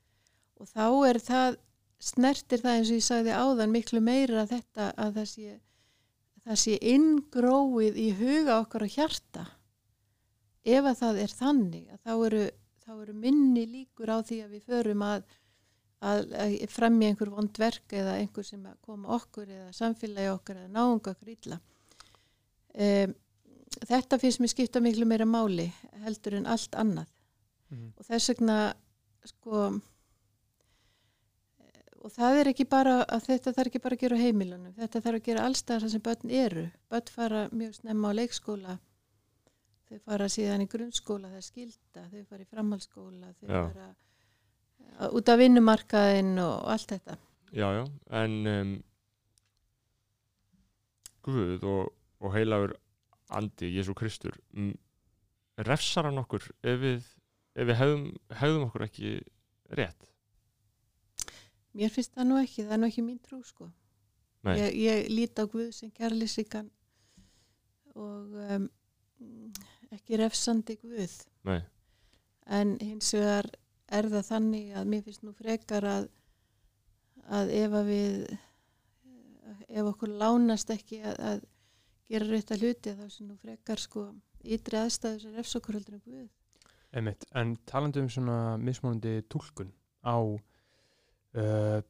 og 0.61 0.67
þá 0.69 0.85
er 1.09 1.17
það 1.19 1.57
snertir 2.05 2.61
það 2.61 2.79
eins 2.79 2.91
og 2.91 2.99
ég 2.99 3.05
sagði 3.05 3.37
áðan 3.37 3.73
miklu 3.73 4.01
meira 4.03 4.45
þetta 4.49 4.91
að 4.93 5.19
það 5.19 5.31
sé 5.31 5.55
það 6.45 6.61
sé 6.61 6.75
inngróið 6.93 7.97
í 7.97 8.09
huga 8.19 8.59
okkar 8.61 8.85
og 8.85 8.93
hjarta. 8.93 9.47
Ef 10.65 10.85
að 10.85 10.99
það 11.01 11.23
er 11.23 11.33
þannig 11.39 11.89
að 11.93 11.99
þá 12.05 12.13
eru, 12.27 12.43
þá 12.85 12.91
eru 12.95 13.17
minni 13.17 13.65
líkur 13.69 14.13
á 14.13 14.17
því 14.25 14.39
að 14.43 14.53
við 14.55 14.69
förum 14.69 15.03
að, 15.05 15.25
að, 16.05 16.23
að 16.43 16.55
fremja 16.73 17.11
einhver 17.11 17.33
vond 17.33 17.61
verk 17.61 17.97
eða 17.97 18.17
einhver 18.21 18.47
sem 18.47 18.63
að 18.65 18.79
koma 18.85 19.13
okkur 19.17 19.49
eða 19.49 19.73
samfélagi 19.77 20.33
okkar 20.33 20.61
eða 20.61 20.73
náunga 20.73 21.13
okkur 21.13 21.33
illa. 21.33 21.59
Um, 22.75 23.15
þetta 23.85 24.19
finnst 24.21 24.41
mér 24.43 24.51
skipta 24.51 24.81
miklu 24.83 25.07
meira 25.09 25.27
máli 25.29 25.69
heldur 26.05 26.37
en 26.39 26.49
allt 26.49 26.77
annað. 26.77 27.11
Mhm. 27.65 27.93
og 27.97 28.05
þess 28.05 28.29
vegna 28.29 28.55
sko 29.25 29.59
og 32.05 32.13
það 32.13 32.39
er 32.39 32.49
ekki 32.51 32.65
bara 32.69 32.99
að 33.09 33.23
þetta 33.31 33.53
þarf 33.55 33.71
ekki 33.71 33.81
bara 33.81 33.97
að 33.97 34.03
gera 34.03 34.17
heimilunum 34.19 34.73
þetta 34.77 35.01
þarf 35.01 35.19
að 35.19 35.27
gera 35.27 35.45
allstæðar 35.49 35.85
þar 35.85 35.93
sem 35.93 36.03
börn 36.05 36.33
eru. 36.43 36.65
Börn 36.93 37.11
fara 37.15 37.41
mjög 37.49 37.77
snemma 37.79 38.11
á 38.13 38.17
leikskóla 38.19 38.75
þau 39.89 39.99
fara 40.05 40.29
síðan 40.29 40.65
í 40.65 40.69
grunnskóla 40.69 41.31
það 41.31 41.41
er 41.41 41.47
skilda, 41.47 42.05
þau 42.11 42.23
fara 42.29 42.45
í 42.45 42.49
framhaldsskóla 42.51 43.31
þau 43.39 43.49
Já. 43.49 43.61
fara 43.73 43.89
uh, 43.89 45.09
út 45.17 45.33
af 45.33 45.41
vinnumarkaðinn 45.41 46.33
og 46.45 46.71
allt 46.75 46.95
þetta. 46.95 47.17
Já, 47.55 47.67
já, 47.79 47.83
en 48.21 48.39
um, 48.53 48.73
Guð 51.25 51.63
og, 51.65 51.93
og 52.21 52.35
heilagur 52.35 52.75
andi, 53.33 53.71
Jésu 53.73 53.95
Kristur 53.97 54.35
refsar 55.65 56.05
hann 56.05 56.21
okkur 56.21 56.43
ef 56.61 56.81
við, 56.83 57.07
ef 57.57 57.65
við 57.65 57.79
hefðum, 57.79 58.03
hefðum 58.41 58.67
okkur 58.67 58.85
ekki 58.85 59.15
rétt 59.73 60.11
mér 61.75 61.91
finnst 61.93 62.15
það 62.15 62.29
nú 62.29 62.39
ekki, 62.41 62.63
það 62.63 62.75
er 62.75 62.81
nú 62.81 62.89
ekki 62.89 63.03
mín 63.05 63.19
trú 63.23 63.41
sko 63.45 63.69
Nei. 64.45 64.57
ég, 64.59 64.75
ég 64.85 65.07
lít 65.11 65.41
á 65.41 65.43
Guð 65.49 65.71
sem 65.75 65.91
kærlýsikan 65.95 66.69
og 67.95 68.35
um, 68.47 68.67
ekki 69.95 70.19
refsandi 70.21 70.77
Guð 70.81 71.17
Nei, 71.47 71.61
en 72.45 72.75
hins 72.81 73.13
vegar 73.15 73.49
er 73.93 74.09
það 74.11 74.29
þannig 74.29 74.75
að 74.75 74.91
mér 74.91 75.03
finnst 75.05 75.25
nú 75.25 75.33
frekar 75.37 75.87
að, 75.89 76.07
að 77.25 77.53
ef 77.57 77.79
að 77.81 77.91
við 77.91 78.15
ef 79.69 79.91
okkur 79.91 80.15
lánast 80.21 80.71
ekki 80.73 81.01
að, 81.05 81.19
að 81.19 81.43
gera 82.09 82.29
rétt 82.29 82.53
að 82.53 82.65
hluti 82.65 82.95
þá 82.95 83.05
sem 83.09 83.27
nú 83.27 83.37
frekar 83.41 83.81
sko 83.81 84.07
ytri 84.45 84.77
aðstæðu 84.79 85.21
sem 85.21 85.37
refs 85.37 85.55
okkur 85.57 85.79
heldur 85.79 85.97
en 85.97 86.03
Guð 86.05 86.25
Einmitt. 86.95 87.25
En 87.35 87.57
talandi 87.67 87.99
um 87.99 88.07
svona 88.07 88.55
mismunandi 88.61 89.17
túlkun 89.27 89.73
á 90.05 90.15
uh, 91.35 91.81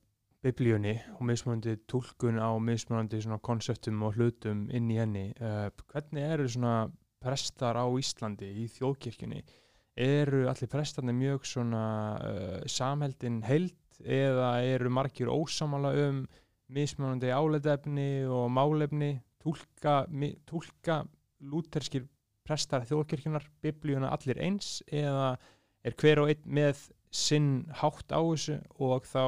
biblíunni 0.46 0.94
og 1.18 1.26
mismunandi 1.26 1.76
túlkun 1.90 2.38
á 2.38 2.54
mismunandi 2.62 3.22
konseptum 3.42 4.04
og 4.06 4.18
hlutum 4.18 4.68
inn 4.70 4.92
í 4.92 5.00
henni. 5.00 5.28
Uh, 5.40 5.70
hvernig 5.92 6.26
eru 6.26 6.48
svona 6.50 6.76
prestar 7.24 7.80
á 7.82 7.86
Íslandi 7.90 8.52
í 8.64 8.68
þjóðkirkjunni? 8.76 9.42
Eru 9.96 10.46
allir 10.52 10.70
prestarnir 10.70 11.16
mjög 11.16 11.48
svona 11.50 11.86
uh, 12.20 12.60
samheldin 12.68 13.42
held 13.48 13.74
eða 14.04 14.60
eru 14.68 14.92
margir 14.92 15.32
ósamála 15.32 15.94
um 16.06 16.26
mismunandi 16.76 17.32
áleitefni 17.32 18.26
og 18.28 18.52
málefni? 18.52 19.16
Tólka, 19.46 20.08
tólka 20.50 21.04
lúterskir 21.46 22.08
prestar 22.46 22.86
þjóðkirkjunar 22.90 23.46
biblíuna 23.62 24.10
allir 24.14 24.40
eins 24.42 24.80
eða 24.90 25.36
er 25.86 25.94
hver 26.02 26.24
og 26.24 26.32
einn 26.34 26.46
með 26.58 26.88
sinn 27.16 27.50
hátt 27.82 28.12
á 28.12 28.20
þessu 28.20 28.60
og 28.84 29.08
þá 29.08 29.24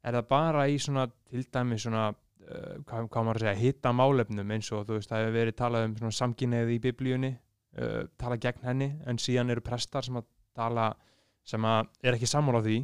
er 0.00 0.16
það 0.16 0.28
bara 0.30 0.66
í 0.70 0.78
svona 0.80 1.06
til 1.28 1.44
dæmi 1.52 1.78
svona 1.80 2.08
uh, 2.10 2.76
hvað, 2.88 3.08
hvað 3.12 3.26
maður 3.26 3.40
að 3.40 3.46
segja, 3.46 3.60
hitta 3.60 3.92
málefnum 3.96 4.54
eins 4.56 4.70
og 4.72 4.86
þú 4.88 4.98
veist, 4.98 5.10
það 5.12 5.24
hefur 5.24 5.36
verið 5.36 5.58
talað 5.58 5.88
um 5.88 5.96
svona 6.00 6.18
samkynneið 6.20 6.72
í 6.76 6.78
biblíunni 6.86 7.32
uh, 7.34 8.00
tala 8.20 8.38
gegn 8.40 8.64
henni, 8.66 8.90
en 9.06 9.20
síðan 9.20 9.52
eru 9.54 9.64
prestar 9.64 10.06
sem 10.06 10.16
að 10.20 10.30
tala, 10.56 10.88
sem 11.46 11.68
að 11.68 11.92
er 12.02 12.16
ekki 12.16 12.30
sammála 12.30 12.64
því 12.64 12.80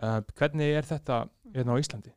uh, 0.00 0.18
hvernig 0.38 0.80
er 0.80 0.88
þetta 0.88 1.22
hérna 1.54 1.76
á 1.76 1.80
Íslandi? 1.82 2.16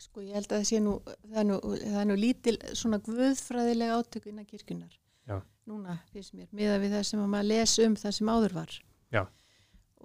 Sko 0.00 0.24
ég 0.24 0.34
held 0.34 0.50
að 0.50 0.58
það 0.58 0.68
sé 0.68 0.82
nú, 0.82 0.96
það 1.06 1.40
er 1.40 1.48
nú, 1.48 1.56
það 1.84 2.00
er 2.00 2.08
nú 2.10 2.18
lítil 2.18 2.56
svona 2.74 2.98
guðfræðilega 3.04 3.98
átök 4.00 4.26
innan 4.32 4.48
kirkjunar. 4.48 4.96
Já. 5.28 5.38
Núna, 5.70 6.00
finnst 6.12 6.34
mér, 6.36 6.48
miða 6.52 6.80
við 6.82 6.96
það 6.96 7.04
sem 7.08 7.22
að 7.22 7.30
maður 7.32 7.50
les 7.52 7.74
um 7.84 7.94
það 8.00 8.16
sem 8.18 8.32
áður 8.34 8.56
var. 8.58 8.74
Já. 9.14 9.22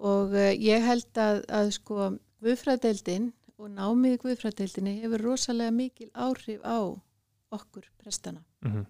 Og 0.00 0.32
uh, 0.32 0.50
ég 0.56 0.80
held 0.84 1.20
að, 1.20 1.42
að 1.48 1.70
sko 1.76 2.10
guðfræðdeildin 2.40 3.30
og 3.60 3.68
námið 3.74 4.16
í 4.16 4.20
guðfræðdeildinni 4.24 4.96
hefur 5.02 5.24
rosalega 5.26 5.74
mikil 5.74 6.08
áhrif 6.14 6.64
á 6.64 6.80
okkur 7.50 7.90
prestana 8.00 8.44
Mm 8.60 8.72
-hmm. 8.72 8.86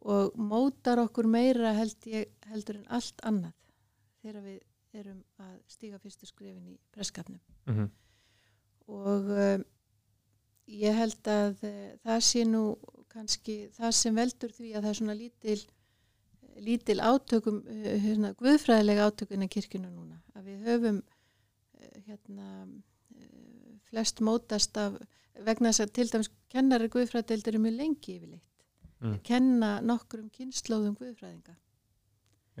og 0.00 0.32
mótar 0.36 0.98
okkur 0.98 1.26
meira 1.26 1.72
held 1.72 2.06
ég, 2.06 2.26
heldur 2.46 2.76
en 2.76 2.86
allt 2.88 3.20
annað 3.22 3.52
þegar 4.22 4.42
við 4.42 4.60
erum 4.92 5.24
að 5.38 5.56
stíga 5.66 5.98
fyrstu 5.98 6.26
skrefin 6.26 6.68
í 6.68 6.78
presskapnum. 6.90 7.40
Mm 7.66 7.74
-hmm. 7.74 7.90
og 8.86 9.24
um, 9.24 9.64
ég 10.66 10.94
held 10.94 11.26
að 11.26 11.64
uh, 11.64 11.98
það 12.04 12.20
sé 12.20 12.44
nú 12.44 12.76
kannski 13.08 13.68
það 13.68 13.92
sem 13.92 14.14
veldur 14.14 14.52
því 14.52 14.72
að 14.72 14.82
það 14.82 14.90
er 14.90 14.94
svona 14.94 15.14
lítil 15.14 15.60
lítil 16.60 17.00
átökum 17.00 17.62
uh, 17.62 17.88
hérna, 18.04 18.34
guðfræðilega 18.38 19.08
átökum 19.08 19.38
innan 19.38 19.52
kirkjuna 19.52 19.90
núna 19.90 20.20
að 20.36 20.50
við 20.50 20.70
höfum 20.70 21.02
uh, 21.02 21.98
hérna 22.06 22.48
uh, 22.66 23.76
flest 23.90 24.20
mótast 24.20 24.76
af 24.76 25.00
vegna 25.42 25.72
þess 25.72 25.86
að 25.86 25.94
til 25.98 26.08
dæmis 26.12 26.32
kennari 26.52 26.90
guðfræðdeildir 26.92 27.56
er 27.56 27.64
mjög 27.64 27.78
lengi 27.80 28.16
yfirleitt 28.18 28.48
Mm. 29.02 29.18
kenna 29.26 29.80
nokkrum 29.82 30.28
kynnslóðum 30.30 30.94
guðfræðinga 30.94 31.56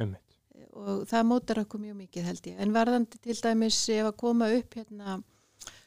Einmitt. 0.02 0.38
og 0.74 1.04
það 1.06 1.28
mótar 1.28 1.60
okkur 1.62 1.82
mjög 1.84 1.98
mikið 2.00 2.24
held 2.26 2.48
ég 2.50 2.62
en 2.64 2.72
varðandi 2.74 3.20
til 3.22 3.36
dæmis 3.38 3.78
ef 3.94 4.08
að 4.08 4.16
koma 4.24 4.48
upp 4.56 4.74
hérna 4.74 5.20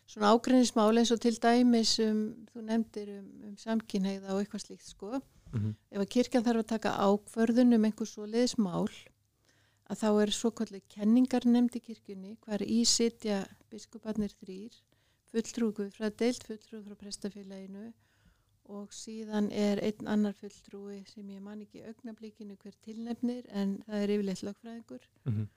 svona 0.08 0.32
ágrinnismál 0.32 0.96
eins 1.02 1.12
og 1.12 1.20
til 1.26 1.36
dæmis 1.44 1.98
um, 2.06 2.22
þú 2.54 2.64
nefndir 2.70 3.12
um, 3.18 3.28
um 3.50 3.58
samkynheiða 3.60 4.32
og 4.32 4.46
eitthvað 4.46 4.64
slíkt 4.64 4.88
sko 4.94 5.20
Mm 5.56 5.62
-hmm. 5.62 5.76
ef 5.92 6.00
að 6.02 6.14
kirkjan 6.16 6.44
þarf 6.44 6.60
að 6.64 6.72
taka 6.74 6.98
ákvörðun 7.08 7.76
um 7.76 7.86
einhver 7.86 8.08
svo 8.08 8.26
liðsmál 8.26 8.90
að 9.90 10.00
þá 10.02 10.10
er 10.22 10.32
svo 10.32 10.52
kvöldlega 10.52 10.94
kenningar 10.96 11.46
nefnd 11.46 11.76
í 11.76 11.86
kirkjunni 11.88 12.38
hvar 12.46 12.62
í 12.62 12.80
sitja 12.86 13.46
biskuparnir 13.70 14.34
þrýr 14.42 14.74
fulltrúgu 15.32 15.90
frá 15.92 16.10
deilt 16.10 16.44
fulltrúgu 16.48 16.84
frá 16.88 16.96
prestafélaginu 17.04 17.94
og 18.76 18.94
síðan 18.94 19.52
er 19.52 19.82
einn 19.86 20.08
annar 20.10 20.34
fulltrúi 20.40 21.04
sem 21.10 21.28
ég 21.30 21.42
man 21.42 21.62
ekki 21.62 21.84
augnablíkinu 21.86 22.58
hver 22.64 22.74
tilnefnir 22.86 23.46
en 23.52 23.78
það 23.86 24.02
er 24.02 24.16
yfirleitt 24.16 24.44
lögfræðingur 24.48 25.06
Mm 25.26 25.34
-hmm. 25.34 25.48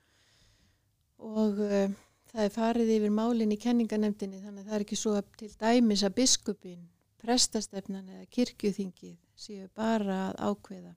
og 1.17 1.59
uh, 1.59 1.89
það 2.31 2.43
er 2.43 2.53
farið 2.53 2.93
yfir 2.97 3.09
málinn 3.09 3.51
í 3.51 3.57
kenninganemdini 3.65 4.41
þannig 4.43 4.63
að 4.63 4.69
það 4.69 4.75
er 4.75 4.85
ekki 4.85 4.95
svo 4.95 5.21
til 5.37 5.51
dæmis 5.59 6.03
að 6.03 6.15
biskupin, 6.21 6.89
prestastefnan 7.17 8.09
eða 8.09 8.25
kirkjuþingið 8.35 9.17
séu 9.39 9.69
bara 9.75 10.17
að 10.29 10.41
ákveða. 10.49 10.93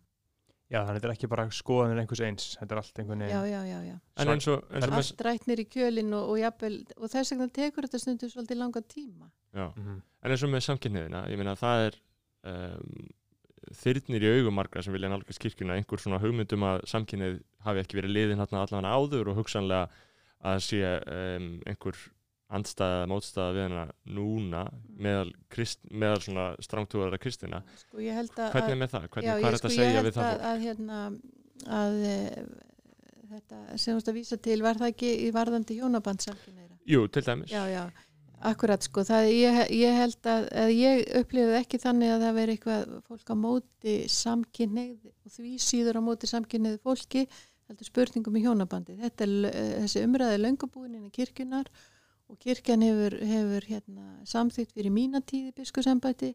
Já, 0.73 0.79
þannig 0.81 0.89
að 0.89 0.97
þetta 0.97 1.09
er 1.09 1.13
ekki 1.13 1.29
bara 1.29 1.45
skoðanir 1.53 1.99
einhvers 2.01 2.21
eins 2.25 2.45
þetta 2.57 2.73
er 2.75 2.79
allt 2.81 3.01
einhvern 3.03 3.25
Já, 3.27 3.41
veginn 3.43 3.53
já, 3.53 3.63
já, 3.69 3.81
já. 3.91 3.97
En 4.23 4.31
eins 4.33 4.47
og, 4.49 4.63
eins 4.71 4.87
og 4.87 4.95
með, 4.95 5.01
Allt 5.03 5.25
rætnir 5.27 5.61
í 5.61 5.67
kjölinn 5.69 6.15
og, 6.17 6.31
og, 6.33 6.39
jafnvel, 6.41 6.79
og 6.97 7.13
þess 7.13 7.35
vegna 7.35 7.49
tekur 7.59 7.87
þetta 7.87 8.01
stundu 8.01 8.31
svolítið 8.33 8.61
langa 8.63 8.83
tíma. 8.89 9.29
já, 9.53 9.67
mm 9.69 9.83
-hmm. 9.83 9.99
en 10.23 10.31
eins 10.31 10.45
og 10.47 10.51
með 10.55 10.65
samkynniðina, 10.69 11.27
ég 11.29 11.37
meina 11.37 11.55
það 11.61 11.85
er 11.87 11.99
um, 12.53 13.11
þyrnir 13.83 14.25
í 14.25 14.33
augum 14.39 14.57
margra 14.57 14.83
sem 14.83 14.93
vilja 14.93 15.11
nálgast 15.13 15.43
kirkjuna 15.43 15.77
einhver 15.77 16.01
svona 16.01 16.21
hugmyndum 16.23 16.65
að 16.65 16.87
samkynnið 16.89 17.43
hafi 17.67 17.83
ekki 17.85 17.99
verið 18.01 18.17
liðin 18.17 18.41
hérna 18.41 18.65
allan 18.65 18.89
áður 18.89 19.33
og 19.33 19.43
hugsanlega 19.43 19.89
að 20.43 20.59
sé 20.67 20.81
um, 20.83 21.61
einhver 21.67 21.99
andstæða, 22.57 23.07
mótstæða 23.11 23.55
við 23.57 23.65
hana 23.67 23.85
núna 24.17 24.63
meðal, 25.03 25.33
krist, 25.53 25.81
meðal 25.91 26.21
svona 26.25 26.47
strángtúðara 26.63 27.21
kristina. 27.23 27.63
Sko. 27.81 27.99
Hvernig 28.03 28.75
er 28.75 28.79
með 28.81 28.95
það? 28.95 29.09
Hvernig, 29.15 29.29
já, 29.29 29.35
hvað 29.39 29.49
er 29.49 29.57
þetta 29.57 29.63
sko, 29.63 29.73
að 29.73 29.79
segja 29.79 30.05
við 30.07 30.17
það 30.19 30.31
að, 30.31 30.47
að, 30.51 30.63
hérna, 30.67 31.01
að 31.81 31.99
e, 32.13 32.17
þetta 33.33 33.61
sem 33.77 33.93
þú 33.93 33.99
veist 33.99 34.13
að 34.13 34.19
vísa 34.21 34.41
til 34.49 34.57
var 34.65 34.81
það 34.81 34.95
ekki 34.95 35.13
í 35.27 35.29
varðandi 35.35 35.77
hjónabandsamkynneira. 35.81 36.81
Jú, 36.93 37.05
til 37.15 37.23
dæmis. 37.27 37.53
Já, 37.53 37.63
já, 37.71 37.85
akkurat 38.51 38.85
sko, 38.85 39.05
það, 39.07 39.29
ég, 39.31 39.61
ég 39.79 39.97
held 40.01 40.29
að, 40.33 40.49
að 40.65 40.75
ég 40.77 41.05
upplifið 41.23 41.57
ekki 41.61 41.81
þannig 41.83 42.13
að 42.17 42.27
það 42.27 42.37
veri 42.41 42.57
eitthvað 42.57 42.93
fólk 43.07 43.33
á 43.33 43.37
móti 43.39 43.97
samkynneið 44.13 45.09
og 45.09 45.37
því 45.37 45.55
síður 45.63 46.03
á 46.03 46.03
móti 46.05 46.31
samkynneið 46.31 46.83
fólki, 46.83 47.25
heldur 47.71 47.89
spurningum 47.89 48.37
í 48.37 48.45
hjónabandi. 48.45 48.99
Þetta 49.01 49.27
er, 49.29 49.35
eh, 49.49 49.73
þessi 49.85 50.05
umræði 50.09 50.43
löngubúinin 50.43 51.09
í 51.09 51.15
kirkjunar 51.15 51.71
og 51.71 51.91
kirkjan 52.41 52.85
hefur, 52.85 53.19
hefur 53.33 53.69
hérna, 53.69 54.07
samþygt 54.29 54.73
fyrir 54.77 54.95
mína 54.95 55.21
tíði 55.21 55.53
biskusembæti, 55.57 56.33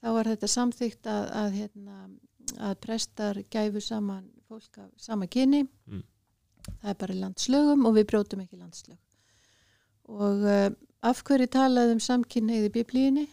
þá 0.00 0.08
var 0.16 0.30
þetta 0.32 0.50
samþygt 0.50 1.10
að, 1.10 1.28
að, 1.42 1.58
hérna, 1.60 1.98
að 2.70 2.74
prestar 2.84 3.42
gæfu 3.52 3.82
saman 3.84 4.28
fólk 4.48 4.78
af 4.82 4.90
sama 5.00 5.26
kyni. 5.26 5.64
Mm. 5.88 6.04
Það 6.68 6.90
er 6.92 7.00
bara 7.00 7.18
landslögum 7.20 7.88
og 7.88 7.96
við 7.98 8.06
brjótum 8.12 8.44
ekki 8.44 8.60
landslög 8.60 9.00
og 10.04 10.44
uh, 10.44 10.70
af 11.04 11.22
hverju 11.24 11.48
talaði 11.52 11.96
um 11.96 12.02
samkynneið 12.02 12.68
í 12.68 12.72
biblíunni 12.74 13.24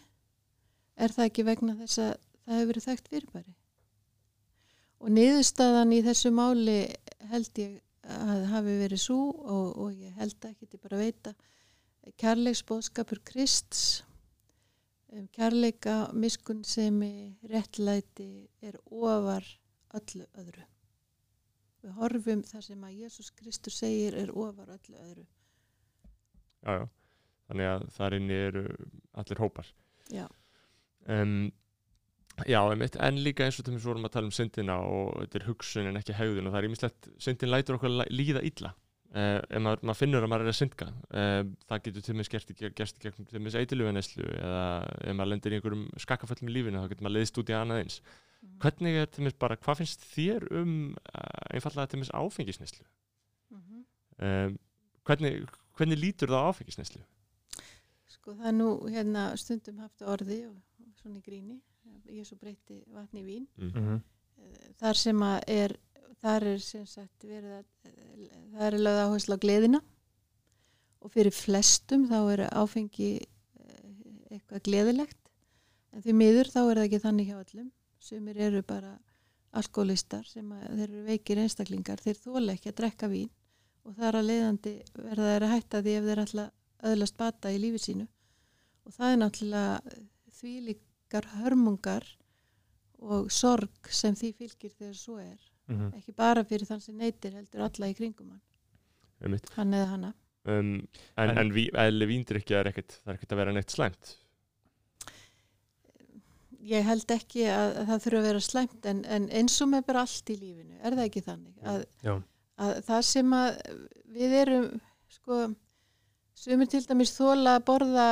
er 0.96 1.12
það 1.12 1.28
ekki 1.28 1.48
vegna 1.48 1.76
þess 1.80 2.00
að 2.00 2.12
það 2.16 2.56
hefur 2.56 2.72
verið 2.72 2.88
þekkt 2.88 3.12
fyrirbæri 3.12 3.56
og 5.02 5.16
niðurstaðan 5.18 5.96
í 5.96 6.02
þessu 6.06 6.32
máli 6.36 6.80
held 7.32 7.62
ég 7.62 7.80
að 8.12 8.46
hafi 8.52 8.78
verið 8.82 9.02
svo 9.04 9.20
og, 9.32 9.68
og 9.78 9.96
ég 9.96 10.16
held 10.20 10.48
ekki 10.50 10.68
til 10.68 10.82
bara 10.82 10.98
að 10.98 11.04
veita 11.06 11.34
kærleiksbóðskapur 12.22 13.22
Krists 13.26 14.04
um 15.12 15.28
kærleika 15.36 16.12
miskun 16.14 16.64
sem 16.64 17.02
réttlæti 17.52 18.48
er 18.64 18.78
ofar 18.86 19.46
öllu 19.98 20.26
öðru 20.40 20.66
við 21.82 21.94
horfum 21.98 22.44
það 22.48 22.66
sem 22.70 22.84
að 22.88 22.98
Jésús 23.04 23.32
Kristur 23.36 23.74
segir 23.76 24.18
er 24.18 24.32
ofar 24.32 24.72
öllu 24.78 24.98
öðru 25.02 25.28
Já, 26.62 26.76
já. 26.78 26.86
Þannig 27.50 27.68
að 27.68 27.88
þar 27.96 28.16
inni 28.16 28.38
eru 28.48 28.62
allir 29.20 29.42
hópar. 29.42 29.72
Já. 30.14 30.28
Um, 31.10 31.50
já, 32.46 32.60
einmitt, 32.62 32.96
en 33.02 33.18
líka 33.26 33.48
eins 33.48 33.58
og 33.60 33.68
þeim 33.68 33.80
svo 33.82 33.92
vorum 33.92 34.08
að 34.08 34.14
tala 34.16 34.30
um 34.30 34.36
syndina 34.36 34.78
og 34.86 35.18
þetta 35.18 35.40
er 35.40 35.48
hugsun 35.50 35.90
en 35.90 36.00
ekki 36.00 36.16
hegðun 36.16 36.48
og 36.48 36.54
það 36.54 36.62
er 36.62 36.70
ímislegt, 36.70 37.10
syndin 37.26 37.52
lætur 37.52 37.80
okkur 37.80 37.98
líða 38.14 38.44
illa. 38.48 38.74
Uh, 39.12 39.42
ef 39.52 39.60
maður, 39.60 39.82
maður 39.84 40.00
finnur 40.00 40.24
að 40.24 40.30
maður 40.32 40.46
er 40.46 40.50
að 40.54 40.56
syndga 40.56 40.86
uh, 40.88 41.42
það 41.68 41.82
getur 41.84 42.04
til 42.06 42.14
mis 42.16 42.30
gert 42.32 42.52
í 42.54 42.56
gegnum 42.56 43.26
til 43.28 43.42
mis 43.44 43.58
eitthilufineslu 43.60 44.24
eða 44.38 44.62
ef 45.04 45.16
maður 45.20 45.32
lendir 45.34 45.52
í 45.52 45.58
einhverjum 45.58 45.82
skakkaföllum 46.00 46.48
í 46.48 46.54
lífinu 46.56 46.80
þá 46.80 46.88
getur 46.94 47.04
maður 47.04 47.16
leiðist 47.18 47.40
út 47.42 47.52
í 47.52 47.58
annað 47.58 47.82
eins 47.84 47.98
hvernig 48.64 49.00
er 49.02 49.10
til 49.12 49.26
mis 49.26 49.36
bara, 49.36 49.58
hvað 49.60 49.82
finnst 49.82 50.06
þér 50.14 50.48
um 50.62 50.76
uh, 50.96 51.42
einfallega 51.52 51.92
til 51.92 52.00
mis 52.00 52.14
áfengisneslu 52.16 52.86
Mhm. 53.52 53.84
um, 54.24 54.56
hvernig, 55.04 55.44
hvernig 55.76 56.00
lítur 56.00 56.32
það 56.32 56.48
áfengisneslu 56.54 57.04
Sko 58.08 58.36
það 58.38 58.48
er 58.48 58.56
nú 58.56 58.70
hérna 58.94 59.26
stundum 59.40 59.80
haft 59.84 60.04
orði 60.08 60.44
og, 60.48 60.56
og 60.84 60.98
svona 61.02 61.20
í 61.20 61.24
gríni. 61.26 61.56
Ég 62.12 62.28
svo 62.28 62.38
breytti 62.38 62.82
vatni 62.94 63.24
í 63.24 63.26
vín. 63.26 63.48
Mm 63.58 63.72
-hmm. 63.74 64.02
Þar 64.78 64.98
sem 64.98 65.24
að 65.26 65.40
er, 65.48 65.74
þar 66.22 66.48
er 66.54 66.64
sem 66.64 66.86
sagt 66.90 67.26
verið 67.26 67.58
að, 67.60 67.66
það 68.54 68.66
er 68.68 68.78
lögð 68.80 69.02
áherslu 69.06 69.38
á 69.38 69.44
gleðina 69.46 69.82
og 71.02 71.14
fyrir 71.14 71.34
flestum 71.34 72.08
þá 72.10 72.18
er 72.34 72.44
áfengi 72.52 73.12
eh, 73.18 73.94
eitthvað 74.30 74.66
gleðilegt. 74.68 75.20
En 75.92 76.04
því 76.06 76.16
miður 76.16 76.52
þá 76.52 76.60
er 76.62 76.76
það 76.80 76.86
ekki 76.86 77.02
þannig 77.06 77.32
hjá 77.32 77.38
öllum. 77.42 77.72
Sumir 78.02 78.38
eru 78.42 78.62
bara 78.66 78.96
alkoholistar 79.58 80.24
sem 80.30 80.48
þeir 80.48 80.88
eru 80.88 81.04
veikir 81.10 81.42
einstaklingar. 81.42 82.02
Þeir 82.02 82.20
þóla 82.22 82.56
ekki 82.56 82.72
að 82.72 82.78
drekka 82.82 83.12
vín 83.12 83.30
og 83.84 83.98
það 83.98 84.08
er 84.08 84.18
að 84.20 84.30
leiðandi 84.30 84.74
verða 84.94 85.30
þeir 85.34 85.46
að 85.48 85.54
hætta 85.56 85.82
því 85.82 85.96
ef 85.98 86.08
þeir 86.08 86.24
ætla 86.24 86.48
öðlast 86.92 87.18
bata 87.18 87.52
í 87.54 87.60
lífi 87.62 87.82
sínu 87.82 88.08
og 88.86 88.96
það 88.96 89.14
er 89.14 89.20
náttúrulega 89.22 89.98
þvílíkar 90.40 91.28
hörmungar 91.36 92.08
og 93.02 93.32
sorg 93.34 93.90
sem 93.94 94.16
því 94.18 94.32
fylgir 94.38 94.74
þegar 94.78 94.98
svo 94.98 95.18
er 95.22 95.51
Mhm. 95.72 95.92
ekki 95.98 96.16
bara 96.18 96.44
fyrir 96.44 96.68
þann 96.70 96.82
sem 96.84 96.98
neytir 96.98 97.34
heldur 97.38 97.62
alla 97.68 97.88
í 97.92 97.96
kringum 97.98 98.30
hann, 98.34 98.42
einmitt. 99.24 99.50
hann 99.56 99.74
eða 99.78 99.88
hana 99.96 100.14
um, 100.46 100.72
en, 101.18 101.30
En- 101.30 101.38
en 101.38 101.52
ví, 101.56 101.68
eðli 101.74 102.08
víndrykja 102.10 102.60
er 102.64 102.72
ekkert 102.72 102.98
það 103.04 103.14
er 103.14 103.20
ekkert 103.20 103.32
að 103.38 103.42
vera 103.44 103.54
neitt 103.56 103.72
slæmt 103.76 104.16
ég 106.62 106.86
held 106.86 107.10
ekki 107.16 107.46
að, 107.50 107.72
að 107.82 107.88
það 107.90 108.04
þurfa 108.06 108.20
að 108.22 108.28
vera 108.30 108.42
slæmt 108.46 108.86
en, 108.92 109.00
en 109.18 109.24
eins 109.40 109.56
og 109.64 109.70
með 109.72 109.86
bara 109.88 110.04
allt 110.06 110.30
í 110.30 110.36
lífinu 110.38 110.78
er 110.82 110.94
það 110.98 111.08
ekki 111.08 111.24
þannig 111.26 111.66
að, 111.72 111.80
Já. 112.06 112.14
að 112.62 112.74
það 112.90 113.02
sem 113.08 113.34
að 113.38 113.50
við 114.20 114.36
erum 114.44 114.68
sko 115.16 115.40
sumir 116.42 116.70
til 116.70 116.84
dæmis 116.86 117.16
þóla 117.18 117.56
að 117.58 117.66
borða 117.72 118.06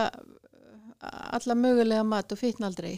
alla 1.37 1.55
mögulega 1.55 2.03
mat 2.07 2.35
og 2.35 2.41
fitnaldrei 2.41 2.97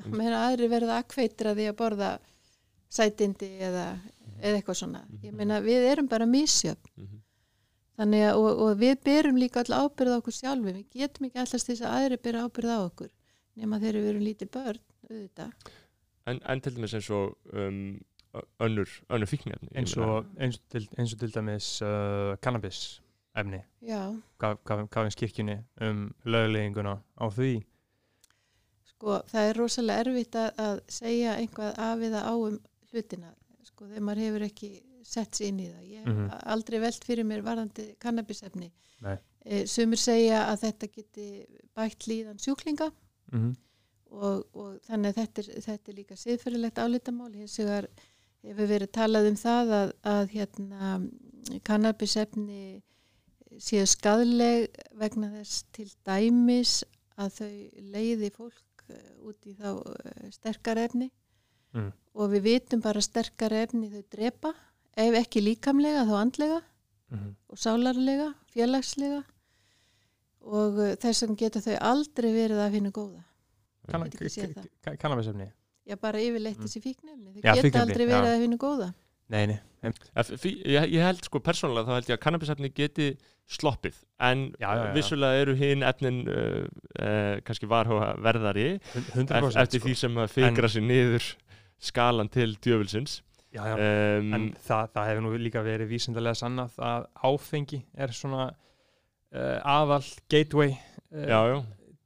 Mm. 0.00 0.14
meðan 0.16 0.34
aðri 0.46 0.66
verða 0.72 0.94
akkveitir 1.02 1.48
að 1.50 1.58
því 1.58 1.64
að 1.68 1.74
borða 1.76 2.06
sætindi 2.90 3.48
eða, 3.62 3.86
eða 4.40 4.58
eitthvað 4.58 4.78
svona. 4.82 5.02
Ég 5.22 5.34
meina 5.36 5.60
við 5.64 5.86
erum 5.92 6.10
bara 6.10 6.28
misjöfn. 6.28 6.94
Mhm. 6.96 7.16
þannig 8.00 8.22
að 8.24 8.38
og, 8.40 8.60
og 8.64 8.78
við 8.80 8.94
berum 9.04 9.36
líka 9.36 9.60
all 9.60 9.84
ábyrð 9.84 10.14
á 10.16 10.18
okkur 10.22 10.32
sjálfi 10.32 10.72
við 10.72 10.84
getum 11.02 11.26
ekki 11.26 11.42
allast 11.42 11.66
þess 11.68 11.82
að 11.84 11.96
aðri 11.98 12.16
bera 12.24 12.44
ábyrð 12.46 12.70
á 12.72 12.78
okkur 12.80 13.10
nema 13.60 13.80
þegar 13.82 13.98
við 13.98 14.08
erum 14.12 14.24
lítið 14.24 14.50
börn 14.54 14.80
auðvitað. 15.10 15.50
En, 16.30 16.40
en 16.48 16.62
til 16.64 16.72
dæmis 16.76 16.94
eins 16.96 17.10
og 17.12 17.34
um, 17.52 18.00
önnur, 18.62 18.94
önnur 19.10 19.28
fíknefni 19.28 19.68
eins 19.74 19.96
og, 19.98 20.30
eins, 20.38 20.56
og 20.56 20.72
til, 20.72 20.86
eins 20.96 21.14
og 21.14 21.20
til 21.20 21.34
dæmis 21.34 21.68
uh, 21.84 22.36
cannabis 22.40 23.00
efni. 23.36 23.60
Finnst 24.40 25.20
kirkjunni 25.20 25.58
um 25.86 26.14
löglegginguna 26.24 26.96
á 27.20 27.26
því? 27.30 27.60
Sko 28.90 29.20
það 29.30 29.48
er 29.48 29.60
rosalega 29.60 30.04
erfitt 30.04 30.36
að, 30.36 30.50
að 30.58 30.82
segja 30.90 31.36
einhvað 31.38 31.78
af 31.78 32.04
eða 32.08 32.24
á 32.26 32.34
um 32.34 32.58
hlutina 32.92 33.34
sko 33.64 33.86
þegar 33.86 34.04
maður 34.06 34.22
hefur 34.24 34.44
ekki 34.46 34.70
sett 35.04 35.34
sér 35.36 35.48
inn 35.48 35.60
í 35.60 35.66
það. 35.70 35.82
Ég 35.90 35.98
hef 36.04 36.06
Mhm. 36.14 36.30
aldrei 36.54 36.78
velt 36.80 37.04
fyrir 37.04 37.24
mér 37.24 37.42
varðandi 37.42 37.96
kannabisefni. 37.98 38.70
E, 39.44 39.64
sumir 39.66 39.96
segja 39.98 40.44
að 40.52 40.60
þetta 40.66 40.88
geti 40.92 41.46
bætt 41.74 42.06
líðan 42.06 42.38
sjúklinga 42.38 42.90
mm 43.32 43.38
-hmm. 43.38 43.56
og, 44.10 44.44
og 44.54 44.80
þannig 44.88 45.08
að 45.08 45.18
þetta 45.20 45.42
er, 45.42 45.60
þetta 45.62 45.90
er 45.90 45.94
líka 45.96 46.14
siðferðilegt 46.16 46.78
álitamál. 46.78 47.32
Hins 47.34 47.56
vegar 47.58 47.88
hefur 48.42 48.66
verið 48.66 48.90
talað 48.92 49.28
um 49.28 49.36
það 49.36 49.72
að, 49.80 49.92
að 50.04 50.28
hérna 50.34 51.10
kannabisefni 51.64 52.82
séu 53.60 53.86
skadleg 53.86 54.68
vegna 54.98 55.30
þess 55.34 55.64
til 55.74 55.88
dæmis 56.06 56.80
að 57.20 57.32
þau 57.40 57.54
leiði 57.94 58.30
fólk 58.34 58.84
eh, 58.88 59.10
út 59.26 59.46
í 59.46 59.54
þá 59.58 59.70
eh, 59.80 60.30
sterkara 60.30 60.84
efni 60.88 61.10
Mm. 61.74 61.92
og 62.14 62.30
við 62.32 62.42
vitum 62.48 62.80
bara 62.82 63.00
sterkara 63.00 63.60
efni 63.66 63.90
þau 63.92 64.02
drepa 64.10 64.50
ef 64.98 65.14
ekki 65.24 65.42
líkamlega 65.44 66.02
þá 66.08 66.14
andlega 66.24 66.60
Mhm. 67.10 67.30
og 67.50 67.58
sálarlega, 67.58 68.28
félagslega 68.54 69.24
og 70.46 70.76
uh, 70.78 70.92
þess 71.02 71.24
vegna 71.24 71.36
geta 71.40 71.58
þau 71.64 71.76
aldrei 71.90 72.30
verið 72.34 72.60
að 72.62 72.74
finna 72.76 72.90
góða 72.94 73.22
kannabisefni 73.90 75.50
Já, 75.90 75.96
bara 75.98 76.20
yfirleitt 76.22 76.58
Mm. 76.60 76.64
þessi 76.68 76.80
fíknefni. 76.84 77.32
Þau 77.34 77.40
geta 77.42 77.54
fíkniefni, 77.64 77.80
aldrei 77.80 78.06
verið 78.06 78.28
já. 78.28 78.34
að 78.36 78.42
finna 78.44 78.58
góða. 78.60 78.88
nei, 79.30 79.46
nei, 79.46 79.58
ég, 80.66 80.86
ég 80.92 81.02
held 81.06 81.24
sko 81.24 81.38
persónulega 81.40 81.86
þá 81.86 81.94
held 81.98 82.08
ég 82.10 82.16
að 82.16 82.22
kannabisefni 82.24 82.70
geti 82.74 83.06
sloppið 83.50 83.94
en 84.20 84.44
Já, 84.60 84.70
já, 84.74 84.84
já. 84.86 84.92
vissulega 84.94 85.40
eru 85.42 85.54
hinn 85.58 85.82
efnin 85.82 86.18
uh, 86.28 86.66
uh, 87.00 87.40
kannski 87.46 87.66
varhuga 87.70 88.12
verðari 88.22 88.80
100% 88.94 89.30
ef, 89.30 89.56
eftir 89.64 89.80
sko. 89.80 89.88
því 89.88 89.94
sem 89.96 90.14
að 90.22 90.34
fikra 90.34 90.68
sér 90.70 90.82
niður 90.86 91.30
skalan 91.80 92.30
til 92.32 92.54
djöfulsins. 92.60 93.20
Já, 93.50 93.64
já. 93.66 93.74
um, 93.74 94.34
en 94.34 94.46
það, 94.62 94.92
það 94.94 95.08
hefur 95.08 95.24
nú 95.24 95.30
líka 95.42 95.62
verið 95.66 95.90
vísindarlega 95.90 96.38
sannað 96.38 96.76
að 96.86 97.06
áfengi 97.26 97.80
er 97.98 98.12
svona 98.14 98.44
uh, 98.46 99.58
aðal 99.66 100.04
gateway 100.30 100.76
uh, 100.76 101.24
já, 101.26 101.40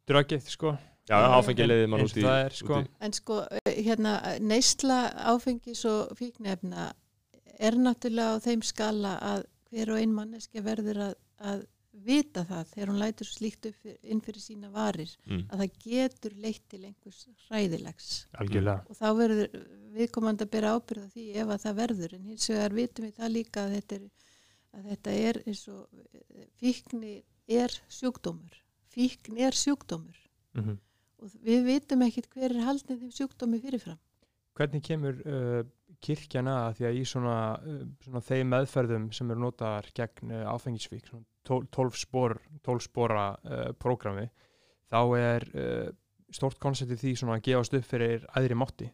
dröggið 0.09 0.49
sko. 0.55 0.73
Já, 1.05 1.19
áfengi 1.37 1.67
leiði 1.67 1.89
mann 1.93 2.07
út 2.07 2.17
í, 2.17 2.25
það 2.25 2.39
er 2.47 2.57
sko. 2.57 2.79
En 3.05 3.13
sko, 3.13 3.43
eh, 3.61 3.75
hérna, 3.85 4.15
neysla 4.41 5.03
áfengis 5.35 5.85
og 5.91 6.15
fíknefna 6.17 6.95
er 7.61 7.77
náttúrulega 7.77 8.41
á 8.41 8.45
þeim 8.47 8.65
skala 8.65 9.19
að 9.21 9.45
hver 9.69 9.93
og 9.93 10.01
ein 10.01 10.15
manneski 10.17 10.65
verður 10.65 11.03
að, 11.11 11.15
að 11.45 11.67
vita 12.05 12.43
það 12.49 12.71
þegar 12.73 12.91
hún 12.91 13.01
lætur 13.01 13.29
slíkt 13.31 13.69
inn 14.03 14.23
fyrir 14.25 14.43
sína 14.43 14.71
varir 14.75 15.13
mm, 15.29 15.45
að 15.49 15.63
það 15.63 15.77
getur 15.85 16.37
leitt 16.43 16.65
til 16.73 16.81
einhvers 16.83 17.21
hræðilegs. 17.47 18.09
Algjörlega. 18.43 18.85
Og 18.91 18.99
þá 18.99 19.07
verður 19.21 19.61
viðkomandi 19.95 20.47
að 20.47 20.55
bera 20.57 20.75
ábyrða 20.75 21.07
því 21.15 21.27
ef 21.43 21.53
að 21.55 21.63
það 21.67 21.79
verður. 21.83 22.17
En 22.19 22.33
hins 22.33 22.49
vegar 22.51 22.79
vitum 22.81 23.07
við 23.09 23.21
það 23.21 23.35
líka 23.37 23.65
að 23.65 23.77
þetta 23.79 24.01
er, 24.01 24.09
að 24.75 24.91
þetta 24.93 25.19
er 25.29 25.43
eins 25.45 25.63
og 25.71 26.03
eh, 26.03 26.49
fíkni 26.61 27.15
er 27.61 27.79
sjúkdómur. 28.01 28.59
Fíkn 28.95 29.39
er 29.43 29.57
sjúkdómur. 29.59 30.19
Mm 30.55 30.77
og 31.25 31.37
við 31.45 31.69
vitum 31.69 32.05
ekkit 32.05 32.29
hver 32.33 32.53
er 32.53 32.67
haldin 32.67 33.01
þeim 33.01 33.13
sjúkdómi 33.15 33.61
fyrirfram. 33.63 34.01
Hvernig 34.55 34.85
kemur 34.87 35.21
uh, 35.25 35.61
kirkjan 36.05 36.51
að 36.51 36.79
því 36.79 36.89
að 36.89 36.99
í 36.99 37.05
svona, 37.09 37.37
uh, 37.59 37.85
svona 38.05 38.25
þeim 38.29 38.51
meðferðum 38.53 39.07
sem 39.17 39.33
eru 39.33 39.45
notaðar 39.47 39.89
gegn 39.97 40.35
uh, 40.35 40.45
áfengisvík 40.53 41.09
svona 41.09 41.25
tól- 41.47 41.67
12 41.71 42.01
spor 42.01 42.39
12 42.65 42.89
spora 42.89 43.31
uh, 43.45 43.71
prógrami 43.79 44.27
þá 44.93 45.01
er 45.21 45.49
uh, 45.55 45.89
stort 46.35 46.59
koncept 46.63 46.95
í 46.97 46.99
því 46.99 47.17
svona 47.21 47.39
að 47.39 47.47
gefast 47.49 47.75
upp 47.79 47.89
fyrir 47.89 48.27
æðri 48.35 48.59
mátti. 48.59 48.91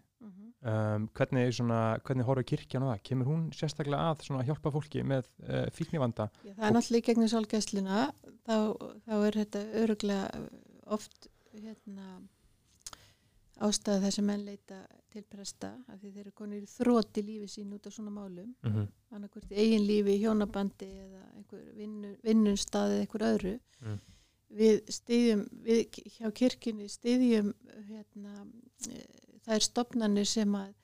Um, 0.61 1.07
hvernig, 1.17 1.55
svona, 1.57 1.97
hvernig 2.05 2.27
horfður 2.29 2.45
kirkjan 2.51 2.83
á 2.85 2.93
það? 2.93 2.99
Kemur 3.09 3.29
hún 3.31 3.45
sérstaklega 3.57 4.11
að 4.11 4.27
svona 4.27 4.43
hjálpa 4.45 4.69
fólki 4.75 5.01
með 5.09 5.31
uh, 5.47 5.63
fíknivanda? 5.73 6.27
Já, 6.45 6.53
það 6.53 6.67
er 6.69 6.75
náttúrulega 6.77 7.01
í 7.01 7.07
gegnum 7.07 7.31
sálgæsluna. 7.33 8.01
Þá, 8.45 8.57
þá 9.07 9.15
er 9.15 9.39
þetta 9.41 9.63
öruglega 9.81 10.43
oft 10.99 11.31
hérna, 11.55 12.19
ástæða 13.61 14.03
þess 14.07 14.21
að 14.21 14.27
menn 14.31 14.45
leita 14.47 14.81
til 15.11 15.23
presta 15.27 15.73
af 15.89 15.99
því 16.01 16.13
þeir 16.15 16.23
eru 16.23 16.33
konir 16.39 16.67
þrótt 16.71 17.19
í 17.21 17.25
lífi 17.27 17.49
sín 17.51 17.73
út 17.77 17.87
á 17.87 17.91
svona 17.91 18.13
málum 18.15 18.55
mm 18.63 18.73
-hmm. 18.73 18.87
annarkvort 19.11 19.51
í 19.51 19.59
eigin 19.63 19.87
lífi, 19.87 20.19
hjónabandi 20.23 20.91
eða 21.05 21.23
einhver 21.37 21.65
vinnu, 21.77 22.17
vinnunstað 22.23 22.95
eða 22.95 23.01
einhver 23.05 23.27
öðru 23.33 23.59
Mm. 23.81 23.99
við 24.61 24.81
styðjum 24.93 25.47
við 25.65 25.99
hjá 26.19 26.31
kirkjunni 26.37 26.89
styðjum 26.89 27.55
hérna, 27.89 28.47
e, 28.89 29.07
það 29.47 29.55
er 29.55 29.65
stopnarnir 29.65 30.29
sem 30.29 30.55
að 30.55 30.75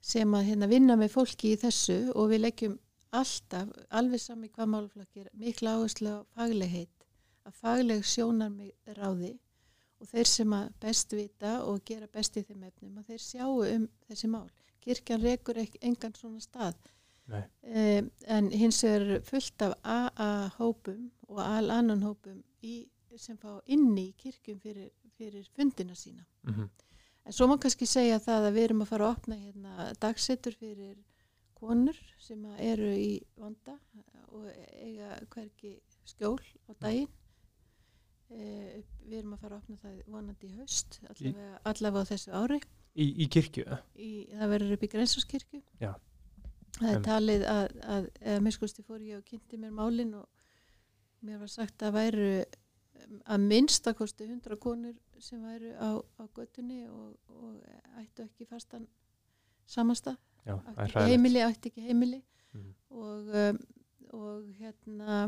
sem 0.00 0.34
að 0.34 0.46
hérna, 0.48 0.68
vinna 0.70 0.96
með 0.96 1.10
fólki 1.16 1.52
í 1.52 1.58
þessu 1.60 2.12
og 2.14 2.30
við 2.30 2.40
leggjum 2.44 2.78
alltaf, 3.10 3.68
alveg 3.90 4.22
sami 4.22 4.48
hvað 4.48 4.70
málflakkir, 4.74 5.26
mikla 5.34 5.74
áherslu 5.76 6.08
á 6.08 6.18
faglegheit, 6.36 7.06
að 7.44 7.58
fagleg 7.58 8.06
sjónar 8.06 8.52
með 8.54 8.94
ráði 8.96 9.32
og 10.00 10.08
þeir 10.08 10.28
sem 10.28 10.52
að 10.56 10.70
best 10.80 11.12
vita 11.12 11.52
og 11.64 11.84
gera 11.84 12.08
best 12.08 12.36
í 12.36 12.44
þeim 12.46 12.64
efnum, 12.70 12.98
að 12.98 13.12
þeir 13.12 13.22
sjáu 13.26 13.58
um 13.66 13.88
þessi 14.08 14.30
mál. 14.32 14.48
Kirkjan 14.80 15.22
rekur 15.22 15.60
engan 15.60 16.14
svona 16.16 16.40
stað 16.40 16.78
um, 17.30 18.10
en 18.26 18.50
hins 18.52 18.82
vegar 18.84 19.20
fullt 19.26 19.62
af 19.62 19.74
AA-hópum 19.84 21.10
og 21.28 21.42
al 21.44 21.70
annan 21.70 22.02
hópum 22.02 22.40
í, 22.62 22.86
sem 23.16 23.38
fá 23.38 23.58
inni 23.66 24.08
í 24.08 24.16
kirkjum 24.18 24.60
fyrir, 24.62 24.90
fyrir 25.18 25.46
fundina 25.56 25.94
sína. 25.94 26.24
Mm 26.42 26.54
-hmm. 26.54 26.68
En 27.26 27.32
svo 27.32 27.46
má 27.46 27.58
kannski 27.60 27.86
segja 27.86 28.18
það 28.18 28.46
að 28.46 28.54
við 28.54 28.64
erum 28.64 28.82
að 28.82 28.88
fara 28.88 29.04
að 29.04 29.16
opna 29.16 29.36
hérna 29.36 29.92
dagsettur 30.00 30.54
fyrir 30.54 30.96
konur 31.54 31.96
sem 32.18 32.44
eru 32.58 32.92
í 32.96 33.20
vanda 33.36 33.78
og 34.32 34.46
eiga 34.72 35.18
hverki 35.30 35.80
skjól 36.04 36.40
á 36.68 36.72
daginn. 36.80 37.08
E, 38.30 38.82
við 39.10 39.18
erum 39.18 39.32
að 39.34 39.40
fara 39.42 39.56
að 39.56 39.62
opna 39.64 39.76
það 39.82 40.02
vonandi 40.06 40.46
í 40.46 40.56
haust, 40.60 41.00
allavega, 41.10 41.58
allavega 41.66 42.02
á 42.06 42.10
þessu 42.12 42.30
ári. 42.38 42.60
í, 42.94 43.06
í 43.24 43.26
kirkju 43.28 43.64
Í, 43.98 44.10
það 44.30 44.48
verður 44.54 44.72
upp 44.76 44.82
í 44.86 44.90
Grensáskirkju. 44.92 45.62
Já. 45.80 45.92
Það 46.80 46.92
er 46.94 47.02
talið 47.04 47.44
að, 47.50 47.66
að 47.96 48.06
eða 48.20 48.40
miskusti 48.46 48.82
fór 48.86 49.00
ég 49.02 49.18
og 49.18 49.24
kynnti 49.26 49.58
mér 49.58 49.72
málin 49.74 50.14
og 50.14 50.28
mér 51.26 51.40
var 51.42 51.50
sagt 51.50 51.82
að 51.82 51.92
væru 51.98 52.30
að 53.26 53.40
minnstakosti 53.50 54.24
100 54.30 54.56
konur 54.62 54.94
sem 55.18 55.42
væru 55.42 55.74
á, 55.76 55.90
á 55.98 56.22
göttunni 56.36 56.84
og, 56.88 57.16
og 57.28 57.58
ættu 58.00 58.24
ekki 58.28 58.46
fastan 58.48 58.86
samastað, 59.70 60.16
já, 60.46 60.54
hræðilegt. 60.56 61.08
heimili, 61.10 61.42
ættu 61.46 61.70
ekki 61.72 61.84
heimili 61.88 62.22
Mhm. 62.52 62.70
og, 62.90 63.28
um, 63.34 63.58
og 64.12 64.46
hérna 64.58 65.18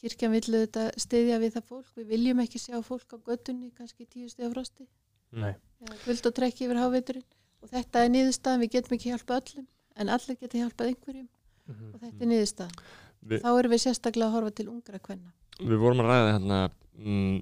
kirkjan 0.00 0.32
vill 0.34 0.48
þetta 0.54 0.88
stiðja 1.00 1.38
við 1.42 1.54
það 1.56 1.64
fólk, 1.70 1.88
við 1.96 2.06
viljum 2.14 2.40
ekki 2.44 2.58
sjá 2.62 2.76
fólk 2.84 3.14
á 3.14 3.18
göttunni, 3.28 3.70
kannski 3.78 4.06
tíu 4.06 4.28
stiga 4.28 4.50
frosti 4.52 4.86
Nei. 5.32 5.54
eða 5.84 5.96
kvöld 6.04 6.26
og 6.30 6.34
trekki 6.34 6.66
yfir 6.66 6.80
háviturinn 6.82 7.24
og 7.62 7.70
þetta 7.72 8.04
er 8.04 8.10
niðurstaðan, 8.12 8.60
við 8.64 8.70
getum 8.76 8.96
ekki 8.98 9.10
hjálpa 9.14 9.38
öllum 9.40 9.66
en 9.96 10.08
allir 10.12 10.36
geta 10.40 10.58
hjálpað 10.60 10.92
einhverjum 10.92 11.28
Mhm. 11.64 11.94
og 11.94 12.00
þetta 12.02 12.20
er 12.20 12.28
niðurstaðan. 12.28 12.80
Vi, 13.24 13.36
Þá 13.40 13.48
erum 13.58 13.72
við 13.72 13.80
sérstaklega 13.86 14.26
að 14.28 14.34
horfa 14.36 14.50
til 14.54 14.66
ungra 14.68 14.98
kvenna. 15.00 15.30
við 15.64 15.78
vorum 15.80 16.00
að 16.02 16.08
ræða 16.10 16.32
hérna 16.34 16.58
mm, 16.98 17.38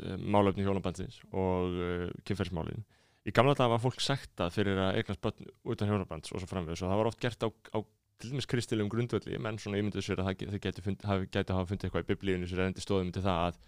eh, 0.00 0.16
málefni 0.16 0.64
hjónabandsins 0.64 1.18
og 1.32 1.74
uh, 1.74 2.06
kynferðismálin 2.24 2.80
í 3.28 3.32
gamla 3.36 3.52
dag 3.58 3.68
var 3.72 3.82
fólk 3.82 4.00
sektað 4.00 4.54
fyrir 4.54 4.78
að 4.80 5.00
eignast 5.02 5.20
börn 5.20 5.50
utan 5.74 5.90
hjónabands 5.90 6.32
og 6.32 6.40
svo 6.40 6.48
framvegis 6.48 6.80
og 6.84 6.88
það 6.92 7.00
var 7.02 7.10
oft 7.10 7.20
gert 7.20 7.44
á, 7.44 7.48
á 7.76 7.78
til 8.20 8.30
dæmis 8.34 8.48
kristilegum 8.50 8.90
grundvöldi 8.92 9.38
menn 9.42 9.58
svona 9.60 9.80
ímynduð 9.80 10.04
sér 10.06 10.20
að 10.22 10.28
það, 10.30 10.36
ge- 10.40 10.48
þau 10.52 10.60
gætu, 10.66 10.84
fund, 10.86 11.04
gætu 11.34 11.56
hafa 11.56 11.68
fundið 11.70 11.88
eitthvað 11.88 12.04
í 12.04 12.08
biblíunni 12.12 12.48
sem 12.50 12.60
reyndir 12.60 12.84
stóðum 12.84 13.12
til 13.16 13.22
það 13.24 13.44
að 13.48 13.60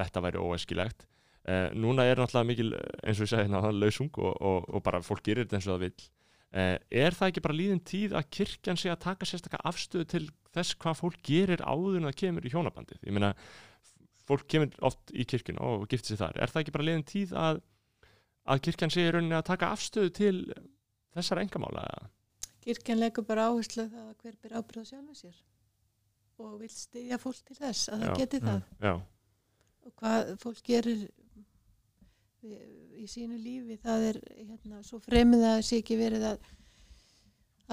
þetta 0.00 0.22
væri 0.26 0.42
óæskilegt. 0.44 1.06
Uh, 1.44 1.68
núna 1.76 2.06
er 2.08 2.16
náttúrulega 2.22 2.48
mikil 2.48 2.70
eh, 2.72 2.84
eins 3.04 3.18
og 3.20 3.26
ég 3.26 3.30
segi 3.34 3.42
hérna 3.44 3.60
lausung 3.76 4.08
og, 4.16 4.32
og, 4.40 4.68
og 4.78 4.82
bara 4.86 5.02
fólk 5.04 5.20
gerir 5.26 5.44
þetta 5.44 5.58
eins 5.58 5.66
og 5.68 5.74
það 5.74 5.82
vill. 5.84 6.06
Uh, 6.54 6.76
er 7.04 7.16
það 7.18 7.30
ekki 7.32 7.42
bara 7.44 7.56
líðin 7.58 7.82
tíð 7.84 8.14
að 8.16 8.28
kirkjan 8.38 8.78
sé 8.80 8.88
að 8.94 9.02
taka 9.04 9.28
sérstaklega 9.28 9.68
afstöðu 9.68 10.06
til 10.14 10.22
þess 10.56 10.76
hvað 10.80 10.98
fólk 11.02 11.18
gerir 11.26 11.60
áður 11.66 11.98
en 12.00 12.08
það 12.08 12.16
kemur 12.22 12.46
í 12.48 12.52
hjónabandið? 12.54 13.00
Ég 13.04 13.16
meina 13.18 13.32
fólk 14.24 14.46
kemur 14.48 14.72
oft 14.88 15.12
í 15.12 15.26
kirkjun 15.28 15.58
og 15.60 15.84
giftir 15.92 16.14
sig 16.14 16.20
þar. 16.22 16.38
Er 16.40 16.48
það 16.54 16.62
ekki 16.64 16.74
bara 16.78 16.86
liðin 16.88 17.04
tíð 17.12 17.34
að, 17.36 17.60
að 18.54 18.62
kirkjan 18.68 18.94
sé 18.94 19.04
í 19.04 19.10
rauninni 19.12 19.36
að 19.36 19.48
taka 19.50 19.72
afstöðu 19.76 20.14
til 20.16 20.36
þessara 21.14 21.44
engamála 21.44 21.84
eða? 21.90 22.08
Kirkjan 22.64 23.00
leggur 23.02 23.26
bara 23.28 23.48
áherslu 23.50 23.84
að 23.88 24.14
hver 24.22 24.38
ber 24.42 24.56
ábyrð 24.60 24.80
á 24.80 24.84
sjálfu 24.90 25.18
sér 25.18 25.36
og 26.42 26.54
vil 26.62 26.70
styðja 26.72 27.18
fólk 27.22 27.42
til 27.46 27.56
þess 27.60 27.90
að 27.92 28.00
Já, 28.00 28.06
það 28.08 28.16
geti 28.22 28.40
það. 28.42 28.62
Já, 28.82 28.94
og 29.84 29.92
hvað 30.00 30.32
fólk 30.42 30.62
gerir 30.66 31.04
í, 32.44 33.06
sínu 33.08 33.38
lífi 33.38 33.76
það 33.82 34.06
er 34.10 34.18
hérna, 34.40 34.82
svo 34.86 35.00
fremið 35.04 35.44
að 35.44 35.54
það 35.54 35.66
sé 35.68 35.80
ekki 35.82 35.98
verið 36.00 36.26
að 36.32 36.50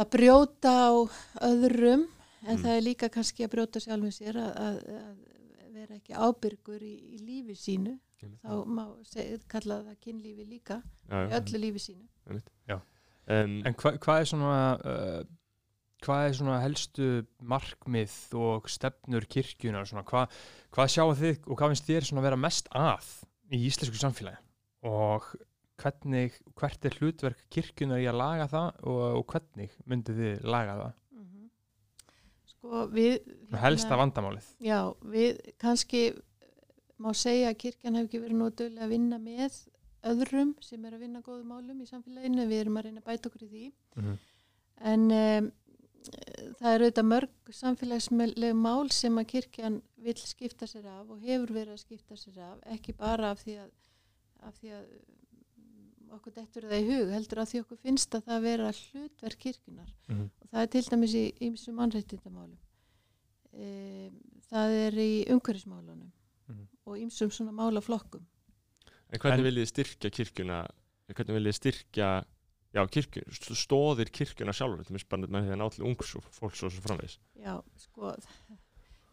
að 0.01 0.09
brjóta 0.15 0.71
á 0.87 0.91
öðrum 1.47 2.05
en 2.41 2.57
Mm. 2.57 2.61
það 2.63 2.75
er 2.75 2.81
líka 2.81 3.09
kannski 3.13 3.45
að 3.45 3.51
brjóta 3.53 3.79
sjálfum 3.83 4.13
sér 4.15 4.37
að, 4.41 4.53
að, 4.57 4.77
að 4.97 5.73
vera 5.75 5.97
ekki 5.99 6.13
ábyrgur 6.17 6.81
í, 6.81 6.93
í 7.15 7.17
lífi 7.21 7.55
sínu. 7.55 7.99
Þá 8.41 8.51
má 8.69 8.83
kalla 9.49 9.77
það 9.85 9.99
kynlífi 10.01 10.45
líka 10.45 10.79
já, 11.09 11.17
í 11.25 11.29
já. 11.29 11.37
öllu 11.39 11.61
lífi 11.61 11.79
sínu 11.85 12.07
Um, 13.29 13.59
En 13.67 13.77
hva, 13.77 13.93
hvað 14.01 14.23
er 14.23 14.29
svona 14.31 14.61
uh, 14.81 15.21
hvað 16.01 16.27
er 16.27 16.37
svona 16.37 16.59
helstu 16.63 17.09
markmið 17.45 18.15
og 18.41 18.69
stefnur 18.71 19.27
kirkjunar 19.29 19.85
svona, 19.89 20.03
hva, 20.07 20.25
hvað 20.73 20.93
sjáu 20.95 21.13
þið 21.19 21.45
og 21.45 21.59
hvað 21.59 21.73
finnst 21.73 21.89
þér 21.89 22.07
svona 22.09 22.25
vera 22.25 22.39
mest 22.39 22.71
að 22.73 23.11
í 23.53 23.61
íslensku 23.67 24.01
samfélagi? 24.01 24.41
Og 24.89 25.27
hvernig, 25.81 26.39
hvert 26.57 26.87
er 26.87 26.97
hlutverk 26.97 27.45
kirkjunar 27.53 28.01
í 28.01 28.09
að 28.09 28.17
laga 28.21 28.49
það 28.49 28.81
og, 28.89 29.03
og 29.19 29.23
hvernig 29.33 29.77
myndið 29.89 30.23
þið 30.23 30.49
laga 30.49 30.79
það? 30.81 30.97
Sko 32.51 32.83
við 32.93 33.15
Svona 33.21 33.61
helsta 33.63 33.97
vandamálið. 34.01 34.49
Já, 34.61 34.79
við 35.13 35.39
kannski 35.61 36.03
má 37.01 37.13
segja 37.17 37.49
að 37.49 37.61
kirkjan 37.63 37.97
hef 37.97 38.09
ekki 38.09 38.21
verið 38.21 38.41
nótulega 38.41 38.85
að 38.85 38.93
vinna 38.93 39.21
með 39.21 39.61
öðrum 40.03 40.55
sem 40.61 40.85
er 40.85 40.93
að 40.97 40.99
vinna 41.05 41.21
góðu 41.21 41.43
málum 41.45 41.81
í 41.81 41.85
samfélaginu, 41.89 42.47
við 42.49 42.61
erum 42.65 42.77
að 42.77 42.85
reyna 42.87 43.01
að 43.01 43.09
bæta 43.11 43.29
okkur 43.29 43.43
í 43.43 43.49
því 43.51 43.71
Mhm. 43.95 44.17
en 44.81 45.11
um, 45.11 45.51
það 46.57 46.73
eru 46.73 46.85
auðvitað 46.87 47.05
mörg 47.11 47.51
samfélagsleg 47.53 48.55
mál 48.57 48.89
sem 48.91 49.17
að 49.21 49.27
kirkjan 49.27 49.81
vil 49.97 50.15
skipta 50.17 50.65
sér 50.65 50.85
af 50.87 51.09
og 51.09 51.19
hefur 51.21 51.51
verið 51.53 51.73
að 51.75 51.83
skipta 51.83 52.15
sér 52.17 52.39
af, 52.39 52.59
ekki 52.65 52.93
bara 52.97 53.31
af 53.31 53.43
því 53.43 53.57
að, 53.61 53.69
af 54.41 54.55
því 54.57 54.71
að 54.73 54.85
mm, 55.57 56.09
okkur 56.17 56.33
dettur 56.33 56.63
það 56.63 56.81
í 56.81 56.87
hug, 56.89 57.11
heldur 57.13 57.37
að 57.43 57.49
því 57.51 57.61
okkur 57.61 57.77
finnst 57.77 58.15
að 58.17 58.23
það 58.25 58.41
vera 58.41 58.71
hlutverk 58.71 59.39
kirkjunar 59.39 59.93
Mhm. 60.09 60.29
og 60.41 60.49
það 60.49 60.61
er 60.61 60.67
til 60.67 60.81
dæmis 60.89 61.13
í 61.13 61.25
ýmsum 61.41 61.75
mannréttindamálum 61.77 62.57
um, 63.53 64.17
það 64.49 64.75
er 64.87 64.93
í 64.99 65.11
umhverfismálunum 65.29 66.11
Mhm. 66.49 66.67
og 66.85 66.97
ýmsum 66.97 67.29
svona 67.31 67.51
málaflokkum 67.53 68.25
en 69.11 69.19
hvernig 69.19 69.39
En- 69.41 69.47
viljið 69.49 69.65
þið 69.65 69.71
styrkja 69.73 70.11
kirkjuna 70.17 70.59
hvernig 71.11 71.35
viljið 71.37 71.51
þið 71.51 71.59
styrkja 71.59 72.09
já, 72.71 72.81
kirkju, 72.87 73.23
stóðir 73.59 74.11
kirkjuna 74.15 74.53
sjálfur 74.55 74.85
til 74.87 75.01
bara 75.11 75.27
með 75.27 75.47
því 75.49 75.55
að 75.55 75.59
ná 75.61 75.67
til 75.75 75.85
ungs 75.89 76.13
og 76.15 76.27
fólks 76.31 76.63
og 76.63 76.71
svo 76.71 76.83
framvegis 76.85 77.17
Já, 77.35 77.55
sko, 77.83 78.13
það 78.15 78.55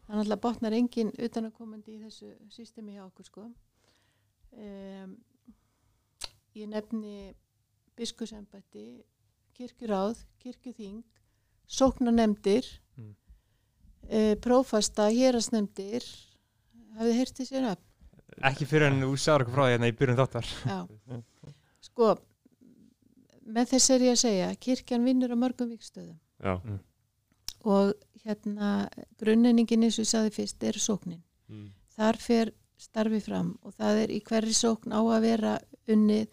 er 0.09 0.15
náttúrulega 0.15 0.41
botnar 0.45 0.73
engin 0.77 1.11
utanakomandi 1.19 1.97
í 1.97 2.03
þessu 2.05 2.31
systemi 2.49 2.95
hjá 2.95 3.03
okkur, 3.09 3.25
sko. 3.27 3.43
Um, 4.57 5.17
ég 6.57 6.65
nefni 6.71 7.35
biskusembætti, 7.99 9.03
kirkjuráð, 9.59 10.23
kirkjuþing, 10.41 11.03
sóknanemdir, 11.67 12.65
Mm. 12.97 13.11
uh, 14.09 14.33
prófasta, 14.41 15.09
hérasnemdir, 15.13 16.01
hafið 16.97 17.11
þið 17.11 17.19
heyrtið 17.19 17.49
sér 17.51 17.67
upp? 17.75 17.83
Ekki 18.49 18.65
fyrir 18.69 18.87
en 18.89 19.01
þú 19.03 19.13
sagður 19.19 19.45
okkur 19.45 19.55
frá 19.55 19.63
því 19.65 19.73
hérna 19.75 19.89
í 19.91 19.95
byrjun 19.99 20.19
þáttar 20.19 20.49
Já, 20.69 20.77
sko, 21.89 22.09
með 23.49 23.71
þess 23.73 23.89
er 23.95 24.05
ég 24.05 24.15
að 24.15 24.21
segja, 24.23 24.49
kirkjan 24.67 25.07
vinnur 25.07 25.33
á 25.33 25.37
mörgum 25.41 25.71
vikstöðum. 25.73 26.19
já, 26.39 26.53
og 27.65 27.93
hérna 28.23 28.89
grunnenningin 29.19 29.83
eins 29.83 29.97
og 29.99 30.05
ég 30.05 30.11
saði 30.13 30.31
fyrst 30.35 30.63
er 30.63 30.77
sóknin. 30.79 31.23
mm. 31.49 31.69
Þar 31.99 32.17
fer 32.23 32.51
starfi 32.79 33.19
fram 33.19 33.57
og 33.63 33.73
það 33.75 34.03
er 34.05 34.11
í 34.15 34.21
hverri 34.23 34.53
sókn 34.55 34.93
á 34.95 34.99
að 35.03 35.21
vera 35.25 35.57
unnið 35.91 36.27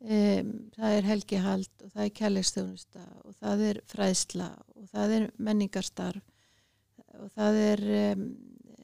um, 0.00 0.48
það 0.74 0.96
er 0.96 1.06
helgihald 1.06 1.84
og 1.84 1.92
það 1.92 2.04
er 2.04 2.14
kærleikstjónusta 2.18 3.04
og 3.24 3.36
það 3.38 3.62
er 3.68 3.80
fræðsla 3.92 4.48
og 4.74 4.88
það 4.90 5.14
er 5.18 5.28
menningarstarf 5.38 6.24
og 7.18 7.30
það 7.34 7.60
er 7.62 7.84
um, 8.14 8.24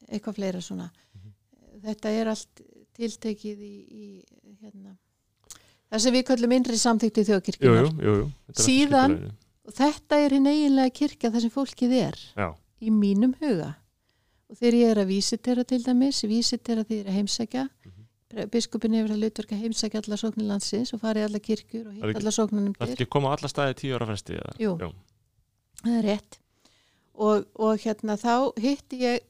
eitthvað 0.09 0.39
fleira 0.39 0.61
svona. 0.63 0.91
Þetta 1.85 2.11
er 2.11 2.31
allt 2.33 2.61
tiltekið 2.97 3.63
í, 3.67 3.75
í 3.91 4.57
hérna, 4.63 4.95
það 5.91 6.03
sem 6.05 6.15
við 6.15 6.27
köllum 6.31 6.53
innri 6.57 6.77
samþykti 6.81 7.25
jú, 7.25 7.29
þjóðkirkjunar 7.31 7.89
er 7.89 8.61
Síðan- 8.65 9.17
og 9.65 9.73
þetta 9.75 10.19
er 10.25 10.37
hinn 10.37 10.47
eiginlega 10.51 10.93
kirkja 10.95 11.31
þar 11.35 11.41
sem 11.45 11.51
fólkið 11.55 11.93
er 11.99 12.19
já, 12.37 12.49
í 12.81 12.91
mínum 12.95 13.35
huga. 13.41 13.75
Og 14.51 14.57
þegar 14.61 14.77
ég 14.79 14.91
er 14.95 15.01
að 15.03 15.11
vísitera 15.11 15.65
til 15.67 15.83
dæmis 15.83 16.23
vísitera 16.29 16.85
því 16.85 16.99
ég 17.01 17.05
er 17.05 17.11
að 17.11 17.19
heimsækja 17.19 17.65
Mhm. 17.69 18.49
biskupin 18.51 18.95
hefur 18.95 19.15
að 19.15 19.21
hlutverka 19.23 19.55
að 19.57 19.63
heimsækja 19.65 20.01
alla 20.05 20.17
sóknir 20.17 20.47
landsins 20.49 20.93
og 20.95 21.01
fara 21.01 21.21
í 21.21 21.25
alla 21.25 21.39
kirkjur 21.39 21.87
og 21.87 21.95
ekki- 21.95 22.17
alla 22.21 22.31
sóknunum 22.31 22.75
það 22.77 22.89
er 22.89 22.95
ekki 22.95 23.07
að 23.07 23.11
koma 23.11 23.29
á 23.29 23.33
alla 23.39 23.49
staði 23.49 23.75
tíu 23.75 23.95
ára 23.95 24.07
eða? 24.15 24.55
Jú. 24.59 24.77
það 25.85 25.99
er 25.99 26.03
rétt. 26.09 26.39
Og, 27.15 27.47
og 27.55 27.79
hérna 27.79 28.17
þá 28.19 28.53
hitti 28.59 28.99
ég 29.01 29.21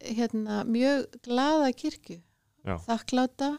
hérna 0.00 0.62
mjög 0.68 1.06
glaða 1.24 1.72
kirkju 1.76 2.20
þakkláta 2.86 3.54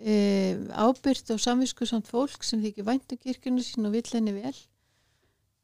e, 0.00 0.56
ábyrgt 0.72 1.32
og 1.34 1.40
samviskusamt 1.42 2.08
fólk 2.08 2.44
sem 2.46 2.62
þykir 2.64 2.86
væntu 2.86 3.18
kirkjunu 3.20 3.64
sín 3.64 3.88
og 3.88 3.96
vill 3.96 4.08
henni 4.12 4.34
vel 4.36 4.54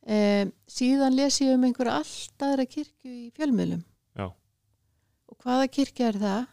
e, 0.07 0.49
síðan 0.71 1.17
les 1.17 1.41
ég 1.43 1.55
um 1.57 1.67
einhverja 1.69 2.01
allt 2.01 2.47
aðra 2.49 2.67
kirkju 2.69 3.13
í 3.13 3.31
fjölmiðlum 3.37 3.85
Já. 4.17 4.27
og 4.29 5.39
hvaða 5.45 5.71
kirkja 5.73 6.11
er 6.13 6.21
það? 6.25 6.51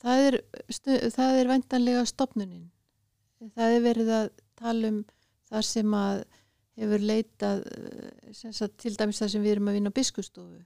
Það 0.00 0.26
er, 0.26 0.36
það 1.12 1.34
er 1.36 1.48
væntanlega 1.50 2.04
stopnunin. 2.08 2.70
Það 3.52 3.74
er 3.74 3.82
verið 3.84 4.12
að 4.16 4.28
tala 4.56 4.92
um 4.94 5.00
það 5.50 5.66
sem 5.68 5.96
að 5.96 6.22
hefur 6.80 7.04
leitað 7.04 7.64
eh, 7.68 8.30
sem 8.36 8.54
sagt, 8.56 8.78
til 8.80 8.94
dæmis 8.96 9.20
það 9.20 9.34
sem 9.34 9.44
við 9.44 9.56
erum 9.56 9.68
að 9.68 9.76
vinna 9.76 9.92
á 9.92 9.98
biskustofu 9.98 10.62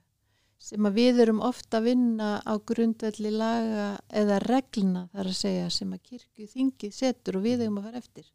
sem 0.61 0.87
að 0.87 0.97
við 0.97 1.19
erum 1.25 1.41
ofta 1.45 1.77
að 1.79 1.87
vinna 1.91 2.29
á 2.41 2.53
grundvelli 2.57 3.31
laga 3.31 3.87
eða 4.09 4.39
reglna 4.45 5.07
þar 5.13 5.29
að 5.31 5.37
segja 5.39 5.69
sem 5.69 5.93
að 5.93 6.03
kirkju 6.09 6.47
þingið 6.53 6.93
setur 6.95 7.37
og 7.39 7.45
við 7.45 7.65
eigum 7.65 7.79
að 7.81 7.87
fara 7.89 8.01
eftir. 8.03 8.27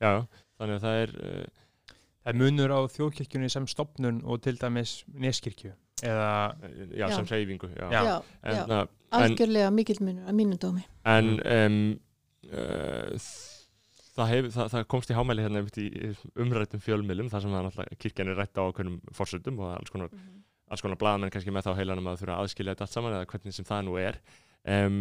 já, 0.00 0.12
þannig 0.58 0.76
að 0.78 0.84
það 0.86 1.00
er 1.04 1.16
uh, 1.20 1.62
Það 2.26 2.32
er 2.34 2.38
munur 2.40 2.72
á 2.74 2.80
þjóðkirkjunni 2.90 3.48
sem 3.54 3.66
stopnun 3.70 4.16
og 4.26 4.40
til 4.42 4.56
dæmis 4.58 5.04
neskirkju 5.14 5.68
eða 6.02 6.30
já, 6.90 7.04
Já. 7.06 7.12
sem 7.14 7.28
reyfingu 7.30 7.68
já. 7.70 7.86
Já. 7.92 8.16
En, 8.42 8.56
já, 8.56 8.64
en, 8.80 8.88
algjörlega 9.20 9.68
mikill 9.70 10.00
munur 10.02 10.26
að 10.26 10.34
mínu 10.40 10.58
dómi. 10.58 10.82
en 11.06 11.28
um, 11.38 11.76
uh, 12.50 13.28
það, 14.16 14.32
hef, 14.32 14.48
það, 14.56 14.72
það 14.74 14.88
komst 14.90 15.12
í 15.14 15.16
hámæli 15.20 15.46
hérna 15.46 15.62
í 15.62 16.10
umrættum 16.42 16.82
fjölmiðlum 16.82 17.30
þar 17.30 17.46
sem 17.46 17.54
það 17.54 17.64
náttúrulega 17.68 18.00
kirkjan 18.02 18.32
er 18.34 18.40
rætt 18.42 18.58
á 18.58 18.62
okkurum 18.66 18.98
fórsöldum 19.14 19.62
og 19.62 19.72
alls 19.76 19.94
konar, 19.94 20.10
alls 20.70 20.82
konar 20.82 20.98
blaðamenn 21.00 21.30
kannski 21.34 21.52
með 21.54 21.68
þá 21.68 21.72
heilanum 21.78 22.08
að 22.10 22.20
þurfa 22.22 22.36
að 22.36 22.44
aðskilja 22.46 22.74
þetta 22.74 22.86
allt 22.86 22.94
saman 22.96 23.16
eða 23.16 23.28
hvernig 23.32 23.54
sem 23.56 23.66
það 23.68 23.82
nú 23.86 23.96
er. 24.02 24.20
Um, 24.66 25.00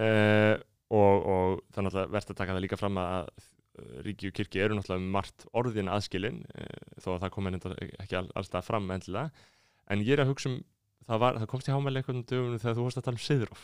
uh, 0.00 0.54
og, 0.90 1.26
og 1.30 1.62
það 1.70 1.80
er 1.82 1.86
náttúrulega 1.86 2.12
verðt 2.16 2.32
að 2.34 2.38
taka 2.40 2.54
það 2.56 2.64
líka 2.64 2.78
fram 2.80 3.00
að 3.02 3.28
uh, 3.30 3.96
ríki 4.06 4.30
og 4.30 4.36
kirkji 4.38 4.62
eru 4.64 4.78
náttúrulega 4.78 5.02
um 5.04 5.10
margt 5.16 5.46
orðin 5.60 5.90
aðskilin 5.92 6.40
uh, 6.54 7.00
þó 7.02 7.10
að 7.16 7.20
það 7.26 7.34
kom 7.36 7.50
henni 7.50 7.60
ekki 8.04 8.18
all, 8.20 8.30
allstað 8.40 8.66
fram 8.70 8.88
endilega. 8.96 9.46
En 9.90 10.04
ég 10.06 10.16
er 10.16 10.24
að 10.24 10.32
hugsa 10.32 10.50
um 10.52 10.58
það, 11.06 11.20
var, 11.24 11.38
það 11.42 11.50
komst 11.52 11.68
í 11.70 11.74
hámæli 11.74 12.00
einhvern 12.02 12.24
dögunum 12.30 12.60
þegar 12.62 12.76
þú 12.78 12.88
varst 12.88 13.00
að 13.00 13.06
tala 13.08 13.18
um 13.18 13.24
siðróf 13.26 13.62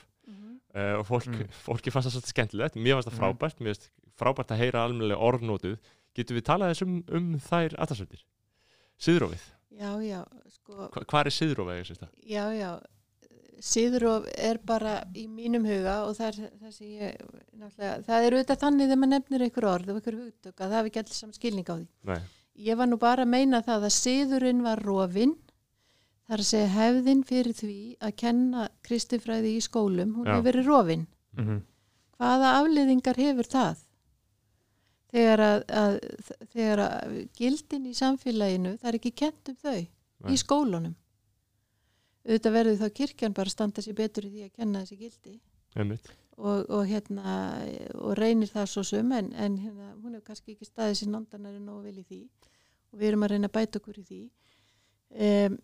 uh, 0.76 0.94
og 1.00 1.04
fólk, 1.08 1.28
Mm. 1.32 1.52
fólki 1.66 1.92
fannst 1.94 2.10
það 2.10 2.16
svolítið 2.18 2.32
skemmtilegt. 2.34 2.76
Mér 2.80 2.98
fannst 2.98 3.08
það 3.10 3.16
Mm. 3.16 3.22
frábært, 3.24 3.60
mér 3.64 3.74
fannst 3.76 3.90
frábært 4.20 4.52
að 4.54 4.60
heyra 4.64 4.82
almennilega 4.86 5.22
orðnótuð 5.30 5.76
getum 6.16 6.36
við 6.38 6.44
talað 6.48 6.72
þess 6.72 6.84
um, 6.86 6.96
um 7.12 7.26
þær 7.44 7.74
aðtarsöldir 7.84 8.22
siðrófið, 9.06 9.42
Já, 9.76 9.90
já, 10.02 10.20
sko, 10.54 10.88
Hva, 10.94 11.02
hvað 11.04 11.26
er 11.26 11.34
sést 11.84 12.00
það? 12.00 12.12
já, 12.24 12.44
já, 12.54 12.70
síðurof 13.60 14.26
er 14.36 14.58
bara 14.64 14.94
í 15.16 15.26
mínum 15.28 15.64
huga 15.66 15.96
og 16.06 16.16
það 16.16 16.26
er 16.28 16.50
það 16.60 16.72
sem 16.76 16.88
ég 16.92 17.16
náttúrulega, 17.56 18.02
það 18.06 18.26
er 18.28 18.36
auðvitað 18.36 18.60
þannig 18.62 18.86
þegar 18.86 19.00
maður 19.02 19.12
nefnir 19.14 19.44
einhver 19.46 19.68
orð 19.70 19.90
og 19.92 19.98
einhver 20.00 20.18
hugtök 20.20 20.54
að 20.60 20.66
það 20.66 20.76
hafi 20.78 20.90
ekki 20.92 21.02
allir 21.02 21.18
saman 21.18 21.38
skilning 21.38 21.70
á 21.72 21.74
því. 21.76 21.86
Nei, 22.12 22.20
Ég 22.56 22.78
var 22.80 22.88
nú 22.88 22.96
bara 22.96 23.24
að 23.26 23.32
meina 23.34 23.60
það 23.60 23.82
að 23.84 23.94
síðurinn 23.98 24.62
var 24.64 24.80
rofinn, 24.80 25.34
þar 26.26 26.40
að 26.40 26.48
segja 26.48 26.68
hefðin 26.72 27.24
fyrir 27.28 27.52
því 27.58 27.78
að 28.00 28.14
kenna 28.22 28.68
kristifræði 28.86 29.50
í 29.58 29.64
skólum, 29.64 30.14
hún 30.16 30.24
Já. 30.26 30.32
hefur 30.38 30.46
verið 30.48 30.70
rofinn. 30.70 31.06
Mhm. 31.36 31.58
Hvaða 32.16 32.52
afliðingar 32.62 33.20
hefur 33.20 33.50
það? 33.52 33.82
Þegar 35.12 35.42
að, 35.44 35.64
að, 35.70 35.96
þegar 36.52 36.82
að 36.82 37.16
gildin 37.38 37.86
í 37.86 37.94
samfélaginu, 37.94 38.76
það 38.80 38.88
er 38.90 38.98
ekki 38.98 39.12
kent 39.22 39.50
um 39.52 39.58
þau 39.60 39.76
Nei. 39.78 40.32
í 40.32 40.38
skólunum. 40.40 40.96
Auðvitað 42.26 42.56
verður 42.56 42.80
þá 42.80 42.88
kirkjan 43.00 43.36
bara 43.36 43.52
standa 43.52 43.84
sér 43.84 43.94
betur 43.98 44.26
í 44.26 44.32
því 44.32 44.46
að 44.48 44.54
kenna 44.56 44.82
þessi 44.82 44.98
gildi 44.98 45.36
og, 46.36 46.66
og, 46.66 46.82
hérna, 46.88 47.36
og 48.00 48.16
reynir 48.18 48.50
það 48.50 48.66
svo 48.72 48.82
sum 48.86 49.12
en, 49.14 49.30
en 49.38 49.58
hérna, 49.60 49.92
hún 50.02 50.16
hefur 50.16 50.26
kannski 50.32 50.56
ekki 50.56 50.68
staðið 50.68 50.98
sér 51.00 51.12
nándanari 51.12 51.62
nógu 51.62 51.86
vel 51.86 52.00
í 52.02 52.04
því 52.08 52.20
og 52.90 52.98
við 53.00 53.08
erum 53.10 53.26
að 53.26 53.32
reyna 53.32 53.50
að 53.50 53.56
bæta 53.56 53.80
okkur 53.80 54.00
í 54.00 54.04
því. 54.10 54.20
Um, 55.26 55.58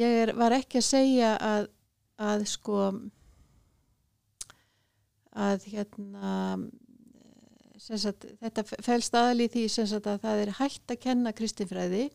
ég 0.00 0.18
er, 0.24 0.32
var 0.36 0.56
ekki 0.56 0.80
að 0.80 0.88
segja 0.88 1.30
að, 1.40 1.68
að 2.18 2.44
sko 2.50 2.80
að 5.36 5.68
hérna 5.70 6.32
sagt, 7.86 8.28
þetta 8.42 8.64
fælst 8.82 9.18
aðal 9.18 9.42
í 9.44 9.48
því 9.52 9.66
að 9.86 10.06
það 10.22 10.40
er 10.42 10.54
hægt 10.58 10.94
að 10.94 11.02
kenna 11.04 11.32
kristinfræði 11.36 12.06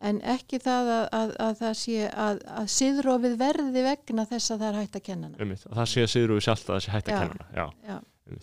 en 0.00 0.20
ekki 0.24 0.60
það 0.62 0.90
að, 0.94 1.04
að, 1.18 1.32
að 1.44 1.58
það 1.60 1.74
sé 1.80 2.08
að, 2.08 2.40
að 2.60 2.70
siðrófið 2.74 3.36
verði 3.40 3.84
vegna 3.84 4.24
þess 4.30 4.54
að 4.54 4.62
það 4.62 4.68
er 4.70 4.78
hægt 4.80 4.98
að 4.98 5.04
kenna 5.10 5.30
hana. 5.30 5.58
Og 5.60 5.78
það 5.78 5.90
sé 5.92 6.06
síður 6.08 6.34
og 6.36 6.44
sjálft 6.46 6.68
að 6.68 6.74
það 6.74 6.84
sé 6.86 6.94
hægt 6.94 7.10
að 7.10 7.18
kenna 7.20 7.36
hana. 7.36 7.48
Já, 7.54 7.90
Já. 7.90 8.36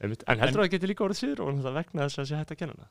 einmitt. 0.00 0.26
En 0.26 0.44
heldur 0.44 0.64
það 0.64 0.72
geti 0.76 0.90
líka 0.92 1.06
orðið 1.08 1.44
og 1.44 1.62
það 1.64 1.78
vegna 1.80 2.06
þess 2.06 2.18
að 2.18 2.22
það 2.22 2.30
sé 2.30 2.40
hægt 2.40 2.54
að 2.54 2.60
kenna 2.62 2.76
hana? 2.78 2.90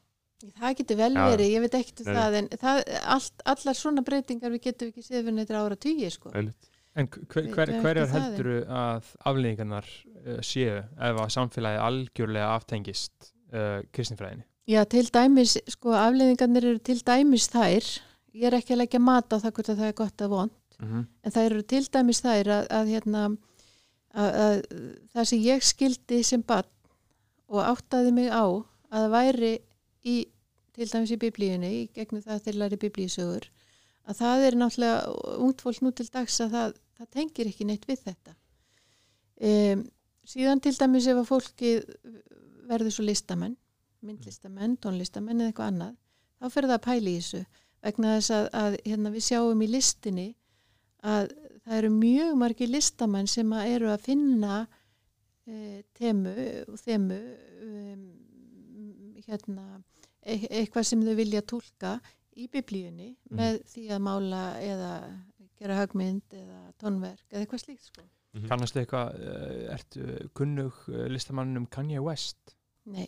Það 0.59 0.75
getur 0.79 0.99
vel 0.99 1.13
verið, 1.19 1.49
ég 1.51 1.63
veit 1.65 1.73
ekkert 1.75 2.01
um 2.05 2.09
það 2.15 2.35
en 2.39 2.45
það, 2.61 2.77
allt, 3.15 3.41
allar 3.53 3.75
svona 3.75 4.03
breytingar 4.07 4.53
við 4.53 4.61
getum 4.69 4.91
ekki 4.91 5.01
séð 5.03 5.25
fyrir 5.25 5.39
þetta 5.41 5.63
ára 5.65 5.77
tugi 5.87 6.11
sko. 6.13 6.31
Einmitt. 6.31 6.69
En 6.99 7.07
hver, 7.07 7.47
hver, 7.53 7.73
hverjar 7.79 8.09
það, 8.11 8.27
heldur 8.27 8.51
að 8.67 9.09
afleggingarnar 9.31 9.87
uh, 9.87 10.39
séu 10.45 10.77
ef 10.77 11.23
að 11.23 11.33
samfélagi 11.35 11.81
algjörlega 11.85 12.53
aftengist 12.57 13.31
uh, 13.53 13.79
kristinfræðinni? 13.95 14.45
Já, 14.69 14.83
til 14.85 15.07
dæmis, 15.09 15.55
sko, 15.73 15.95
afleiðingarnir 15.97 16.67
eru 16.73 16.81
til 16.85 16.99
dæmis 17.01 17.47
þær, 17.49 17.85
ég 18.37 18.49
er 18.49 18.57
ekki 18.59 18.75
að 18.75 18.83
leggja 18.83 19.01
mat 19.01 19.31
á 19.33 19.41
það 19.41 19.53
hvort 19.55 19.71
að 19.71 19.79
það 19.79 19.91
er 19.91 19.95
gott 19.97 20.25
að 20.25 20.33
von, 20.35 20.51
Mm 20.79 20.87
-hmm. 20.87 21.05
en 21.23 21.31
það 21.31 21.45
eru 21.45 21.61
til 21.61 21.85
dæmis 21.93 22.21
þær 22.23 22.47
að, 22.47 22.67
að, 22.71 22.85
hérna, 22.87 23.23
að, 24.13 24.29
að 24.43 24.59
það 25.13 25.25
sem 25.25 25.39
ég 25.43 25.63
skildi 25.63 26.23
sem 26.23 26.41
barn 26.41 26.69
og 27.47 27.65
áttaði 27.65 28.11
mig 28.15 28.29
á 28.31 28.45
að 28.47 29.01
það 29.03 29.11
væri 29.11 29.53
í, 30.05 30.15
til 30.73 30.87
dæmis 30.93 31.11
í 31.11 31.17
biblíunni, 31.17 31.71
í 31.81 31.89
gegnum 31.93 32.23
það 32.23 32.43
þeir 32.45 32.59
læri 32.61 32.77
biblíusögur, 32.83 33.49
að 34.07 34.15
það 34.21 34.45
er 34.47 34.55
náttúrulega 34.55 35.37
ungt 35.43 35.61
fólk 35.61 35.81
nú 35.81 35.91
til 35.91 36.07
dags 36.13 36.39
að 36.41 36.55
það, 36.55 36.73
það 36.99 37.09
tengir 37.15 37.49
ekki 37.51 37.65
neitt 37.69 37.87
við 37.89 38.03
þetta. 38.05 38.35
Um, 39.39 39.85
síðan 40.27 40.59
til 40.63 40.75
dæmis 40.75 41.07
ef 41.07 41.21
að 41.21 41.29
fólki 41.29 41.71
verður 42.69 42.91
svo 42.93 43.05
listamenn, 43.07 43.55
myndlistamenn, 44.05 44.75
tónlistamenn 44.83 45.39
eða 45.41 45.51
eitthvað 45.53 45.71
annað, 45.73 45.95
þá 46.39 46.45
fer 46.53 46.67
það 46.69 46.75
að 46.77 46.85
pæla 46.85 47.09
í 47.09 47.15
þessu 47.19 47.41
vegna 47.79 48.11
þess 48.17 48.33
að, 48.35 48.49
að 48.59 48.75
hérna, 48.85 49.11
við 49.15 49.25
sjáum 49.29 49.63
í 49.63 49.69
listinni 49.71 50.27
að 51.07 51.29
það 51.63 51.77
eru 51.79 51.89
mjög 51.95 52.33
margir 52.41 52.71
listamenn 52.73 53.29
sem 53.31 53.53
að 53.55 53.71
eru 53.77 53.89
að 53.93 54.03
finna 54.03 54.55
e, 55.47 55.81
temu 55.95 56.33
og 56.67 56.79
þemu 56.83 57.19
um, 57.63 58.03
hérna, 59.25 59.65
e 60.23 60.35
eitthvað 60.59 60.87
sem 60.91 61.03
þau 61.07 61.15
vilja 61.19 61.41
tólka 61.47 61.95
í 62.39 62.47
biblíunni 62.51 63.13
Mhm. 63.29 63.39
með 63.39 63.61
því 63.71 63.87
að 63.95 64.03
mála 64.09 64.43
eða 64.63 64.91
gera 65.59 65.77
högmynd 65.81 66.33
eða 66.39 66.59
tónverk 66.81 67.25
eða 67.31 67.43
eitthvað 67.43 67.63
slíkt 67.65 67.83
sko. 67.89 68.01
Mhm. 68.33 68.47
Kannastu 68.47 68.79
eitthvað, 68.79 69.15
uh, 69.19 69.73
ertu 69.73 70.29
kunnug 70.37 70.83
uh, 70.87 71.07
listamannum 71.09 71.65
Kanye 71.67 72.01
West? 72.03 72.55
Nei, 72.85 73.07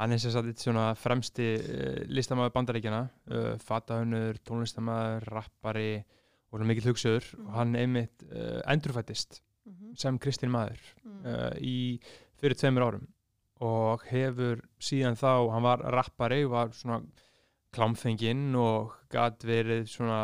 Hann 0.00 0.14
er 0.14 0.20
sem 0.22 0.32
sagt 0.32 0.48
eitt 0.48 0.62
svona 0.62 0.94
fremsti 0.96 1.46
listamæður 2.08 2.54
bandaríkjana, 2.54 3.00
uh, 3.34 3.50
fatahönnur, 3.60 4.38
tónlistamæður, 4.48 5.26
rappari 5.28 5.90
og 6.50 6.56
svona 6.56 6.68
mikill 6.70 6.88
hugsaður 6.88 7.26
Mhm. 7.36 7.46
og 7.46 7.52
hann 7.54 7.76
einmitt 7.76 8.22
uh, 8.32 8.60
endurfættist 8.66 9.42
mm 9.66 9.72
-hmm. 9.72 9.96
sem 9.96 10.18
kristin 10.18 10.50
maður 10.50 10.80
mm. 11.04 11.24
uh, 11.24 11.54
í 11.60 12.00
fyrir 12.40 12.56
tveimur 12.56 12.82
árum 12.82 13.08
og 13.60 14.02
hefur 14.08 14.62
síðan 14.80 15.20
þá, 15.20 15.52
hann 15.52 15.62
var 15.62 15.78
rappari 15.78 16.44
var 16.48 16.72
svona 16.72 17.02
klámfenginn 17.74 18.54
og 18.58 18.94
gat 19.12 19.44
verið 19.46 19.84
svona 19.90 20.18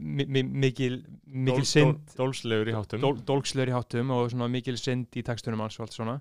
mi 0.00 0.24
mikil, 0.42 1.02
mikil 1.26 1.66
synd. 1.68 1.98
dól- 2.16 2.32
Dólslegur 2.32 2.70
í 2.70 2.74
háttum. 2.76 3.00
dól, 3.04 3.18
dólkslör 3.28 3.68
í 3.68 3.74
háttum 3.74 4.10
og 4.16 4.30
svona 4.32 4.48
mikil 4.52 4.78
synd 4.80 5.08
í 5.16 5.22
textunum 5.26 5.60
hans 5.60 5.76
og 5.78 5.86
allt 5.86 5.96
svona. 5.96 6.20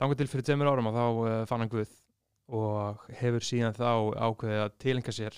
Þangar 0.00 0.16
til 0.20 0.28
fyrir 0.28 0.44
tveimur 0.48 0.70
árum 0.72 0.88
og 0.90 0.96
þá 0.96 1.04
uh, 1.06 1.44
fann 1.48 1.60
hann 1.64 1.72
Guð 1.72 1.92
og 2.48 3.00
hefur 3.18 3.40
síðan 3.42 3.74
þá 3.74 3.90
ákveðið 4.28 4.62
að 4.64 4.74
tilenga 4.78 5.12
sér 5.16 5.36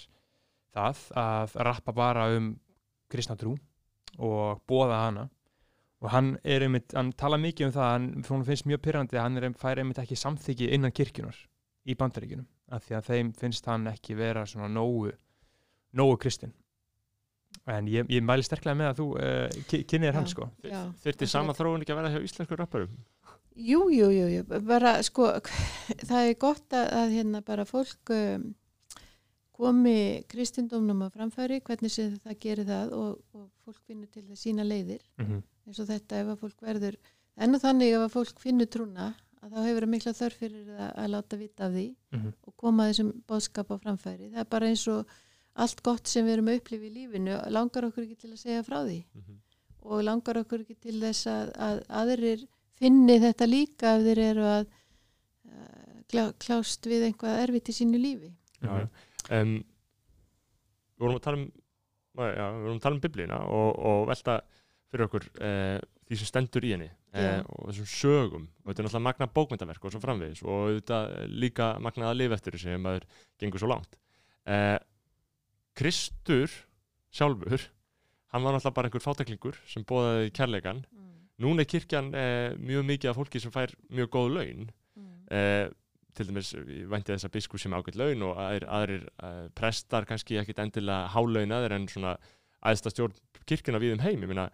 það 0.74 1.02
að 1.16 1.54
rappa 1.64 1.92
bara 1.96 2.26
um 2.36 2.52
kristna 3.10 3.36
trú 3.38 3.54
og 4.18 4.60
bóða 4.68 4.98
hana. 5.06 5.28
Og 6.02 6.10
hann 6.12 6.36
er 6.44 6.62
einmitt, 6.62 6.92
hann 6.94 7.10
tala 7.18 7.38
mikið 7.40 7.66
um 7.66 7.72
það 7.74 7.88
hann, 7.90 8.44
finnst 8.46 8.66
mjög 8.70 8.82
pyrrandi 8.84 9.16
að 9.18 9.24
hann 9.24 9.36
er, 9.40 9.48
fær 9.58 9.80
einmitt 9.82 9.98
ekki 9.98 10.14
samþyggi 10.18 10.68
innan 10.76 10.92
kirkjunar 10.94 11.34
í 11.88 11.96
bandaríkjunum 11.98 12.46
af 12.68 12.84
því 12.84 12.96
að 12.98 13.10
þeim 13.10 13.32
finnst 13.38 13.66
hann 13.66 13.86
ekki 13.90 14.16
vera 14.18 14.46
svona 14.46 14.68
nógu 14.72 15.12
nógu 15.96 16.18
kristin 16.20 16.52
en 17.68 17.88
ég, 17.88 18.06
ég 18.12 18.24
mæli 18.24 18.44
sterklega 18.44 18.76
með 18.76 18.90
að 18.90 19.00
þú 19.00 19.06
uh, 19.16 19.82
kynnið 19.90 20.16
hann 20.16 20.28
Já. 20.28 20.32
sko 20.34 20.48
Já, 20.62 20.80
Þyrfti 21.02 21.24
akkurat. 21.24 21.32
sama 21.34 21.56
þróun 21.56 21.84
ekki 21.84 21.94
að 21.94 22.00
vera 22.00 22.12
hjá 22.14 22.28
íslensku 22.28 22.58
rapparum? 22.58 22.96
Jú, 23.58 23.88
jú, 23.90 24.08
jú, 24.14 24.26
jú, 24.30 24.42
bara 24.68 24.98
sko, 25.02 25.32
það 26.08 26.30
er 26.30 26.40
gott 26.40 26.76
að, 26.76 26.88
að 27.00 27.14
hérna 27.16 27.42
bara 27.44 27.66
fólk 27.68 28.12
um, 28.14 28.48
komi 29.58 30.22
kristindómnum 30.30 31.06
að 31.08 31.16
framfæri, 31.18 31.60
hvernig 31.66 31.92
sem 31.92 32.14
það 32.22 32.36
gerir 32.44 32.68
það 32.68 32.92
og, 32.94 33.16
og 33.34 33.48
fólk 33.66 33.80
finnur 33.88 34.10
til 34.14 34.22
það 34.28 34.42
sína 34.44 34.66
leiðir, 34.66 35.02
mm 35.18 35.26
-hmm. 35.26 35.40
eins 35.66 35.80
og 35.82 35.88
þetta 35.88 36.20
ef 36.22 36.30
að 36.34 36.44
fólk 36.44 36.62
verður, 36.68 36.98
enn 37.36 37.58
og 37.58 37.64
þannig 37.64 37.96
ef 37.96 38.04
að 38.04 38.14
fólk 38.14 38.44
finnur 38.44 38.70
trúna, 38.70 39.08
að 39.42 39.54
þá 39.54 39.58
hefur 39.68 39.84
það 39.86 39.92
mikla 39.94 40.12
þörf 40.18 40.38
fyrir 40.42 40.68
að, 40.74 40.90
að 41.04 41.10
láta 41.14 41.38
vita 41.40 41.66
af 41.68 41.72
því 41.76 41.86
Mhm. 42.16 42.32
og 42.46 42.56
koma 42.56 42.86
þessum 42.90 43.10
bóðskap 43.28 43.70
á 43.70 43.76
framfæri. 43.82 44.30
Það 44.32 44.40
er 44.44 44.48
bara 44.56 44.66
eins 44.72 44.86
og 44.88 45.06
allt 45.58 45.82
gott 45.82 46.06
sem 46.08 46.24
við 46.26 46.32
erum 46.38 46.48
að 46.52 46.58
upplifa 46.60 46.86
í 46.88 46.94
lífinu, 46.94 47.36
langar 47.50 47.84
okkur 47.88 48.04
ekki 48.06 48.16
til 48.22 48.30
að 48.32 48.38
segja 48.44 48.62
frá 48.66 48.78
því 48.86 48.98
og 49.88 50.02
langar 50.04 50.36
okkur 50.42 50.60
ekki 50.64 50.76
til 50.80 51.00
þess 51.00 51.26
að, 51.26 51.52
að 51.56 51.78
aðrir 51.88 52.46
finni 52.78 53.18
þetta 53.22 53.46
líka 53.48 53.96
ef 53.98 54.02
þeir 54.06 54.18
eru 54.30 54.44
að 54.46 54.66
uh, 54.66 56.02
klá, 56.10 56.24
klást 56.38 56.86
við 56.86 57.06
einhvað 57.08 57.40
erfitt 57.44 57.68
í 57.72 57.74
sínu 57.78 57.98
lífi. 58.00 58.30
Já, 58.62 58.70
já. 58.82 58.88
Um, 59.40 59.54
við 60.98 61.04
vorum 61.04 61.18
að 61.18 61.24
tala 61.26 61.38
um 61.38 61.48
já, 62.18 62.46
vorum 62.58 62.76
að 62.78 62.82
tala 62.86 62.94
um 62.98 63.02
biblíuna 63.04 63.38
og, 63.54 63.78
og 63.78 64.06
velta 64.10 64.38
fyrir 64.90 65.06
okkur 65.08 65.26
uh, 65.42 65.78
því 66.08 66.18
sem 66.20 66.30
stendur 66.30 66.66
í 66.66 66.74
henni 66.74 66.88
Já. 66.88 67.40
uh, 67.40 67.48
og 67.54 67.70
þessum 67.70 67.88
sögum. 67.92 68.44
Og 68.64 68.70
þetta 68.70 68.82
er 68.82 68.88
náttúrulega 68.88 69.06
magna 69.08 69.30
bókmyndaverk 69.38 69.88
og 69.88 69.94
svo 69.94 70.02
framvegis 70.02 70.44
og 70.44 70.78
þetta 70.78 71.00
líka 71.28 71.72
magnað 71.84 72.12
að 72.12 72.20
lifa 72.22 72.38
eftir 72.38 72.56
þessi 72.56 72.74
ef 72.74 72.84
maður 72.84 73.08
gengur 73.40 73.62
svo 73.64 73.72
langt. 73.72 73.98
Uh, 74.48 74.78
Kristur 75.78 76.54
sjálfur 77.14 77.68
hann 78.32 78.44
var 78.44 78.56
náttúrulega 78.56 78.76
bara 78.76 78.90
einhver 78.90 79.04
fátaklingur 79.04 79.60
sem 79.68 79.84
bóðaði 79.88 80.32
kærleikan 80.36 80.84
núna 81.42 81.62
er 81.62 81.70
kirkjan 81.70 82.10
uh, 82.14 82.54
mjög 82.58 82.88
mikið 82.88 83.12
af 83.12 83.18
fólki 83.18 83.42
sem 83.42 83.54
fær 83.54 83.74
mjög 83.94 84.10
góð 84.16 84.32
laun. 84.38 84.72
Uh, 85.28 85.68
til 86.18 86.26
dæmis 86.26 86.50
vænti 86.90 87.12
þess 87.12 87.28
að 87.28 87.34
biskup 87.36 87.60
sem 87.62 87.74
ágætt 87.76 87.98
laun 87.98 88.24
og 88.26 88.38
aðrir, 88.42 88.64
aðrir 88.74 89.02
uh, 89.22 89.44
prestar 89.54 90.06
kannski 90.08 90.38
ekkit 90.40 90.58
endilega 90.64 91.12
hálaunaðir 91.14 91.76
en 91.76 91.86
svona 91.90 92.16
aðsta 92.66 92.90
stjórn 92.90 93.14
kirkjuna 93.46 93.78
við 93.82 93.94
um 93.94 94.02
heim. 94.02 94.24
Ég 94.24 94.30
meina, 94.32 94.48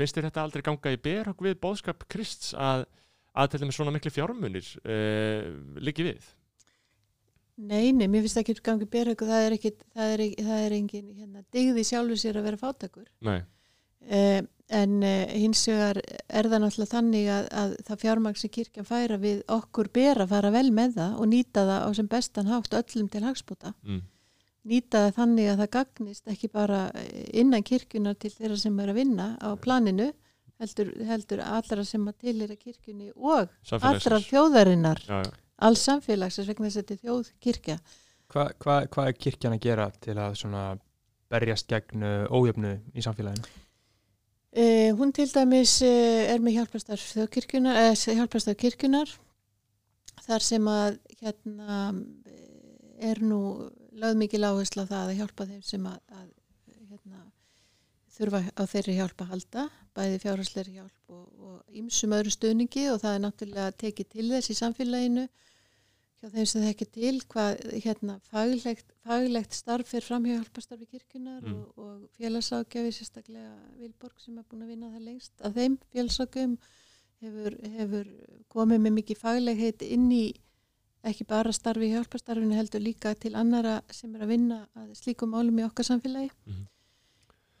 finnst 0.00 0.18
þér 0.18 0.28
þetta 0.30 0.44
aldrei 0.46 0.66
ganga 0.66 0.94
í 0.94 1.00
berhag 1.04 1.46
við 1.46 1.56
bóðskap 1.62 2.04
Krists 2.10 2.52
að, 2.56 2.84
að 3.32 3.52
til 3.52 3.62
dæmis 3.62 3.78
svona 3.78 3.94
miklu 3.94 4.12
fjármunir 4.14 4.74
uh, 4.82 5.48
liggi 5.80 6.10
við 6.10 6.28
Nei, 7.60 7.90
nei, 7.92 8.06
mér 8.08 8.22
finnst 8.24 8.38
það 8.38 8.46
ekki 8.46 8.62
gangið 8.64 8.88
berhauku, 8.88 9.26
það 9.28 9.42
er 9.44 9.54
ekki, 9.58 9.70
það 9.92 10.12
er, 10.14 10.20
það 10.46 10.60
er 10.64 10.74
engin 10.78 11.08
hérna, 11.12 11.42
digði 11.52 11.82
sjálfur 11.84 12.20
sér 12.22 12.38
að 12.40 12.46
vera 12.46 12.60
fátakur. 12.60 13.08
Nei, 13.20 13.42
Uh, 14.00 14.40
en 14.72 15.02
uh, 15.04 15.28
hins 15.36 15.60
vegar 15.68 15.98
er 16.00 16.46
það 16.48 16.62
náttúrulega 16.62 16.88
þannig 16.94 17.26
að, 17.28 17.48
að 17.60 17.72
það 17.84 17.98
fjármagn 18.00 18.38
sem 18.40 18.52
kirkjan 18.54 18.86
færa 18.88 19.18
við 19.20 19.42
okkur 19.52 19.90
ber 19.92 20.22
að 20.22 20.30
fara 20.30 20.52
vel 20.54 20.70
með 20.72 20.94
það 20.96 21.18
og 21.20 21.28
nýta 21.28 21.64
það 21.68 21.84
á 21.84 21.88
sem 21.98 22.08
bestan 22.08 22.48
hátt 22.48 22.76
öllum 22.78 23.10
til 23.12 23.22
hagspóta 23.26 23.74
mm. 23.84 24.00
Nýta 24.68 25.06
þannig 25.16 25.52
að 25.52 25.62
það 25.62 25.70
gagnist 25.76 26.28
ekki 26.28 26.50
bara 26.52 26.80
innan 27.32 27.64
kirkjunar 27.64 28.18
til 28.20 28.32
þeirra 28.34 28.58
sem 28.60 28.82
er 28.82 28.92
að 28.92 29.00
vinna 29.00 29.28
á 29.40 29.56
planinu 29.60 30.10
heldur, 30.60 30.90
heldur 31.08 31.40
allra 31.44 31.86
sem 31.88 32.04
að 32.10 32.18
til 32.26 32.36
er 32.44 32.52
að 32.52 32.60
kirkjunni 32.66 33.10
og 33.16 33.48
allra 33.80 34.20
þjóðarinnar 34.26 35.00
Já, 35.06 35.22
já. 35.24 35.32
alls 35.68 35.86
samfélagsins 35.88 36.50
vegna 36.50 36.68
þess 36.68 36.76
að 36.76 36.82
þetta 36.82 36.98
er 36.98 37.02
þjóðkirkja 37.06 37.78
Hvað 38.30 38.52
hva, 38.62 38.76
hva 38.94 39.08
er 39.08 39.16
kirkjan 39.18 39.56
að 39.56 39.64
gera 39.64 39.88
til 39.98 40.14
að 40.20 40.36
berjast 41.30 41.66
gegn 41.70 42.04
uh, 42.04 42.28
ójöfnu 42.30 42.76
í 42.94 43.02
samfélaginu? 43.02 43.48
Uh, 44.50 44.90
hún 44.98 45.12
til 45.14 45.26
dæmis 45.30 45.76
uh, 45.86 46.30
er 46.30 46.42
með 46.42 46.60
hjálpastarf 46.60 47.02
þjóðkirkjunar, 47.14 47.80
eða 47.88 48.14
hjálpastarf 48.18 48.58
kirkjunar 48.58 49.10
þar 50.26 50.44
sem 50.44 50.66
að 50.68 50.98
hérna 51.20 51.76
eh, 52.28 53.10
er 53.10 53.20
nú 53.24 53.40
lögð 53.92 54.20
mikil 54.22 54.44
áherslu 54.46 54.84
á 54.86 54.90
það 54.90 55.04
að 55.10 55.18
hjálpa 55.20 55.46
þeim 55.50 55.62
sem 55.66 55.86
að, 55.90 56.00
að 56.20 56.28
hérna, 56.90 57.20
þurfa 58.16 58.40
á 58.54 58.62
þeirri 58.70 58.96
hjálp 58.98 59.22
að 59.24 59.30
halda, 59.34 59.68
bæði 59.96 60.18
fjárhagsleiri 60.24 60.74
hjálp 60.78 61.14
og, 61.14 61.28
og 61.40 61.78
ýmsum 61.80 62.16
öðru 62.16 62.34
stöðningi 62.34 62.88
og 62.92 63.00
það 63.02 63.14
er 63.16 63.22
náttúrulega 63.24 63.78
tekið 63.80 64.10
til 64.14 64.26
þess 64.30 64.52
í 64.52 64.58
samfélaginu 64.58 65.24
hjá 66.20 66.28
þeim 66.34 66.46
sem 66.50 66.60
það 66.60 66.70
ekki 66.74 66.86
til 66.92 67.14
hvað 67.32 67.62
hérna, 67.84 68.18
faglegt, 68.28 68.92
faglegt 69.08 69.56
starf 69.56 69.88
fer 69.88 70.04
fram 70.04 70.26
hjá 70.28 70.34
hjálpastarfi 70.36 70.86
kirkjunar 70.90 71.40
Mm. 71.40 71.54
og, 71.56 71.78
og 71.80 72.10
félagságjafi 72.18 72.92
sérstaklega 72.92 73.54
Vilborg 73.80 74.20
sem 74.20 74.36
er 74.36 74.44
búin 74.50 74.66
að 74.66 74.74
vinna 74.74 74.92
það 74.92 75.06
lengst 75.08 75.40
af 75.40 75.56
þeim 75.56 75.78
félagságjum 75.94 76.58
hefur, 77.24 77.56
hefur 77.78 78.10
komið 78.52 78.84
með 78.84 78.96
mikið 78.98 79.20
faglegheit 79.22 79.82
inn 79.86 80.10
í 80.12 80.24
ekki 81.06 81.24
bara 81.28 81.52
starfi 81.54 81.88
í 81.88 81.94
hjálpastarfinu 81.94 82.58
heldur 82.58 82.82
líka 82.84 83.14
til 83.18 83.32
annara 83.38 83.80
sem 83.94 84.12
er 84.16 84.26
að 84.26 84.34
vinna 84.34 84.60
að 84.76 84.92
slíkum 84.98 85.32
málum 85.32 85.58
í 85.60 85.64
okkar 85.68 85.88
samfélagi. 85.88 86.30
Mhm. 86.46 86.68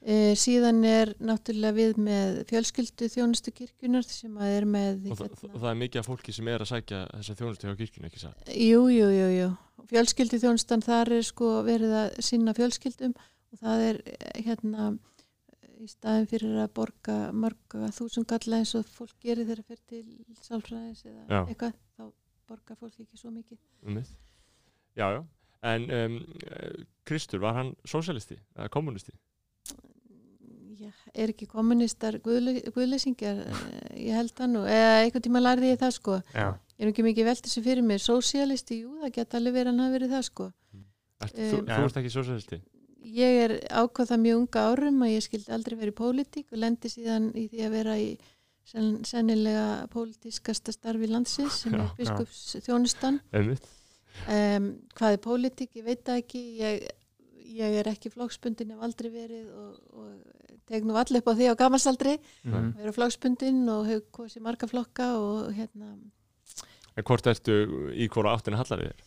e, 0.00 0.14
síðan 0.32 0.84
er 0.88 1.10
náttúrulega 1.20 1.76
við 1.76 1.98
með 2.00 2.38
fjölskyldu 2.48 3.08
þjónustu 3.12 3.52
kirkjunar 3.52 4.06
sem 4.08 4.36
að 4.36 4.54
er 4.56 4.64
með 4.64 5.10
Og, 5.10 5.18
það, 5.18 5.34
og 5.50 5.58
það 5.58 5.70
er 5.70 5.80
mikið 5.82 6.00
af 6.00 6.08
fólki 6.08 6.32
sem 6.32 6.48
er 6.48 6.64
að 6.64 6.70
sækja 6.70 7.00
þessa 7.18 7.36
þjónustu 7.40 7.68
hjá 7.68 7.76
kirkjunni, 7.82 8.08
ekki 8.08 8.22
satt? 8.22 8.48
Jú, 8.48 8.86
jú, 8.88 9.10
jú, 9.12 9.28
jú. 9.36 9.50
Fjölskyldu 9.90 10.40
þjónustan 10.40 10.84
þar 10.86 11.12
er 11.18 11.28
sko 11.28 11.52
verið 11.66 11.92
að 12.00 12.08
sinna 12.24 12.56
fjölskyldum 12.56 13.12
og 13.52 13.60
það 13.60 13.86
er 13.90 14.02
eh, 14.06 14.42
hérna 14.46 14.90
í 15.80 15.88
staðin 15.88 16.28
fyrir 16.30 16.58
að 16.60 16.72
borga 16.76 17.16
marga 17.32 17.90
þúsund 17.96 18.28
galla 18.30 18.60
eins 18.60 18.74
og 18.78 18.88
fólk 18.88 19.16
gerir 19.24 19.48
þegar 19.48 19.62
það 19.62 19.68
fyrir 19.70 19.84
til 19.92 20.42
sálfræðis 20.44 21.04
eða 21.08 21.22
Já. 21.24 21.40
eitthvað, 21.42 21.78
þá 21.96 22.04
borgar 22.50 22.76
fólk 22.80 22.98
ekki 23.04 23.18
svo 23.20 23.30
mikið. 23.34 23.58
Um 23.86 24.00
já, 24.98 25.06
já. 25.16 25.20
En 25.62 25.84
um, 25.92 26.14
Kristur, 27.04 27.40
var 27.42 27.54
hann 27.58 27.74
sósialisti 27.84 28.38
eða 28.56 28.68
kommunisti? 28.72 29.12
Já, 30.80 30.88
er 31.12 31.32
ekki 31.34 31.44
kommunistar 31.50 32.16
guðle, 32.24 32.54
guðleysingjar, 32.72 33.42
Eh, 33.44 34.06
ég 34.08 34.16
held 34.16 34.32
það 34.38 34.48
nú, 34.54 34.62
eða 34.64 34.94
einhvern 35.02 35.24
tíma 35.26 35.42
lærði 35.44 35.74
ég 35.74 35.80
það 35.82 35.92
sko. 35.98 36.14
Já. 36.32 36.46
Ég 36.80 36.86
er 36.86 36.92
ekki 36.94 37.04
mikið 37.04 37.28
veltið 37.28 37.52
sem 37.52 37.64
fyrir 37.66 37.84
mér, 37.84 38.00
sósialisti, 38.00 38.78
jú, 38.86 38.94
það 39.02 39.12
geta 39.18 39.36
alveg 39.36 39.56
verið 39.58 39.68
að 39.68 39.74
hann 39.74 39.84
hafi 39.84 39.96
verið 39.98 40.14
það 40.16 40.24
sko. 40.30 40.46
Ert, 41.20 41.34
Um, 41.36 41.50
þú, 41.50 41.56
þú 41.68 41.84
ert 41.84 41.98
ekki 42.00 42.12
sósialisti? 42.16 42.60
ég 43.10 43.38
er 43.44 43.52
ákvað 43.80 44.10
það 44.12 44.20
mjög 44.24 44.38
unga 44.40 44.62
árum 44.70 45.02
að 45.04 45.12
ég 45.14 45.22
skildi 45.24 45.52
aldrei 45.52 45.76
verið 45.80 45.92
í 45.92 45.98
pólitík 46.00 46.52
og 46.52 46.58
lendi 46.60 46.88
síðan 46.92 47.30
í 47.36 47.46
því 47.48 47.62
að 47.66 47.70
vera 47.76 47.94
í 48.00 48.08
senn, 48.68 49.00
sennilega 49.08 49.86
pólitískasta 49.92 50.74
starfi 50.74 51.10
landsins 51.10 51.62
sem 51.64 51.76
Já, 51.76 51.82
er 51.82 51.92
biskups 51.98 52.42
þjónustan. 52.66 53.20
Um, 53.34 54.70
hvað 54.98 55.16
er 55.16 55.22
pólitík? 55.24 55.76
Ég 55.80 55.86
veit 55.86 56.12
ekki. 56.12 56.42
Ég, 56.60 56.88
ég 57.50 57.80
er 57.80 57.90
ekki 57.90 58.12
flokksbundin, 58.12 58.74
hef 58.74 58.84
aldrei 58.86 59.10
verið 59.10 59.48
og, 59.58 59.74
og 59.96 60.56
teg 60.70 60.86
nú 60.86 60.94
allir 60.98 61.22
upp 61.22 61.30
á 61.30 61.34
því 61.34 61.50
á 61.50 61.54
gamalsaldri. 61.58 62.16
Mhm. 62.46 62.72
Verið 62.78 62.96
flokksbundin 62.98 63.60
og 63.72 63.86
hefur 63.90 64.08
kosið 64.22 64.46
marga 64.46 64.70
flokka 64.70 65.12
og 65.18 65.52
hérna, 65.56 65.94
En 66.98 67.06
hvort 67.06 67.28
ertu 67.30 67.54
í 67.94 68.08
hvora 68.12 68.34
áttina 68.36 68.58
hallar 68.60 68.82
þér? 68.82 69.04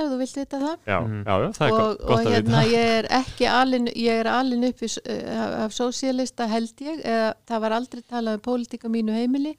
ef 0.02 0.10
þú 0.14 0.18
vilt 0.22 0.36
vita 0.40 0.60
það. 0.64 0.78
Já, 0.90 0.98
Mhm. 1.04 1.20
já, 1.28 1.36
já, 1.44 1.50
það 1.60 1.66
er 1.68 1.74
og, 1.74 1.80
gott, 1.80 2.02
og 2.02 2.08
gott 2.10 2.26
að 2.26 2.34
hérna 2.36 2.64
vita. 2.64 2.74
ég 2.74 2.94
er 2.98 3.08
ekki 3.20 3.48
alin, 3.54 3.88
ég 3.96 4.20
er 4.24 4.28
alin 4.34 4.64
upp 4.70 4.82
í, 4.82 4.90
eh, 5.06 5.40
af, 5.44 5.54
af 5.66 5.72
sósialista 5.78 6.48
held 6.50 6.84
ég 6.90 7.04
eða 7.06 7.34
það 7.48 7.60
var 7.66 7.72
aldrei 7.78 8.02
talað 8.10 8.34
um 8.40 8.46
pólitík 8.50 8.84
á 8.86 8.90
mínu 8.90 9.14
heimili, 9.14 9.56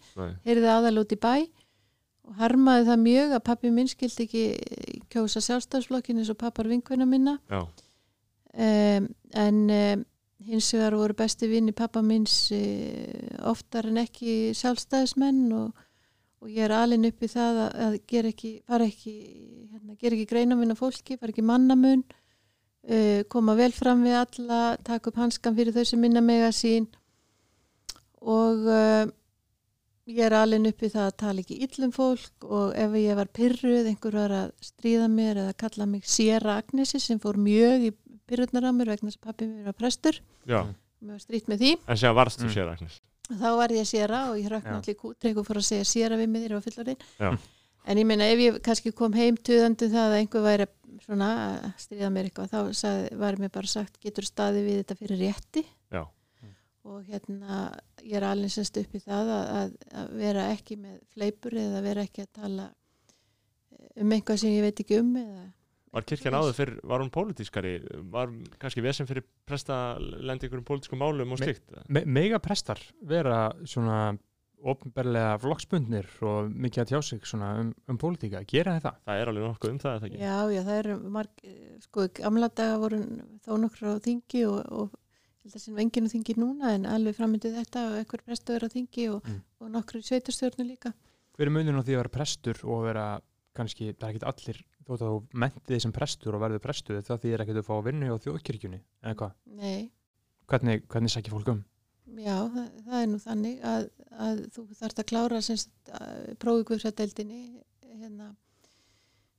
heyrði 0.46 0.68
aðal 0.76 0.98
út 1.04 1.12
í 1.14 1.20
bæ 1.20 1.34
og 2.30 2.36
harmaði 2.38 2.84
það 2.86 3.00
mjög 3.06 3.32
að 3.38 3.44
pappi 3.44 3.70
minn 3.74 3.88
skildi 3.90 4.26
ekki 4.26 4.44
kjósa 5.10 5.40
sjálfstafsflokkin 5.42 6.18
eins 6.20 6.30
og 6.30 6.38
pappar 6.38 6.68
vinkvina 6.70 7.06
minna 7.06 7.38
um, 7.50 9.08
en 9.34 9.58
um, 9.70 10.04
hins 10.46 10.68
vegar 10.74 10.94
voru 10.96 11.14
besti 11.18 11.48
vinni 11.50 11.72
pappa 11.76 12.02
minns 12.02 12.50
uh, 12.52 13.50
oftar 13.50 13.86
en 13.90 13.98
ekki 14.04 14.52
sjálfstæðismenn 14.56 15.52
og, 15.58 15.72
og 16.40 16.48
ég 16.48 16.64
er 16.64 16.72
alin 16.72 17.04
upp 17.04 17.22
í 17.22 17.28
það 17.28 17.58
að, 17.66 17.74
að 17.86 17.98
gera 18.08 18.30
ekki, 18.32 18.50
fara 18.68 18.86
ekki 18.88 19.14
hérna, 19.74 19.96
gera 20.00 20.16
ekki 20.16 20.30
greina 20.30 20.56
minna 20.56 20.76
fólki, 20.78 21.18
fara 21.20 21.34
ekki 21.34 21.44
mannamun 21.44 22.02
uh, 22.88 23.22
koma 23.32 23.54
vel 23.58 23.72
fram 23.76 24.04
við 24.06 24.16
alla 24.22 24.60
taka 24.86 25.10
upp 25.12 25.20
hanskan 25.20 25.56
fyrir 25.58 25.76
þau 25.76 25.84
sem 25.90 26.00
minna 26.00 26.22
mega 26.24 26.48
sín 26.56 26.88
og 28.20 28.66
uh, 28.68 29.06
ég 30.10 30.24
er 30.26 30.34
alin 30.40 30.66
upp 30.70 30.82
í 30.82 30.90
það 30.90 31.06
að 31.10 31.18
tala 31.22 31.42
ekki 31.44 31.60
illum 31.66 31.92
fólk 31.94 32.46
og 32.48 32.72
ef 32.78 32.96
ég 32.98 33.18
var 33.20 33.28
pyrruð, 33.36 33.86
einhver 33.92 34.16
var 34.18 34.34
að 34.40 34.50
stríða 34.64 35.08
mér 35.12 35.42
eða 35.44 35.56
kalla 35.60 35.86
mig 35.86 36.08
Sierra 36.08 36.56
Agnesi 36.60 37.00
sem 37.00 37.20
fór 37.22 37.38
mjög 37.40 37.90
í 37.90 37.92
pyrrurnar 38.30 38.68
á 38.68 38.72
mér 38.74 38.94
vegna 38.94 39.10
þess 39.12 39.20
að 39.20 39.28
pappi 39.28 39.46
mér 39.50 39.68
var 39.70 39.76
prestur 39.78 40.18
já. 40.48 40.64
mér 41.04 41.14
var 41.16 41.22
strítt 41.22 41.48
með 41.52 41.62
því 41.64 41.70
En 41.86 42.00
séðan 42.00 42.18
varstu 42.18 42.44
Mm. 42.48 42.54
sér, 42.56 42.68
Agnes. 42.72 43.00
Þá 43.38 43.48
var 43.60 43.74
ég 43.74 43.88
Sierra 43.88 44.20
og 44.30 44.38
ég 44.40 44.50
hrökk 44.50 44.68
allir 44.74 45.40
og 45.40 45.48
fór 45.48 45.60
að 45.60 45.66
segja 45.68 45.88
Sierra 45.88 46.18
við 46.20 46.30
mig 46.30 46.44
þegar 46.44 46.54
ég 46.54 46.60
var 46.60 46.66
fullorinn 46.66 47.02
Já. 47.20 47.30
en 47.86 48.00
ég 48.02 48.08
meina 48.08 48.28
ef 48.30 48.44
ég 48.44 48.60
kannski 48.66 48.92
kom 48.96 49.16
heim 49.16 49.38
tuðandi 49.38 49.90
það 49.92 50.06
að 50.06 50.16
einhver 50.20 50.46
væri 50.46 50.68
svona 51.04 51.28
að 51.50 51.68
stríða 51.84 52.10
mér 52.14 52.30
eitthvað 52.30 52.50
þá 52.54 52.80
sagði, 52.80 53.12
var 53.20 53.38
mér 53.40 53.52
bara 53.54 53.70
sagt 53.70 54.00
getur 54.02 54.26
staði 54.26 54.64
við 54.66 54.80
þetta 54.82 54.98
fyrir 54.98 55.22
rétti 55.24 55.64
Já. 55.92 56.02
og 56.88 57.06
hérna 57.06 57.62
ég 58.02 58.18
er 58.18 58.28
alveg 58.30 58.52
semst 58.54 58.82
upp 58.82 58.98
í 58.98 59.04
það 59.04 59.32
að, 59.36 59.46
að, 59.60 59.72
að 60.02 60.12
vera 60.24 60.50
ekki 60.56 60.80
með 60.80 61.00
fleipur 61.14 61.56
eða 61.62 61.86
vera 61.86 62.04
ekki 62.08 62.26
að 62.26 62.34
tala 62.42 62.68
um 64.00 64.12
eitthvað 64.14 64.42
sem 64.42 64.54
ég 64.54 64.66
veit 64.66 64.84
ekki 64.84 65.00
um 65.00 65.16
eða 65.20 65.46
Var 65.90 66.04
kirkjan 66.06 66.36
áður 66.38 66.54
fyrir, 66.54 66.76
var 66.86 67.02
hún 67.02 67.10
pólitískari? 67.10 67.72
Var 68.12 68.30
kannski 68.62 68.82
vesen 68.84 69.08
fyrir 69.10 69.24
presta 69.48 69.96
lendi 69.98 70.46
ykkur 70.46 70.60
um 70.62 70.66
pólitískum 70.68 71.00
málum 71.02 71.32
og 71.34 71.40
Me- 71.40 71.46
slikt? 71.48 71.72
Me 71.88 72.04
mega 72.06 72.38
prestar 72.38 72.78
vera 73.02 73.48
svona 73.66 74.16
ofnberlega 74.60 75.38
flokksbundnir 75.40 76.06
og 76.28 76.50
mikið 76.52 76.82
að 76.82 76.88
tjá 76.90 76.98
sig 77.02 77.22
svona 77.26 77.50
um, 77.62 77.70
um 77.88 77.98
pólitíka, 77.98 78.42
gera 78.46 78.74
þið 78.76 78.84
það? 78.86 78.98
Það 79.08 79.20
er 79.22 79.30
alveg 79.32 79.46
nokkuð 79.48 79.70
um 79.72 79.78
það? 79.80 80.06
Já, 80.20 80.34
já, 80.52 80.60
það 80.66 80.78
eru 80.82 80.96
marg, 81.16 81.44
sko, 81.86 82.04
gamla 82.20 82.50
daga 82.60 82.74
voru 82.82 82.98
þó 83.46 83.52
nokkur 83.62 83.88
á 83.88 84.04
þingi 84.04 84.42
og, 84.50 84.92
held 85.40 85.56
að 85.56 85.64
sem 85.64 85.80
enginn 85.80 86.06
á 86.06 86.12
þingi 86.12 86.36
núna 86.36 86.74
en 86.76 86.84
alveg 86.92 87.16
framöndu 87.16 87.54
þetta 87.56 87.86
og 87.88 87.96
ekkur 88.02 88.22
prestur 88.28 88.60
á 88.62 88.68
þingi 88.68 89.08
og, 89.14 89.24
Mm. 89.24 89.40
og 89.64 89.72
nokkur 89.78 90.02
í 90.02 90.06
sveitarstjórnu 90.10 90.68
líka. 90.68 90.92
Hver 91.38 91.48
er 91.48 91.54
muninn 91.56 91.80
á 91.80 91.82
því 91.82 91.96
að 91.96 92.02
vera 92.04 92.12
prestur 92.20 92.60
og 92.68 92.84
vera 92.84 93.06
kannski, 93.56 93.92
það 93.94 94.06
er 94.06 94.12
ekkit 94.14 94.28
allir 94.30 94.60
þótt 94.86 95.00
að 95.00 95.06
þú 95.06 95.40
mentið 95.44 95.72
þið 95.72 95.82
sem 95.84 95.94
prestur 95.96 96.36
og 96.36 96.44
verður 96.44 96.62
prestur 96.64 97.00
það 97.06 97.24
þýðir 97.24 97.44
ekkit 97.44 97.60
að 97.60 97.68
fá 97.68 97.74
vinnu 97.86 98.12
á 98.12 98.22
þjóðkirkjunni 98.24 98.80
eða 98.80 99.16
hvað? 99.22 99.34
Nei, 99.60 99.90
Hvernig, 100.50 100.86
hvernig 100.90 101.12
sækir 101.14 101.34
fólk 101.34 101.52
um? 101.52 101.64
já, 102.18 102.36
það, 102.50 102.70
það 102.86 103.00
er 103.00 103.08
nú 103.10 103.18
þannig 103.22 103.66
að, 103.70 103.84
að 104.26 104.40
þú 104.54 104.64
þarft 104.80 105.02
að 105.02 105.10
klára 105.12 105.42
guðfrædeldinni, 106.70 107.42
hérna, 108.00 108.32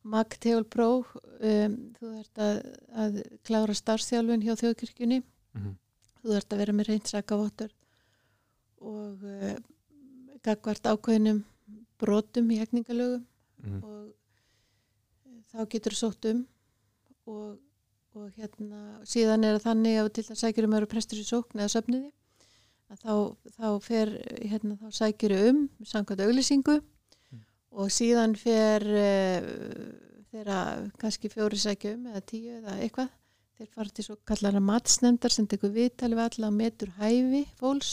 mag 0.03 0.37
teol 0.41 0.63
próf, 0.63 1.11
um, 1.39 1.75
þú 1.99 2.13
þarft 2.15 2.41
að, 2.45 2.61
að 3.03 3.19
klára 3.47 3.75
starfþjálfun 3.75 4.45
hjá 4.47 4.55
þjóðkirkjunni 4.63 5.21
Mm 5.51 5.61
-hmm. 5.63 5.75
þú 6.21 6.33
þarft 6.33 6.53
að 6.53 6.61
vera 6.61 6.73
með 6.73 6.87
reynd 6.87 7.07
sakavottur 7.07 7.71
og 8.79 9.23
uh, 9.23 9.55
gagvart 10.43 10.85
ákveðnum 10.87 11.43
brotum 11.99 12.51
í 12.51 12.59
hegningalögum 12.61 13.25
Mhm. 13.63 13.83
og 13.83 14.07
eh, 15.25 15.41
þá 15.53 15.67
getur 15.69 15.95
sótt 15.97 16.25
um 16.31 16.45
og, 17.27 17.59
og 18.15 18.31
hérna 18.37 19.01
síðan 19.07 19.45
er 19.45 19.59
þannig 19.61 19.99
að 20.01 20.09
til 20.17 20.23
það 20.29 20.41
sækjur 20.43 20.67
um 20.67 20.73
að 20.73 20.79
vera 20.81 20.91
prestur 20.95 21.21
í 21.21 21.27
sókn 21.27 21.59
eða 21.61 21.73
söfniði 21.75 22.11
að 22.91 23.03
þá, 23.05 23.13
þá 23.57 23.67
fer 23.85 24.09
hérna 24.51 24.75
þá 24.81 24.87
sækjur 25.01 25.35
um 25.49 25.61
samkvæmt 25.85 26.25
auglýsingu 26.27 26.81
Mm. 27.31 27.39
og 27.71 27.87
síðan 27.95 28.33
fer 28.35 28.83
þeirra 30.31 30.59
kannski 30.99 31.29
fjóri 31.31 31.59
sækja 31.59 31.93
um 31.95 32.07
eða 32.11 32.21
tíu 32.27 32.57
eða 32.59 32.77
eitthvað 32.83 33.09
þeir 33.57 33.69
fara 33.75 33.93
til 33.95 34.05
svo 34.07 34.15
kallara 34.27 34.61
matsnefndar 34.63 35.31
sem 35.31 35.47
tekur 35.47 35.71
viðtali 35.75 36.17
við 36.17 36.25
alla 36.25 36.49
og 36.49 36.57
metur 36.57 36.91
hæfi 36.97 37.43
fólks 37.59 37.91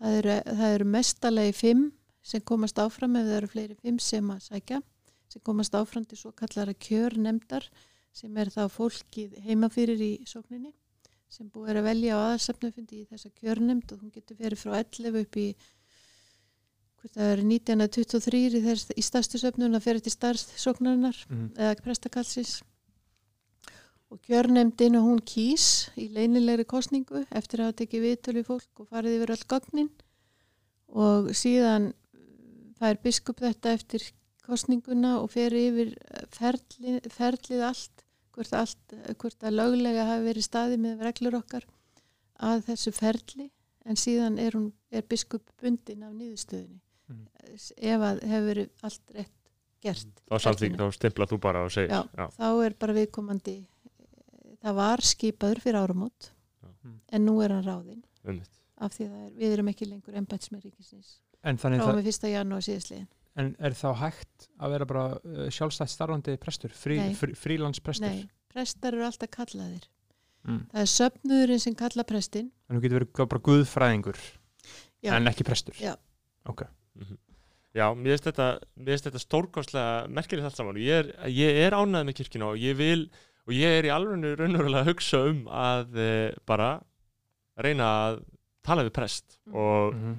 það 0.00 0.16
eru, 0.20 0.36
það 0.60 0.74
eru 0.74 0.88
mestalegi 0.96 1.54
fimm 1.56 1.84
sem 2.22 2.40
komast 2.40 2.78
áfram 2.78 3.16
ef 3.16 3.26
það 3.28 3.36
eru 3.38 3.50
fleiri 3.52 3.76
fimm 3.82 3.98
sem 3.98 4.30
að 4.30 4.42
sækja 4.50 4.82
sem 5.28 5.42
komast 5.44 5.74
áfram 5.74 6.04
til 6.08 6.18
svo 6.18 6.32
kallara 6.32 6.74
kjörnemdar 6.74 7.68
sem 8.12 8.36
er 8.36 8.50
þá 8.50 8.68
fólkið 8.72 9.38
heima 9.44 9.68
fyrir 9.70 10.00
í 10.00 10.12
sókninni 10.26 10.72
sem 11.28 11.48
búið 11.52 11.74
er 11.74 11.80
að 11.82 11.88
velja 11.90 12.16
á 12.16 12.18
aðalsefnufundi 12.30 13.02
í 13.02 13.08
þessa 13.10 13.30
kjörnemd 13.36 13.92
og 13.92 14.00
hún 14.00 14.12
getur 14.14 14.38
verið 14.40 14.62
frá 14.62 14.78
11 14.80 15.20
upp 15.20 15.36
í 15.36 15.48
hvort 16.98 17.14
það 17.14 17.32
er 17.34 17.42
1923 17.44 18.40
í, 18.48 18.62
í 18.96 19.02
stærstu 19.04 19.38
söfnun 19.38 19.76
að 19.76 19.84
fyrir 19.84 20.02
til 20.02 20.12
starfsóknarinnar 20.14 21.20
Mhm. 21.28 21.52
eða 21.54 21.76
prestakallsins 21.84 22.62
og 24.10 24.18
kjörnemdin 24.24 24.96
og 24.96 25.04
hún 25.04 25.20
kýs 25.20 25.90
í 26.00 26.08
leynilegri 26.08 26.64
kostningu 26.64 27.26
eftir 27.30 27.60
að 27.60 27.68
hafa 27.68 27.78
tekið 27.82 28.04
viðtölu 28.06 28.40
við 28.40 28.48
fólk 28.48 28.80
og 28.80 28.88
farið 28.88 29.16
yfir 29.18 29.34
öll 29.36 29.44
gögnin 29.52 29.90
og 30.88 31.28
síðan 31.36 31.92
fær 32.78 32.98
biskup 33.02 33.40
þetta 33.44 33.72
eftir 33.76 34.04
kostninguna 34.48 35.18
og 35.20 35.30
fer 35.34 35.52
yfir 35.56 35.94
ferli, 36.32 36.98
ferlið 37.12 37.62
allt 37.68 38.04
hvort, 38.32 38.52
allt 38.56 38.94
hvort 39.18 39.42
að 39.44 39.56
löglega 39.58 40.06
hafi 40.08 40.24
verið 40.30 40.46
staði 40.46 40.78
með 40.80 41.02
reglur 41.08 41.36
okkar 41.40 41.66
að 42.38 42.62
þessu 42.70 42.92
ferli 42.94 43.48
en 43.88 43.96
síðan 43.98 44.38
er, 44.38 44.52
hún, 44.56 44.70
er 44.92 45.02
biskup 45.08 45.50
bundin 45.62 46.02
af 46.06 46.12
nýðustöðinni 46.14 46.80
Mhm. 47.08 47.24
ef 47.88 48.02
að 48.04 48.18
hefur 48.28 48.46
verið 48.50 48.82
allt 48.84 49.12
rétt 49.16 49.30
gert 49.80 50.18
Þá 50.28 50.36
samþýk, 50.44 50.74
þá 50.76 50.86
stimplað 50.92 51.30
þú 51.32 51.38
bara 51.40 51.62
og 51.64 51.70
segir 51.72 51.88
Já. 51.94 52.02
já. 52.18 52.26
þá 52.36 52.48
er 52.66 52.74
bara 52.82 52.92
viðkomandi 52.98 53.54
eh, 53.64 54.50
það 54.60 54.74
var 54.76 55.00
skipaður 55.00 55.60
fyrir 55.64 55.78
áramót 55.80 56.28
Já. 56.28 56.68
en 57.16 57.24
nú 57.24 57.38
er 57.40 57.54
hann 57.56 57.64
ráðinn 57.64 58.02
af 58.76 58.92
því 58.92 59.06
að 59.06 59.14
það 59.14 59.24
er, 59.24 59.32
við 59.40 59.54
erum 59.56 59.70
ekki 59.72 59.88
lengur 59.88 60.18
embætsmenn 60.20 60.60
ríkisins 60.66 61.14
En 61.44 61.56
þannig 61.60 61.80
frá 61.82 61.86
það, 61.92 61.98
með 62.00 62.08
fyrsta 62.10 62.32
janúar 62.32 62.64
síðastliðin 62.66 63.06
en 63.38 63.52
er 63.62 63.74
þá 63.78 63.86
hægt 64.00 64.48
að 64.58 64.72
vera 64.74 64.86
bara 64.90 65.02
uh, 65.20 65.44
sjálfstætt 65.54 65.92
starfandi 65.92 66.32
prestur, 66.42 66.72
frí, 66.74 66.96
frí, 67.14 67.36
frílandsprestur? 67.38 68.08
Nei, 68.10 68.24
prestar 68.50 68.96
eru 68.96 69.06
alltaf 69.06 69.30
kallaðir 69.36 69.86
Mm. 70.48 70.60
það 70.70 70.80
er 70.80 70.88
söfnuðurinn 70.88 71.60
sem 71.60 71.74
kalla 71.76 72.04
prestin 72.06 72.46
En 72.70 72.78
þú 72.78 72.82
getur 72.84 72.98
verið 73.00 73.28
bara 73.28 73.40
guðfræðingur 73.48 74.18
Já. 75.02 75.10
en 75.16 75.26
ekki 75.28 75.44
prestur? 75.44 75.74
Já. 75.82 75.96
Ok. 76.48 76.62
Já, 77.76 77.90
mér 77.98 78.14
finnst 78.14 78.28
þetta, 78.30 78.46
þetta 78.86 79.20
stórkostlega 79.20 80.06
merkilegt 80.14 80.46
allt 80.48 80.56
saman 80.56 80.78
ég 80.80 80.94
er, 81.02 81.10
ég 81.28 81.58
er 81.66 81.76
ánægð 81.76 82.06
með 82.08 82.16
kirkina 82.20 82.48
og 82.52 82.62
ég 82.62 82.78
vil 82.78 83.02
og 83.48 83.52
ég 83.52 83.76
er 83.80 83.88
í 83.90 83.92
alveg 83.92 84.38
raunverulega 84.40 84.84
að 84.86 84.88
hugsa 84.92 85.20
um 85.28 85.42
að 85.52 85.98
e, 86.00 86.08
bara 86.48 86.70
reyna 87.58 87.90
að 88.08 88.22
tala 88.64 88.86
við 88.88 88.94
prest 89.02 89.38
Mm. 89.44 89.54
og 89.58 89.94
Mm 89.98 90.16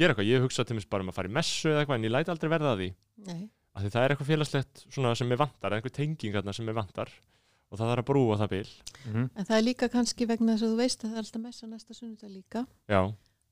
gera 0.00 0.14
eitthvað, 0.14 0.30
ég 0.30 0.44
hugsa 0.44 0.66
til 0.66 0.76
mér 0.76 0.86
bara 0.90 1.06
um 1.06 1.12
að 1.12 1.18
fara 1.20 1.30
í 1.30 1.34
messu 1.38 1.70
eða 1.70 1.82
eitthvað 1.84 1.98
en 2.00 2.06
ég 2.08 2.14
læti 2.14 2.34
aldrei 2.34 2.52
verða 2.52 2.74
að 2.74 2.82
því. 2.82 2.90
Nei, 3.30 3.42
af 3.74 3.84
því 3.84 3.92
það 3.94 4.04
er 4.04 4.14
eitthvað 4.14 4.30
félagslegt 4.32 4.84
svona 4.88 5.14
sem 5.20 5.34
er 5.34 5.40
vantar, 5.40 5.76
einhver 5.76 5.94
tenging 5.94 6.36
þarna 6.36 6.56
sem 6.56 6.70
er 6.70 6.78
vantar 6.80 7.12
og 7.70 7.78
það 7.78 7.90
þarf 7.92 8.02
að 8.02 8.08
brúa 8.10 8.38
það 8.40 8.52
bil. 8.54 8.70
-hmm. 9.04 9.26
en 9.36 9.46
það 9.46 9.56
er 9.56 9.66
líka 9.66 9.88
kannski 9.88 10.26
vegna 10.26 10.56
þess 10.56 10.66
að 10.66 10.72
þú 10.72 10.78
veist 10.80 11.04
að 11.04 11.10
það 11.10 11.18
er 11.18 11.24
alltaf 11.24 11.42
messa 11.42 11.66
næsta 11.66 11.94
sunnudag 11.94 12.30
líka. 12.30 12.66
Já, 12.90 13.02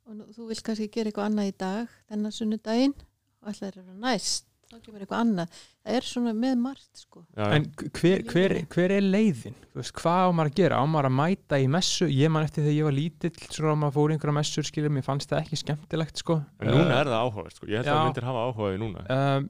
og 0.08 0.16
nú, 0.16 0.26
þú 0.32 0.48
vilt 0.48 0.64
kannski 0.64 0.88
gera 0.88 1.10
eitthvað 1.10 1.28
annað 1.28 1.50
í 1.50 1.54
dag 1.60 1.96
þennan 2.08 2.34
sunnudaginn 2.34 2.94
og 3.42 3.50
ætlaðir 3.52 3.82
að 3.82 3.88
vera 3.90 3.98
næst 4.06 4.47
þá 4.68 4.76
kemur 4.84 5.00
eitthvað 5.04 5.22
annað 5.24 5.52
það 5.58 5.96
er 5.98 6.06
svona 6.08 6.32
með 6.36 6.56
margt 6.60 7.00
sko 7.02 7.22
já, 7.24 7.44
En 7.56 7.66
hver, 7.96 8.24
hver, 8.28 8.54
hver 8.74 8.94
er 8.98 9.06
leiðin? 9.06 9.56
Þú 9.72 9.80
Veist, 9.80 9.94
hvað 9.96 10.24
á 10.24 10.28
maður 10.36 10.50
að 10.52 10.58
gera? 10.60 10.80
Á 10.80 10.84
maður 10.92 11.08
að 11.08 11.16
mæta 11.22 11.60
í 11.62 11.68
messu? 11.72 12.08
Ég 12.12 12.32
man 12.34 12.44
eftir 12.44 12.66
þegar 12.66 12.76
ég 12.76 12.88
var 12.88 12.96
lítill 12.98 13.32
svona 13.48 13.72
að 13.72 13.80
maður 13.82 13.96
fór 13.98 14.12
í 14.12 14.16
einhverja 14.18 14.36
messur 14.38 14.68
skilur, 14.68 14.92
mér 14.98 15.06
fannst 15.08 15.32
það 15.32 15.44
ekki 15.46 15.60
skemmtilegt 15.62 16.20
sko. 16.24 16.38
en 16.60 16.72
núna 16.74 16.98
er 17.00 17.10
það 17.12 17.24
áhuga 17.24 17.54
sko. 17.56 17.68
ég 17.70 17.80
held 17.80 17.88
að 17.88 17.88
Já. 17.88 17.96
það 17.98 18.08
myndir 18.10 18.28
hafa 18.28 18.44
áhuga 18.48 18.72
í 18.74 18.80
núna 18.84 19.06
um, 19.16 19.48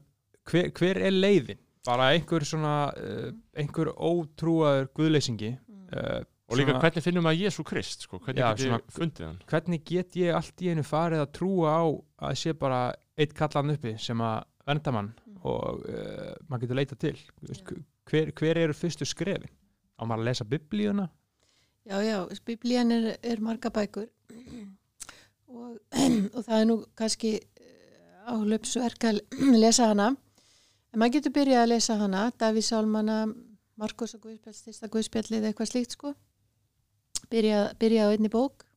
hver, 0.53 0.71
hver 0.79 1.03
er 1.11 1.17
leiðin? 1.19 1.63
Bara 1.89 2.11
einhver 2.15 2.45
svona 2.45 2.75
uh, 2.95 3.31
einhver 3.59 3.91
ótrúaður 3.97 4.89
guðleysingi 4.99 5.51
uh, 5.57 6.21
og 6.49 6.59
líka 6.61 6.73
svona- 6.75 6.83
hvernig 6.85 7.05
finnum 7.05 7.25
maður 7.27 7.43
Jésu 7.47 7.65
Krist 7.67 8.05
sko? 8.07 8.21
hvernig 8.23 8.43
Já, 8.45 8.51
get 8.55 8.67
ég 8.69 8.93
fundið 8.95 9.27
hann 9.29 9.39
hvernig 9.51 9.83
get 9.89 10.17
ég 10.21 10.37
allt 10.37 10.63
í 10.65 10.71
einu 10.73 10.85
farið 10.87 11.25
að 11.25 11.33
trúa 11.39 11.75
á 11.75 11.83
að 12.29 12.39
sé 12.43 12.55
bara 12.59 12.81
eitt 13.19 13.33
kallan 13.37 13.73
uppi 13.75 13.97
sem 14.01 14.21
að 14.23 14.45
vernda 14.69 14.93
mann 14.95 15.13
og 15.47 15.85
uh, 15.89 16.35
maður 16.49 16.67
getur 16.67 16.79
leita 16.79 16.99
til. 16.99 17.15
Hver, 18.09 18.33
hver 18.37 18.61
eru 18.65 18.77
fyrstu 18.77 19.07
skrefin? 19.09 19.51
Á 19.99 20.03
maður 20.07 20.23
að 20.23 20.29
lesa 20.31 20.47
biblíuna? 20.49 21.09
Já, 21.89 21.99
já, 22.05 22.19
biblían 22.47 22.93
er, 22.93 23.15
er 23.23 23.41
marga 23.43 23.73
bækur. 23.73 24.09
Og, 25.49 25.79
og 26.37 26.43
það 26.45 26.59
er 26.59 26.67
nú 26.69 26.75
kannski 26.99 27.39
álöpsverk 28.29 29.07
að 29.09 29.21
lesa 29.65 29.89
hana. 29.95 30.11
En 30.93 31.01
maður 31.01 31.19
getur 31.19 31.33
byrjað 31.39 31.63
að 31.63 31.71
lesa 31.73 31.97
hana 31.97 32.27
Daví 32.37 32.61
Sálmana, 32.65 33.23
Markus 33.81 34.13
og 34.19 34.27
Guðspjall 34.27 34.57
styrsta 34.57 34.91
Guðspjallið 34.93 35.49
eitthvað 35.49 35.71
slíkt 35.71 35.97
sko. 35.97 36.13
Byrjað, 37.33 37.71
byrjað 37.81 38.13
á 38.13 38.13
einni 38.13 38.31
bók 38.33 38.68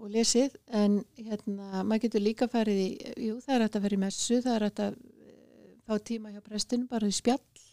og 0.00 0.10
lesið 0.14 0.56
en 0.72 1.00
hérna, 1.18 1.84
maður 1.84 2.06
getur 2.06 2.24
líka 2.24 2.48
farið 2.50 2.80
í 2.82 2.88
jú, 3.28 3.38
það 3.44 3.54
er 3.54 3.64
hægt 3.66 3.78
að 3.78 3.86
fara 3.86 3.96
í 3.96 4.02
messu 4.04 4.40
það 4.40 4.56
er 4.56 4.66
hægt 4.66 4.82
að 4.84 4.96
eh, 4.96 5.72
fá 5.86 5.94
tíma 6.10 6.32
hjá 6.32 6.40
prestinu 6.44 6.88
bara 6.90 7.10
í 7.10 7.16
spjall 7.16 7.64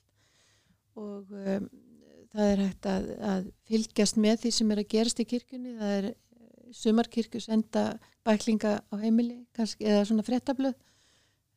og 0.98 1.32
um, 1.32 1.68
það 2.34 2.52
er 2.52 2.64
hægt 2.66 2.90
að, 2.92 3.12
að 3.32 3.52
fylgjast 3.70 4.20
með 4.22 4.42
því 4.44 4.54
sem 4.58 4.74
er 4.74 4.82
að 4.82 4.90
gerast 4.96 5.22
í 5.24 5.28
kirkjunni 5.32 5.76
það 5.80 5.96
er 6.00 6.10
sumarkirkju 6.76 7.42
senda 7.44 7.86
bæklinga 8.28 8.74
á 8.84 8.96
heimili 9.00 9.40
kannski, 9.56 9.88
eða 9.88 10.04
svona 10.10 10.26
fréttablöð 10.28 10.76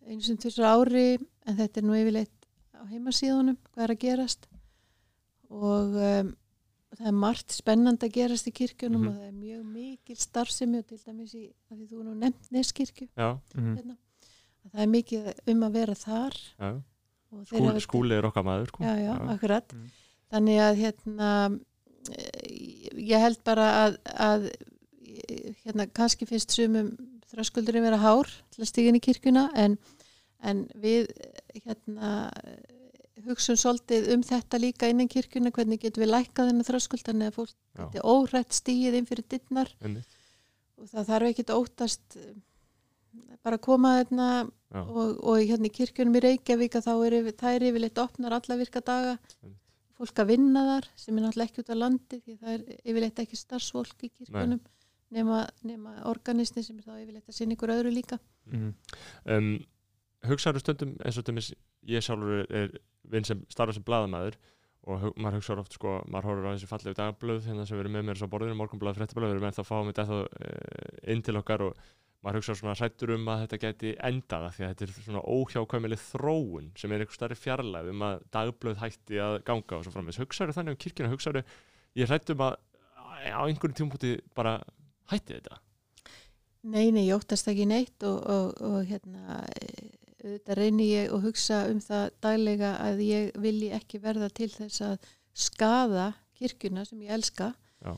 einu 0.07 0.23
sem 0.25 0.39
tvisar 0.41 0.71
ári 0.71 1.19
en 1.19 1.59
þetta 1.59 1.81
er 1.81 1.87
nú 1.89 1.97
yfirleitt 1.99 2.47
á 2.79 2.83
heimasíðunum 2.89 3.59
hvað 3.73 3.87
er 3.87 3.95
að 3.97 4.03
gerast 4.05 4.47
og 5.51 5.99
um, 5.99 6.31
það 6.99 7.07
er 7.07 7.17
margt 7.17 7.53
spennand 7.55 8.03
að 8.03 8.13
gerast 8.17 8.47
í 8.51 8.53
kirkjunum 8.53 9.01
Mhm. 9.05 9.09
og 9.09 9.15
það 9.15 9.29
er 9.29 9.33
mjög 9.33 9.65
mikil 9.73 10.17
starfsemi 10.17 10.79
og 10.79 10.87
til 10.87 10.99
dæmis 10.99 11.35
í, 11.35 11.53
að 11.71 11.79
því 11.79 11.89
þú 11.91 12.03
nú 12.05 12.15
nefnt 12.19 12.51
neskirkju 12.53 13.09
já, 13.17 13.39
Mm. 13.55 13.77
hérna, 13.77 13.97
að 14.65 14.71
það 14.73 14.83
er 14.83 14.87
mikið 14.87 15.35
um 15.49 15.61
að 15.63 15.73
vera 15.73 15.95
þar 15.95 16.35
já. 16.59 16.83
og 17.33 17.47
þeir 17.47 17.81
Skúli, 17.81 18.13
er 18.19 18.23
okkar 18.27 18.45
maður 18.45 18.67
sko. 18.69 18.83
já, 18.85 18.95
já, 18.99 19.15
akkurat 19.35 19.73
Mm. 19.73 19.91
þannig 20.33 20.59
að 20.59 20.77
hérna 20.83 21.61
eh, 22.11 22.93
ég 22.97 23.21
held 23.21 23.45
bara 23.45 23.67
að, 23.87 23.99
að 24.19 24.51
hérna 25.65 25.87
kannski 25.93 26.27
finnst 26.27 26.51
sumum 26.51 26.97
þröskuldurinn 27.31 27.83
vera 27.87 27.99
hár 27.99 28.27
til 28.51 28.63
að 28.65 28.69
stíga 28.71 28.89
inn 28.89 28.97
í 28.97 29.01
kirkuna 29.01 29.51
en, 29.55 29.79
en 30.43 30.67
við 30.75 31.07
eh, 31.11 31.61
hérna 31.67 32.31
hugsun 33.29 33.59
svolítið 33.61 34.09
um 34.15 34.23
þetta 34.27 34.61
líka 34.61 34.91
innan 34.91 35.11
kirkuna, 35.11 35.53
hvernig 35.55 35.83
getum 35.83 36.05
við 36.05 36.13
lækkað 36.13 36.51
þennan 36.51 36.69
þröskuld 36.69 37.05
þannig 37.07 37.31
að 37.31 37.37
fólk 37.39 37.55
geti 37.81 38.05
órætt 38.05 38.57
stígið 38.57 38.99
inn 38.99 39.09
fyrir 39.09 39.27
dittnar 39.31 39.73
og 40.81 40.89
það 40.89 41.11
þarf 41.13 41.31
ekki 41.31 41.47
að 41.47 41.57
óttast 41.59 42.19
eh, 42.21 42.35
bara 43.45 43.59
að 43.59 43.65
koma 43.67 43.95
þarna 44.01 44.29
og, 44.81 45.17
og 45.27 45.41
hérna 45.41 45.69
í 45.69 45.75
kirkjunum 45.75 46.19
í 46.19 46.23
Reykjavík 46.27 46.77
þá 46.79 46.93
er 47.07 47.17
það 47.33 47.57
er 47.57 47.67
yfirleitt 47.71 48.03
opnar 48.03 48.37
alla 48.37 48.59
virka 48.61 48.83
daga. 48.85 49.17
Fólk 50.01 50.21
að 50.23 50.31
vinna 50.33 50.63
þar 50.69 50.87
sem 50.97 51.17
er 51.17 51.25
náttúrulega 51.27 51.51
ekki 51.51 51.65
út 51.65 51.73
á 51.73 51.77
landi 51.77 52.21
því 52.21 52.37
það 52.41 52.53
er 52.55 52.63
yfirleitt 52.79 53.25
ekki 53.25 53.41
starfsfólk 53.41 54.07
í 54.07 54.13
kirkjunum 54.15 54.61
nema, 55.11 55.43
nema 55.67 55.97
organistin 56.09 56.65
sem 56.65 56.79
er 56.79 56.87
þá 56.87 57.03
yfirleitt 57.03 57.29
að 57.29 57.37
sinna 57.37 57.57
ykkur 57.57 57.75
öðru 57.75 57.93
líka. 57.95 58.21
Mm. 58.51 58.71
um, 59.35 59.51
hugsaður 60.27 60.65
stundum 60.65 60.95
eins 61.05 61.19
og 61.21 61.27
dæmis, 61.27 61.51
ég 61.89 62.05
sjálfur 62.05 62.43
er, 62.45 62.49
er 62.63 62.79
vinn 63.11 63.27
sem 63.27 63.45
starfa 63.53 63.77
sem 63.77 63.87
blaðamæður 63.87 64.37
og 64.91 65.07
maður 65.21 65.39
hugsaður 65.39 65.63
oft 65.63 65.77
sko, 65.77 65.95
maður 66.09 66.31
horfir 66.31 66.47
á 66.49 66.53
þessi 66.55 66.69
fallegu 66.71 66.97
dagblöð 66.97 67.49
hérna 67.49 67.67
sem 67.69 67.77
verður 67.77 67.95
með 67.97 68.07
mér 68.09 68.21
svo 68.21 68.29
borðinu, 68.33 68.57
morgunblöð, 68.57 68.97
fréttablöð 68.97 69.29
við 69.29 69.37
erum 69.37 69.49
ennþá 69.51 69.65
að 69.65 69.69
fá 69.69 69.77
með 69.85 69.99
þetta 69.99 70.21
uh, 70.21 71.11
inn 71.13 71.25
til 71.27 71.37
okkar 71.41 71.65
og 71.67 71.83
maður 72.25 72.41
hugsaður 72.41 72.61
svona 72.61 72.77
hrættur 72.79 73.13
um 73.15 73.29
að 73.33 73.43
þetta 73.45 73.61
geti 73.65 73.93
endað 74.09 74.47
af 74.47 74.57
því 74.57 74.65
að 74.65 74.73
þetta 74.73 74.87
er 74.87 75.05
svona 75.05 75.23
óhjákvæmileg 75.37 76.03
þróun 76.07 76.73
sem 76.81 76.93
er 76.93 77.05
einhver 77.05 77.17
starri 77.17 77.39
fjarlæð 77.39 77.93
um 77.93 78.05
að 78.09 78.27
dagblöð 78.37 78.81
hætti 78.81 79.21
að 79.25 79.37
ganga 79.49 79.79
og 79.79 79.87
svo 79.87 79.95
framvegs 79.95 80.21
hugsaður 80.21 80.57
þannig 80.57 80.77
um 80.77 80.83
kirkjuna, 80.85 81.13
hugsaður 81.13 81.55
ég 82.01 82.11
hrætt 82.11 82.33
um 82.35 82.45
að 82.49 82.59
á 83.29 83.41
einhverjum 83.45 83.79
tímpúti 83.83 84.15
bara 84.37 84.59
hætti 85.13 85.37
þetta. 85.37 85.61
Nei, 86.61 86.91
nei, 86.93 87.07
ég 87.07 87.17
óttast 87.17 87.49
ekki 87.49 87.65
neitt 87.69 88.05
og, 88.05 88.21
og, 88.21 88.61
og 88.65 88.81
hérna 88.89 89.41
eh, 90.21 90.27
auðvitað 90.29 90.61
reyni 90.61 90.89
ég 90.91 91.15
og 91.15 91.25
hugsa 91.25 91.65
um 91.71 91.81
það 91.85 92.11
daglega 92.23 92.75
að 92.85 93.03
ég 93.07 93.31
vilji 93.41 93.73
ekki 93.77 94.03
verða 94.03 94.31
til 94.31 94.51
þess 94.53 94.85
að 94.87 95.11
skaða 95.35 96.13
kirkjuna 96.39 96.85
sem 96.85 97.03
ég 97.05 97.15
elska 97.17 97.53
Já. 97.81 97.97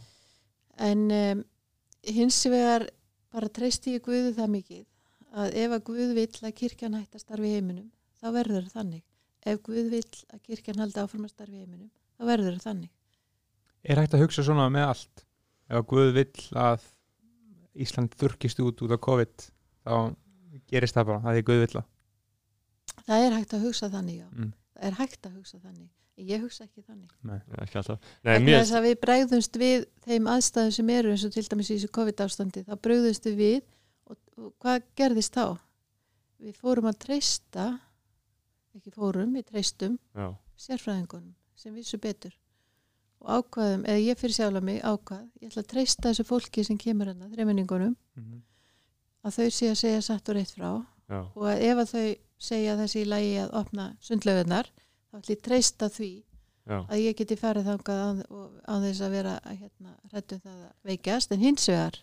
en 0.79 1.11
um, 1.11 1.45
hins 2.03 2.41
vegar 2.51 2.89
bara 3.33 3.49
treysti 3.49 3.97
ég 3.97 4.05
Guðu 4.05 4.33
það 4.37 4.55
mikið 4.57 4.85
að 5.33 5.57
ef 5.63 5.75
að 5.77 5.85
Guð 5.89 6.15
vill 6.19 6.43
að 6.43 6.57
kirkjan 6.59 6.97
hætti 6.99 7.19
að 7.19 7.25
starfi 7.25 7.53
heiminum 7.55 7.91
þá 8.21 8.27
verður 8.37 8.67
þannig 8.73 9.05
ef 9.49 9.63
Guð 9.67 9.93
vill 9.93 10.11
að 10.35 10.43
kirkjan 10.49 10.83
haldi 10.83 11.03
áfram 11.03 11.27
að 11.27 11.35
starfi 11.35 11.63
heiminum 11.63 11.91
þá 12.19 12.27
verður 12.33 12.59
þannig 12.63 12.91
Er 13.83 13.99
hægt 13.99 14.13
að 14.15 14.23
hugsa 14.23 14.45
svona 14.47 14.69
með 14.71 14.93
allt? 14.93 15.25
Ef 15.67 15.79
að 15.81 15.87
Guð 15.91 16.13
vill 16.19 16.45
að 16.61 16.85
Ísland 17.83 18.13
þurkist 18.21 18.61
út 18.63 18.83
út 18.85 18.93
af 18.95 19.01
COVID 19.03 19.47
þá 19.83 19.95
gerist 20.69 20.99
það 20.99 21.09
bara, 21.09 21.23
það 21.25 21.39
er 21.39 21.47
Guð 21.49 21.63
vill 21.65 21.81
að 21.81 21.89
það 23.07 23.27
er 23.27 23.37
hægt 23.39 23.55
að 23.57 23.65
hugsa 23.67 23.89
þannig 23.93 24.23
Mm. 24.33 24.53
það 24.77 24.87
er 24.89 24.97
hægt 25.01 25.27
að 25.27 25.35
hugsa 25.39 25.59
þannig 25.59 25.91
ég 26.23 26.41
hugsa 26.45 26.65
ekki 26.65 26.83
þannig 26.87 27.11
Já, 27.25 27.39
ekki 27.65 27.77
alltaf 27.81 27.99
Nei, 28.25 28.39
þess 28.47 28.73
að 28.79 28.85
við 28.87 28.97
bregðumst 29.03 29.57
við 29.59 29.87
þeim 30.07 30.27
aðstæðum 30.35 30.73
sem 30.77 30.91
eru 30.91 31.11
eins 31.15 31.25
og 31.27 31.33
til 31.33 31.43
dæmis 31.49 31.71
í 31.71 31.77
þessu 31.79 31.91
COVID-ástandi 31.97 32.65
þá 32.69 32.75
bregðumst 32.85 33.25
við 33.41 33.63
og, 34.07 34.17
og 34.39 34.53
hvað 34.63 34.83
gerðist 35.01 35.35
þá? 35.35 35.47
Við 36.43 36.57
fórum 36.59 36.89
að 36.91 36.99
treysta 37.07 37.65
ekki 38.77 38.93
fórum, 38.95 39.35
við 39.37 39.45
treystum 39.51 39.99
já, 40.17 40.29
sérfræðingunum 40.57 41.35
sem 41.57 41.75
vissu 41.77 41.99
betur 42.03 42.33
og 43.23 43.29
ákvaðum, 43.39 43.85
eða 43.87 44.01
ég 44.03 44.19
fyrir 44.19 44.35
sjálf 44.35 44.63
mig 44.67 44.81
ákvað, 44.83 45.27
ég 45.41 45.51
ætla 45.53 45.63
að 45.63 45.69
treysta 45.71 46.09
þessu 46.11 46.25
fólki 46.27 46.65
sem 46.67 46.79
kemur 46.81 47.07
hérna, 47.13 47.29
þreiminningunum 47.31 47.97
Mhm. 48.17 48.41
að 49.25 49.37
þau 49.37 49.51
sé 49.55 49.71
að 49.71 49.79
segja 49.79 50.01
satt 50.03 50.29
og 50.29 50.35
rétt 50.37 50.55
frá 50.57 50.71
já, 51.09 51.21
og 51.37 51.43
að 51.47 51.63
ef 51.63 51.77
að 51.85 51.93
þau 51.93 52.17
segja 52.43 52.77
þessi 52.81 53.03
í 53.05 53.09
lagi 53.09 53.33
að 53.43 53.53
opna 53.63 53.87
sundlaugunar 54.03 54.69
þá 55.11 55.19
ætla 55.21 55.35
ég 55.37 55.43
treysta 55.47 55.89
því 55.93 56.11
já, 56.67 56.79
að 56.89 57.03
ég 57.03 57.17
geti 57.21 57.37
farið 57.39 57.69
þangað 57.71 58.03
án 58.67 58.87
þess 58.87 59.05
að 59.07 59.15
vera 59.17 59.35
hérna, 59.51 59.95
rættum 60.13 60.41
það 60.45 60.59
að 60.67 60.91
veikjast. 60.91 61.33
En 61.37 61.43
hins 61.47 61.69
vegar 61.71 61.99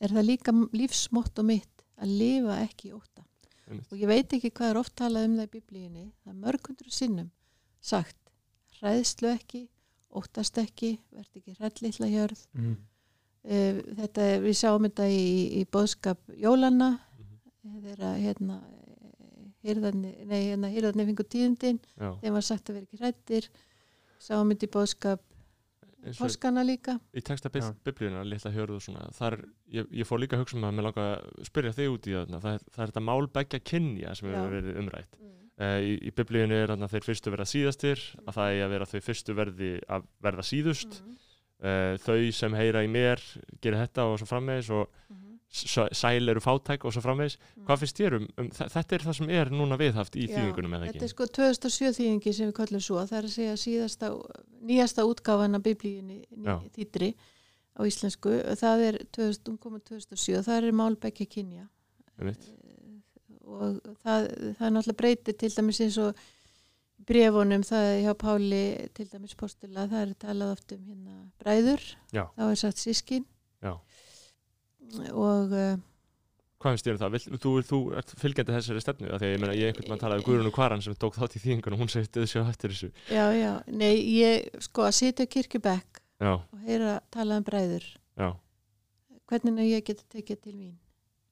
er 0.00 0.12
það 0.16 0.28
líka 0.30 0.54
lífsmott 0.76 1.38
og 1.42 1.48
mitt 1.48 1.84
að 1.96 2.12
lifa 2.20 2.58
ekki 2.66 2.90
í 2.90 2.96
óta 2.96 3.22
einmitt. 3.66 3.88
og 3.92 3.98
ég 3.98 4.10
veit 4.10 4.34
ekki 4.36 4.50
hvað 4.54 4.70
er 4.74 4.78
oft 4.82 4.94
talað 4.98 5.24
um 5.30 5.36
það 5.38 5.46
í 5.48 5.52
biblíunni 5.56 6.04
það 6.22 6.32
er 6.34 6.40
mörgundur 6.42 6.90
sinnum 6.92 7.30
sagt 7.80 8.16
hræðslu 8.80 9.30
ekki, 9.32 9.62
óttast 10.12 10.58
ekki 10.60 10.90
verð 11.14 11.38
ekki 11.40 11.54
hrællitla 11.56 12.06
hjörð. 12.12 12.42
Mhm. 12.52 12.74
uh, 13.46 13.80
þetta, 14.02 14.26
er- 14.34 14.42
við 14.44 14.56
sjáum 14.60 14.84
þetta 14.88 15.06
í, 15.08 15.24
í 15.60 15.64
bóðskap 15.72 16.18
Jólanna 16.36 16.90
þegar 17.64 18.18
hérna 18.20 18.60
hýrðarni, 19.66 20.12
nei, 20.30 20.42
hérna 20.74 21.06
fengur 21.10 21.28
tíðindin, 21.32 21.80
já. 21.98 22.10
þeim 22.22 22.36
var 22.38 22.46
sagt 22.46 22.70
að 22.70 22.78
vera 22.78 22.86
ekki 22.88 23.00
hrættir 23.02 23.48
sáum 24.26 24.52
þetta 24.54 24.66
í 24.68 24.72
bóðskap 24.76 25.24
páskana 26.16 26.62
líka. 26.66 26.96
í 27.16 27.22
texta 27.24 27.50
biblíuna, 27.50 28.22
litla 28.24 28.52
hjörðu 28.54 28.76
og 28.78 28.82
svona 28.84 29.08
þar, 29.16 29.40
ég, 29.74 29.88
ég 29.90 30.06
fór 30.06 30.20
líka 30.22 30.36
að 30.38 30.44
hugsa 30.44 30.56
um 30.58 30.66
að 30.68 30.76
mér 30.78 30.86
langa 30.86 31.06
að 31.16 31.46
spyrja 31.48 31.72
þig 31.74 31.90
út 31.96 32.06
í 32.06 32.14
þarna, 32.14 32.40
það, 32.44 32.58
er- 32.58 32.66
það 32.76 32.82
er 32.84 32.92
þetta 32.92 33.04
mál 33.08 33.26
begja 33.34 33.60
kynja 33.72 34.14
sem 34.14 34.28
Já. 34.30 34.36
hefur 34.36 34.54
verið 34.60 34.78
umrætt. 34.84 35.18
Uh, 35.56 35.78
í, 35.80 35.92
í 36.04 36.10
biblíunni 36.12 36.52
er 36.60 36.68
þarna 36.68 36.88
þeir 36.92 37.06
fyrstu 37.08 37.32
verða 37.32 37.46
síðastir 37.48 38.02
að 38.26 38.34
það 38.36 38.50
er 38.52 38.64
að 38.66 38.72
vera 38.76 38.88
þau 38.90 38.98
fyrstu 39.06 39.34
verði 39.38 39.70
að 39.88 40.02
verða 40.22 40.44
síðust. 40.44 40.98
Mhm. 41.00 41.14
uh, 41.64 41.94
þau 42.04 42.32
sem 42.36 42.52
heyra 42.60 42.82
í 42.84 42.90
mér 42.92 43.22
gera 43.64 43.80
þetta 43.86 44.04
og 44.10 44.18
svo 44.20 44.26
framvegis 44.28 44.68
og 44.76 44.90
s- 45.08 45.25
sæl 45.50 46.28
eru 46.28 46.40
fátæk 46.42 46.84
og 46.84 46.92
svo 46.92 47.00
framvegis. 47.04 47.36
Hvað 47.66 47.78
finnst 47.82 48.00
þér 48.00 48.16
um, 48.18 48.26
um 48.42 48.48
þe- 48.50 48.68
þetta 48.74 48.96
er 48.98 49.04
það 49.06 49.16
sem 49.20 49.30
er 49.30 49.50
núna 49.54 49.78
viðhaft 49.80 50.16
í 50.18 50.26
þýðingunum 50.28 50.74
eða 50.76 50.88
Þetta 50.90 50.98
ekki 50.98 51.04
er 51.08 51.12
sko 51.14 51.26
2007 51.38 51.92
þýðingi 52.00 52.34
sem 52.34 52.50
við 52.50 52.56
kallum 52.58 52.82
svo. 52.84 52.98
Það 53.06 53.18
er 53.18 53.28
að 53.30 53.34
segja 53.36 53.56
síðasta, 53.62 54.10
nýjasta 54.66 55.06
útgáfan 55.08 55.56
af 55.58 55.62
biblíunni 55.64 56.18
þýttri 56.76 57.12
á 57.76 57.80
íslensku. 57.86 58.34
Það 58.60 58.84
er 58.90 58.98
2000, 59.14 59.50
hún 59.52 59.58
kom 59.62 59.78
úr 59.78 59.84
2007 59.86 60.42
það 60.48 60.56
er 60.70 60.72
mál 60.82 60.96
begja 60.96 61.26
kynja. 61.26 61.68
Einmitt. 62.18 62.46
og 63.46 63.76
það, 64.02 64.24
það 64.58 64.64
er 64.66 64.72
náttúrulega 64.74 64.98
breytið 65.00 65.36
til 65.38 65.50
dæmis 65.54 65.78
eins 65.84 65.96
og 66.02 66.16
brefunum 67.06 67.62
það 67.62 67.84
er 67.92 68.00
hjá 68.02 68.14
Páli 68.18 68.62
til 68.96 69.06
dæmis 69.12 69.36
postula 69.38 69.84
það 69.86 70.00
er 70.08 70.14
talað 70.24 70.54
oft 70.56 70.72
um 70.74 70.80
hérna 70.88 71.18
bræður. 71.38 71.84
Já. 72.10 72.24
þá 72.34 72.42
er 72.50 72.58
sagt 72.58 72.80
sískin 72.82 73.24
Já. 73.62 73.76
Og 75.12 75.52
uh, 75.52 75.74
hvað 76.62 76.76
finnst 76.76 76.88
þér 76.88 76.96
um 76.96 77.02
það, 77.02 77.16
Vill, 77.16 77.40
þú, 77.42 77.52
þú 77.70 77.80
ert 78.00 78.14
fylgjandi 78.22 78.56
þessari 78.56 78.84
stefnu 78.84 79.12
af 79.12 79.20
því 79.20 79.28
að 79.28 79.34
ég 79.34 79.42
meina 79.42 79.58
ég 79.58 79.72
einhvern 79.72 79.92
mann 79.92 80.02
talaði 80.02 80.24
um 80.24 80.28
Guðrún 80.30 80.50
og 80.50 80.56
Kvaran 80.56 80.84
sem 80.84 80.96
tók 80.96 81.18
þátt 81.18 81.36
í 81.36 81.42
þýðingunum 81.44 81.82
hún 81.82 81.92
segist 81.92 82.16
þau 82.16 82.30
séu 82.30 82.46
hættir 82.46 82.74
þessu. 82.74 82.90
Já, 83.12 83.26
já, 83.36 83.52
nei, 83.68 83.94
ég 84.16 84.48
sko 84.64 84.86
að 84.88 84.96
sitja 85.02 85.26
já, 86.16 86.32
og 86.32 86.60
heyra 86.64 87.00
talað 87.12 87.42
um 87.42 87.44
bræður. 87.44 87.86
Já, 88.16 88.28
hvernig 89.28 89.66
ég 89.68 89.84
geta 89.84 90.04
tekið 90.14 90.42
til 90.46 90.56
mín? 90.56 90.76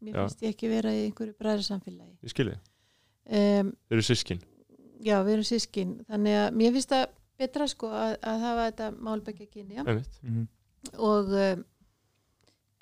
Mér 0.05 0.19
Já. 0.19 0.25
finnst 0.25 0.43
ég 0.45 0.53
ekki 0.53 0.69
vera 0.69 0.93
í 0.93 1.05
einhverju 1.07 1.35
bræðarsamfélagi 1.41 2.13
ég 2.27 2.33
skilji, 2.33 2.57
um, 3.25 3.71
þau 3.89 3.95
eru 3.97 4.05
sískin 4.05 4.43
já, 5.05 5.17
við 5.25 5.37
erum 5.37 5.47
sískin 5.49 5.95
þannig 6.11 6.37
að 6.41 6.59
mér 6.61 6.75
finnst 6.77 6.93
það 6.93 7.05
betra 7.41 7.69
sko 7.71 7.91
að, 7.91 8.17
að 8.21 8.45
hafa 8.45 8.67
þetta 8.69 8.89
málbekja 9.09 9.47
kynja. 9.51 9.85
Mhm. 9.87 10.45
og 11.01 11.33
um, 11.33 11.65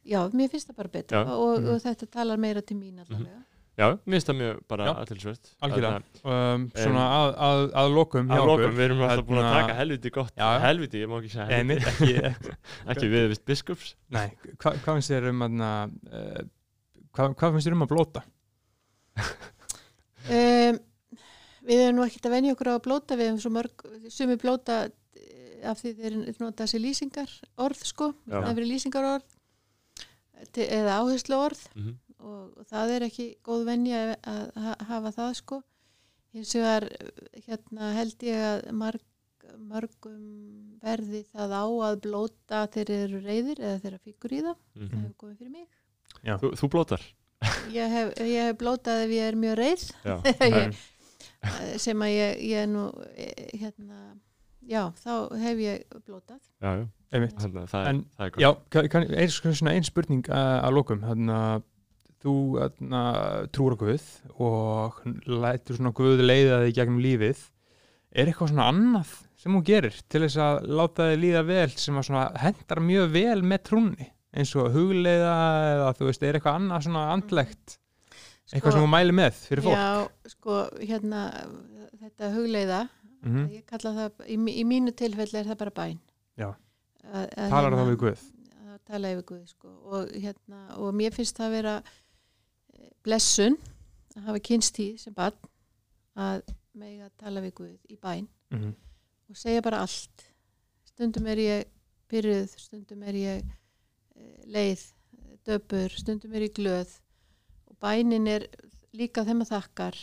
já, 0.05 0.21
mér 0.33 0.51
finnst 0.53 0.69
það 0.71 0.77
bara 0.77 0.89
betra 0.99 1.23
Já. 1.25 1.33
og, 1.37 1.57
Mhm. 1.61 1.69
og 1.75 1.81
þetta 1.83 2.07
talar 2.11 2.37
meira 2.39 2.63
til 2.63 2.77
mín 2.77 2.99
allavega. 3.03 3.41
Já, 3.79 3.87
mér 4.05 4.13
finnst 4.19 4.29
það 4.29 4.37
mjög 4.43 4.59
bara 4.69 4.85
Já, 4.87 4.93
aðtilsvert 5.03 5.51
algjörlega. 5.63 6.03
um, 6.25 6.67
svona 6.77 7.05
að, 7.17 7.29
að, 7.49 7.61
að 7.83 7.95
lokum 7.97 8.27
hjá 8.29 8.35
að 8.37 8.43
okkur 8.43 8.63
lokum, 8.63 8.77
við 8.77 8.85
erum 8.85 9.01
alltaf 9.07 9.27
búin 9.27 9.39
að 9.39 9.47
Hérna- 9.49 9.61
taka 9.67 9.75
helviti 9.79 10.11
gott 10.13 10.35
Já, 10.37 10.49
helviti, 10.61 11.01
ég 11.03 11.09
má 11.09 11.17
ekki 11.23 11.31
segja 11.33 11.47
helviti 11.57 11.87
ekki, 11.93 12.57
ekki 12.93 13.09
við 13.15 13.29
við 13.33 13.39
biskups. 13.47 13.95
Nei, 14.11 14.29
hva, 14.59 14.75
hvað 14.77 14.95
finnst 14.99 15.11
þér 15.15 15.29
um 15.31 15.43
að 15.47 15.95
uh, 16.13 16.43
hvað, 17.17 17.35
hvað 17.41 17.53
finnst 17.57 17.67
þér 17.71 17.73
um 17.79 17.87
að 17.87 17.93
blóta? 17.95 18.23
um, 20.33 20.79
við 21.67 21.81
erum 21.87 21.97
nú 22.01 22.05
ekkert 22.07 22.27
að 22.29 22.35
venja 22.37 22.55
okkur 22.57 22.71
á 22.73 22.75
að 22.77 22.85
blóta 22.87 23.17
við 23.19 23.29
erum 23.31 23.41
svo 23.43 23.53
mörg, 23.55 23.85
sumi 24.13 24.37
blóta 24.41 24.77
eh, 25.17 25.63
af 25.71 25.81
því 25.83 25.93
þeir 25.99 26.17
nota 26.43 26.65
þessi 26.67 26.81
lýsingar 26.83 27.31
orð 27.63 27.85
sko, 27.89 28.13
það 28.29 28.53
fyrir 28.59 28.71
lýsingar 28.73 29.09
orð 29.17 29.39
eða 30.55 30.99
áherslu 31.03 31.37
orð 31.39 31.63
Mhm. 31.75 31.95
og, 32.19 32.59
og 32.59 32.67
það 32.71 32.91
er 32.97 33.03
ekki 33.09 33.27
góð 33.45 33.65
venja 33.67 34.03
að, 34.23 34.53
að 34.57 34.85
hafa 34.89 35.11
það 35.17 35.35
sko. 35.41 35.63
Hins 36.33 36.55
vegar 36.55 36.89
hérna 37.47 37.93
held 37.95 38.23
ég 38.25 38.41
að 38.41 38.71
marg, 38.73 39.01
mörgum 39.59 40.79
verði 40.83 41.25
það 41.33 41.51
á 41.53 41.65
að 41.89 41.99
blóta 42.07 42.63
þeir 42.73 42.91
eru 42.91 43.21
reyðir 43.25 43.59
eða 43.61 43.81
þeirra 43.83 43.99
fíkur 44.07 44.33
í 44.33 44.41
það 44.43 44.57
það 44.57 44.87
Mhm. 44.87 45.03
hefur 45.03 45.17
komið 45.19 45.37
fyrir 45.39 45.51
mig. 45.51 45.69
Þú, 46.25 46.53
þú 46.61 46.69
blótar? 46.71 47.03
Ég 47.75 47.89
hef, 47.91 48.15
ég 48.23 48.47
hef 48.47 48.57
blótað 48.59 49.05
ef 49.05 49.11
ég 49.11 49.29
er 49.29 49.35
mjög 49.35 49.57
reyð 49.59 49.85
já, 50.05 50.17
Ég- 51.43 51.79
sem 51.83 51.99
að 51.99 52.13
ég, 52.15 52.43
ég 52.53 52.57
er 52.63 52.67
nú 52.71 52.85
eh, 53.17 53.51
hérna, 53.59 54.15
já, 54.63 54.93
þá 55.03 55.13
hef 55.43 55.59
ég 55.59 55.85
blótað. 56.07 56.39
Já, 56.63 56.71
já. 56.79 56.87
Einmitt. 57.13 57.35
Þannig, 57.37 57.59
að 57.63 57.69
það, 57.73 57.83
er, 57.83 57.89
En- 57.93 58.05
það 58.17 58.25
er 58.27 58.31
gott. 58.35 58.43
Já, 58.43 58.51
kann, 58.73 58.89
kann, 58.93 59.07
ein, 59.23 59.33
svona 59.37 59.75
ein 59.77 59.85
spurning 59.89 60.23
að, 60.33 60.53
að 60.67 60.77
lokum. 60.79 61.03
Þannig 61.05 61.35
að 61.37 61.67
þú 62.23 62.35
þarna, 62.57 63.03
trúur 63.53 63.75
á 63.75 63.79
Guð 63.83 64.07
og 64.47 65.01
lætur 65.43 65.77
svona 65.79 65.93
Guð 65.99 66.23
leiða 66.23 66.61
þig 66.65 66.77
gegnum 66.79 67.03
lífið. 67.03 67.43
Er 68.13 68.29
eitthvað 68.31 68.53
svona 68.53 68.69
annað 68.71 69.13
sem 69.43 69.53
hún 69.57 69.65
gerir 69.67 69.97
til 70.13 70.21
þess 70.23 70.39
að 70.39 70.67
láta 70.79 71.07
þig 71.11 71.21
líða 71.25 71.45
vel 71.49 71.69
sem 71.83 71.97
að 71.99 72.07
svona 72.09 72.25
hendar 72.45 72.81
mjög 72.85 73.13
vel 73.17 73.43
með 73.43 73.63
trúnni? 73.69 74.09
Eins 74.33 74.53
og 74.57 74.71
hugleiða 74.73 75.33
eða 75.75 75.89
þú 75.99 76.07
veist, 76.09 76.23
er 76.25 76.39
eitthvað 76.39 76.59
annað 76.61 76.85
svona 76.87 77.03
andlegt? 77.13 77.79
Eitthvað 78.53 78.73
sem 78.77 78.85
hún 78.85 78.93
mæli 78.93 79.15
með 79.17 79.41
fyrir 79.49 79.65
fólk? 79.65 79.77
Já, 79.77 80.33
sko, 80.33 80.59
hérna 80.81 81.23
þetta 82.01 82.33
hugleiða 82.37 82.83
Mhm. 83.23 83.43
ég 83.55 83.63
kalla 83.71 83.91
það, 83.95 84.23
í, 84.27 84.37
í 84.51 84.63
mínu 84.67 84.91
tilfelli 84.99 85.39
er 85.39 85.45
það 85.47 85.59
bara 85.61 85.71
bæn. 85.77 85.99
Já. 86.41 86.49
Talar 87.03 87.77
þá 87.79 87.85
við 87.91 87.99
Guð? 88.05 88.29
að 88.73 88.79
tala 88.89 89.13
yfir 89.13 89.27
Guð 89.33 89.43
sko. 89.51 89.73
og, 89.93 90.15
hérna, 90.15 90.63
og 90.81 90.95
mér 90.97 91.13
finnst 91.15 91.37
það 91.37 91.49
að 91.49 91.57
vera 91.59 91.75
eh, 91.83 92.89
blessun 93.05 93.59
að 94.17 94.31
hafa 94.31 94.45
kynstíð 94.51 94.97
sem 95.01 95.17
barn 95.17 95.51
að 96.17 96.43
mega 96.77 97.11
tala 97.21 97.43
við 97.45 97.55
Guð 97.61 97.93
í 97.93 97.99
bæn 98.01 98.29
mm 98.53 98.73
og 99.33 99.39
segja 99.41 99.65
bara 99.65 99.81
allt. 99.81 100.27
Stundum 100.93 101.27
er 101.33 101.41
ég 101.41 101.69
byrjuð 102.13 102.57
stundum 102.61 103.05
er 103.09 103.17
ég 103.17 103.47
eh, 103.47 104.43
leið, 104.53 104.83
döpur 105.49 105.95
stundum 105.97 106.35
er 106.37 106.45
ég 106.45 106.57
glöð. 106.59 106.99
Og 107.73 107.79
bænin 107.81 108.29
er 108.29 108.45
líka 108.93 109.25
þeim 109.25 109.41
að 109.47 109.55
þakkar. 109.55 110.01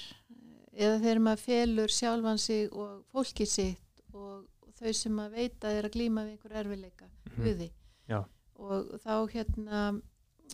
Eða 0.74 0.98
þegar 1.04 1.22
maður 1.28 1.44
felur 1.46 1.94
sjálfan 1.94 2.42
sig 2.42 2.74
og 2.74 3.04
fólkið 3.14 3.52
sitt 3.52 4.04
og 4.16 4.48
þau 4.80 4.94
sem 4.96 5.20
að 5.20 5.36
veita 5.38 5.72
er 5.76 5.88
að 5.90 5.96
glíma 5.98 6.24
við 6.26 6.36
einhver 6.38 6.58
erfileika 6.64 7.10
Mhm. 7.30 7.44
við 7.46 7.58
því 7.60 7.70
Já. 8.10 8.20
og 8.56 9.00
þá 9.04 9.14
hérna 9.34 10.02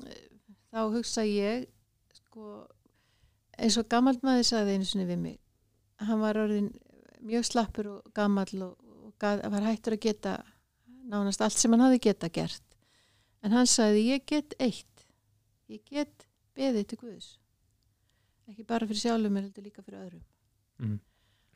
eh, 0.05 0.27
þá 0.73 0.79
hugsa 0.93 1.23
ég 1.25 1.67
sko 2.13 2.67
eins 3.57 3.77
og 3.77 3.87
gammalt 3.89 4.21
maður 4.23 4.43
sagði 4.49 4.75
einu 4.75 4.85
sinni 4.85 5.05
við 5.07 5.19
mig 5.21 5.39
hann 5.99 6.19
var 6.19 6.35
orðin 6.35 6.71
mjög 7.23 7.45
slappur 7.47 7.87
og 7.87 8.13
gammal 8.13 8.45
og, 8.61 8.75
og 9.05 9.13
gat, 9.19 9.41
var 9.49 9.61
hættur 9.63 9.93
að 9.95 10.01
geta 10.01 10.43
nánast 11.07 11.41
allt 11.41 11.53
sem 11.57 11.71
hann 11.71 11.81
hafði 11.85 12.01
geta 12.09 12.29
gert 12.29 12.61
en 13.43 13.51
hann 13.51 13.65
sagði 13.69 14.03
ég 14.11 14.25
get 14.25 14.53
eitt 14.59 15.05
ég 15.69 15.81
get 15.89 16.25
beðið 16.55 16.87
til 16.87 16.97
Guðs 17.01 17.37
ekki 18.49 18.65
bara 18.67 18.85
fyrir 18.85 18.99
sjálfum 19.01 19.37
heldur 19.39 19.63
líka 19.65 19.81
fyrir 19.85 20.01
öðrum 20.03 20.23
Mhm. 20.79 20.99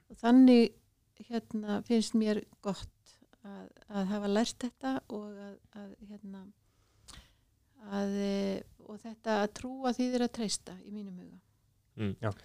og 0.09 0.17
þannig 0.17 0.71
hérna 1.27 1.81
finnst 1.87 2.15
mér 2.17 2.41
gott 2.63 3.15
að, 3.43 3.67
að 3.87 4.07
hafa 4.13 4.31
lært 4.31 4.63
þetta 4.63 4.93
og 5.15 5.27
að, 5.33 5.57
að 5.79 5.91
hérna 6.09 6.45
að, 7.89 8.15
e, 8.23 8.63
og 8.85 9.01
þetta 9.03 9.41
að 9.43 9.51
trúa 9.59 9.93
því 9.95 10.07
þeir 10.13 10.25
að 10.25 10.33
treysta 10.39 10.77
í 10.85 10.93
mínum 10.93 11.19
huga. 11.19 11.39
Mm. 11.99 12.39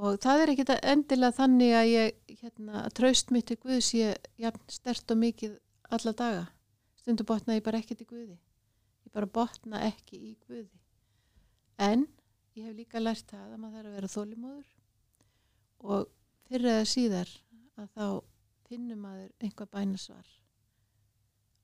Og 0.00 0.20
það 0.22 0.42
er 0.42 0.52
ekkit 0.52 0.72
endilega 0.78 1.36
þannig 1.36 1.74
að 1.76 1.90
ég 1.90 2.38
hérna, 2.42 2.84
að 2.84 2.94
traust 3.00 3.32
mitt 3.34 3.48
til 3.50 3.58
Guðs 3.60 3.90
ég 3.96 4.30
jafn 4.40 4.62
stert 4.72 5.12
og 5.12 5.20
mikið 5.20 5.56
alla 5.90 6.14
daga. 6.16 6.46
Stundu 7.00 7.26
botna 7.26 7.56
ég 7.56 7.64
bara 7.64 7.80
ekkert 7.80 8.04
í 8.04 8.08
Guði. 8.08 8.36
Ég 9.04 9.12
bara 9.16 9.28
botna 9.28 9.82
ekki 9.88 10.20
í 10.20 10.34
Guði. 10.46 10.80
En 11.80 12.06
ég 12.56 12.68
hef 12.68 12.76
líka 12.76 13.02
lært 13.02 13.28
það 13.32 13.46
að 13.54 13.60
maður 13.62 13.76
þarf 13.78 13.90
að 13.90 13.96
vera 13.98 14.12
þólimóður 14.14 14.68
og 15.80 16.10
fyrir 16.48 16.72
eða 16.74 16.88
síðar 16.90 17.30
að 17.80 17.88
þá 17.96 18.06
finnum 18.70 19.00
maður 19.06 19.30
einhvað 19.42 19.70
bænasvar. 19.76 20.28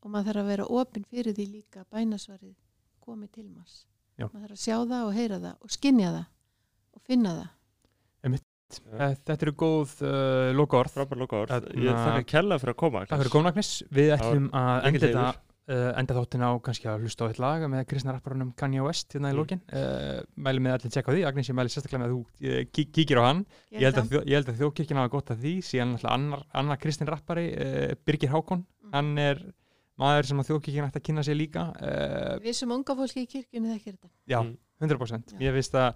Og 0.02 0.10
maður 0.12 0.28
þarf 0.32 0.42
að 0.44 0.50
vera 0.52 0.66
opinn 0.80 1.06
fyrir 1.10 1.34
því 1.36 1.46
líka 1.52 1.82
að 1.82 1.90
bænasvarið 1.96 2.56
komi 3.06 3.28
til 3.32 3.46
maður 3.50 3.76
maður 4.32 4.42
þarf 4.46 4.56
að 4.56 4.64
sjá 4.64 4.76
það 4.90 5.06
og 5.06 5.14
heyra 5.16 5.38
það 5.44 5.56
og 5.66 5.74
skinja 5.76 6.10
það 6.16 6.26
og 6.96 7.02
finna 7.10 7.34
það. 7.40 7.52
Eh, 8.26 8.42
Þetta 8.66 9.34
eru 9.46 9.52
góð 9.54 9.90
uh, 10.02 10.48
loka 10.58 10.78
orð 10.80 10.94
Frábær 10.96 11.20
loka 11.20 11.36
orð. 11.38 11.52
Þarna- 11.54 11.84
Ég 11.86 11.98
þakka 12.00 12.24
kella 12.32 12.56
fyrir 12.58 12.74
að 12.74 12.78
koma. 12.80 13.02
Takk 13.06 13.20
fyrir 13.22 13.34
góðnagnis 13.36 13.68
Við 13.94 14.08
ætlum 14.16 14.48
að 14.50 14.88
enda, 14.88 15.02
þetta. 15.04 15.26
Uh, 15.68 15.92
enda 15.98 16.14
þáttin 16.16 16.44
á 16.46 16.50
kannski 16.62 16.88
að 16.90 17.04
hlusta 17.06 17.26
á 17.26 17.28
eitt 17.30 17.40
lag 17.42 17.64
með 17.70 17.84
kristna 17.90 18.14
rapparunum 18.16 18.52
Kanye 18.58 18.82
West 18.86 19.12
hérna 19.16 19.30
í 19.30 19.34
Mm. 19.34 19.40
lókin 19.40 19.60
uh, 19.72 20.22
Mæli 20.36 20.62
með 20.64 20.76
allir 20.76 20.92
tjekka 20.94 21.10
á 21.10 21.14
því. 21.16 21.24
Agnes, 21.28 21.50
ég 21.50 21.56
mæli 21.58 21.72
sérstaklega 21.74 22.02
með 22.04 22.08
að 22.08 22.14
þú 22.14 22.20
uh, 22.22 22.64
kí- 22.72 22.88
kíkir 22.94 23.20
á 23.20 23.24
hann. 23.26 23.44
Ég 23.72 23.86
held 23.88 24.00
að, 24.02 24.16
ég 24.26 24.34
held 24.38 24.50
að 24.52 24.60
þjóðkirkina 24.62 25.02
hafa 25.04 25.14
gott 25.16 25.30
að 25.34 25.40
því. 25.46 25.54
Síðan 25.70 25.94
alltaf 25.96 26.12
annar, 26.16 26.44
annar 26.62 26.78
kristin 26.82 27.10
rappari 27.10 27.46
uh, 27.54 27.94
Birgir 28.06 28.30
Hákon, 28.34 28.66
Mm. 28.86 28.92
hann 28.94 29.18
er 29.18 29.40
maður 29.98 30.26
sem 30.28 30.38
að 30.42 30.48
þjóðkirkina 30.52 30.86
ætti 30.90 31.00
að 31.00 31.06
kynna 31.08 31.22
sér 31.26 31.36
líka. 31.40 31.62
Uh, 31.80 32.36
við 32.44 32.54
sem 32.58 32.70
unga 32.70 32.94
fólki 32.94 33.24
í 33.24 33.26
kirkjunni 33.32 33.72
þekkir 33.74 33.96
þetta. 33.96 34.10
Já, 34.30 34.40
Mm. 34.44 34.56
100% 34.84 35.32
Já. 35.32 35.38
Ég 35.40 35.54
veist 35.56 35.74
að 35.74 35.94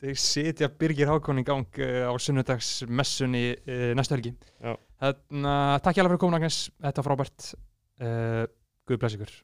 þeir 0.00 0.16
setja 0.18 0.68
Birgir 0.72 1.06
Hákon 1.12 1.38
í 1.38 1.44
gang 1.46 1.68
uh, 1.78 2.08
á 2.10 2.12
sunnudagsmessunni 2.18 3.44
uh, 3.60 3.92
næstu 3.96 4.16
helgi. 4.16 4.32
Já. 4.64 4.74
Þannig 5.04 5.48
að 5.52 5.80
takk 5.84 5.98
hjá 5.98 6.04
fyrir 6.06 6.20
komin 6.22 6.38
Agnes, 6.40 6.58
þetta 6.82 7.02
var 7.02 7.08
frábært. 7.12 7.48
Uh, 8.00 8.44
Guð 8.86 8.98
bless 9.00 9.14
ykkur 9.16 9.34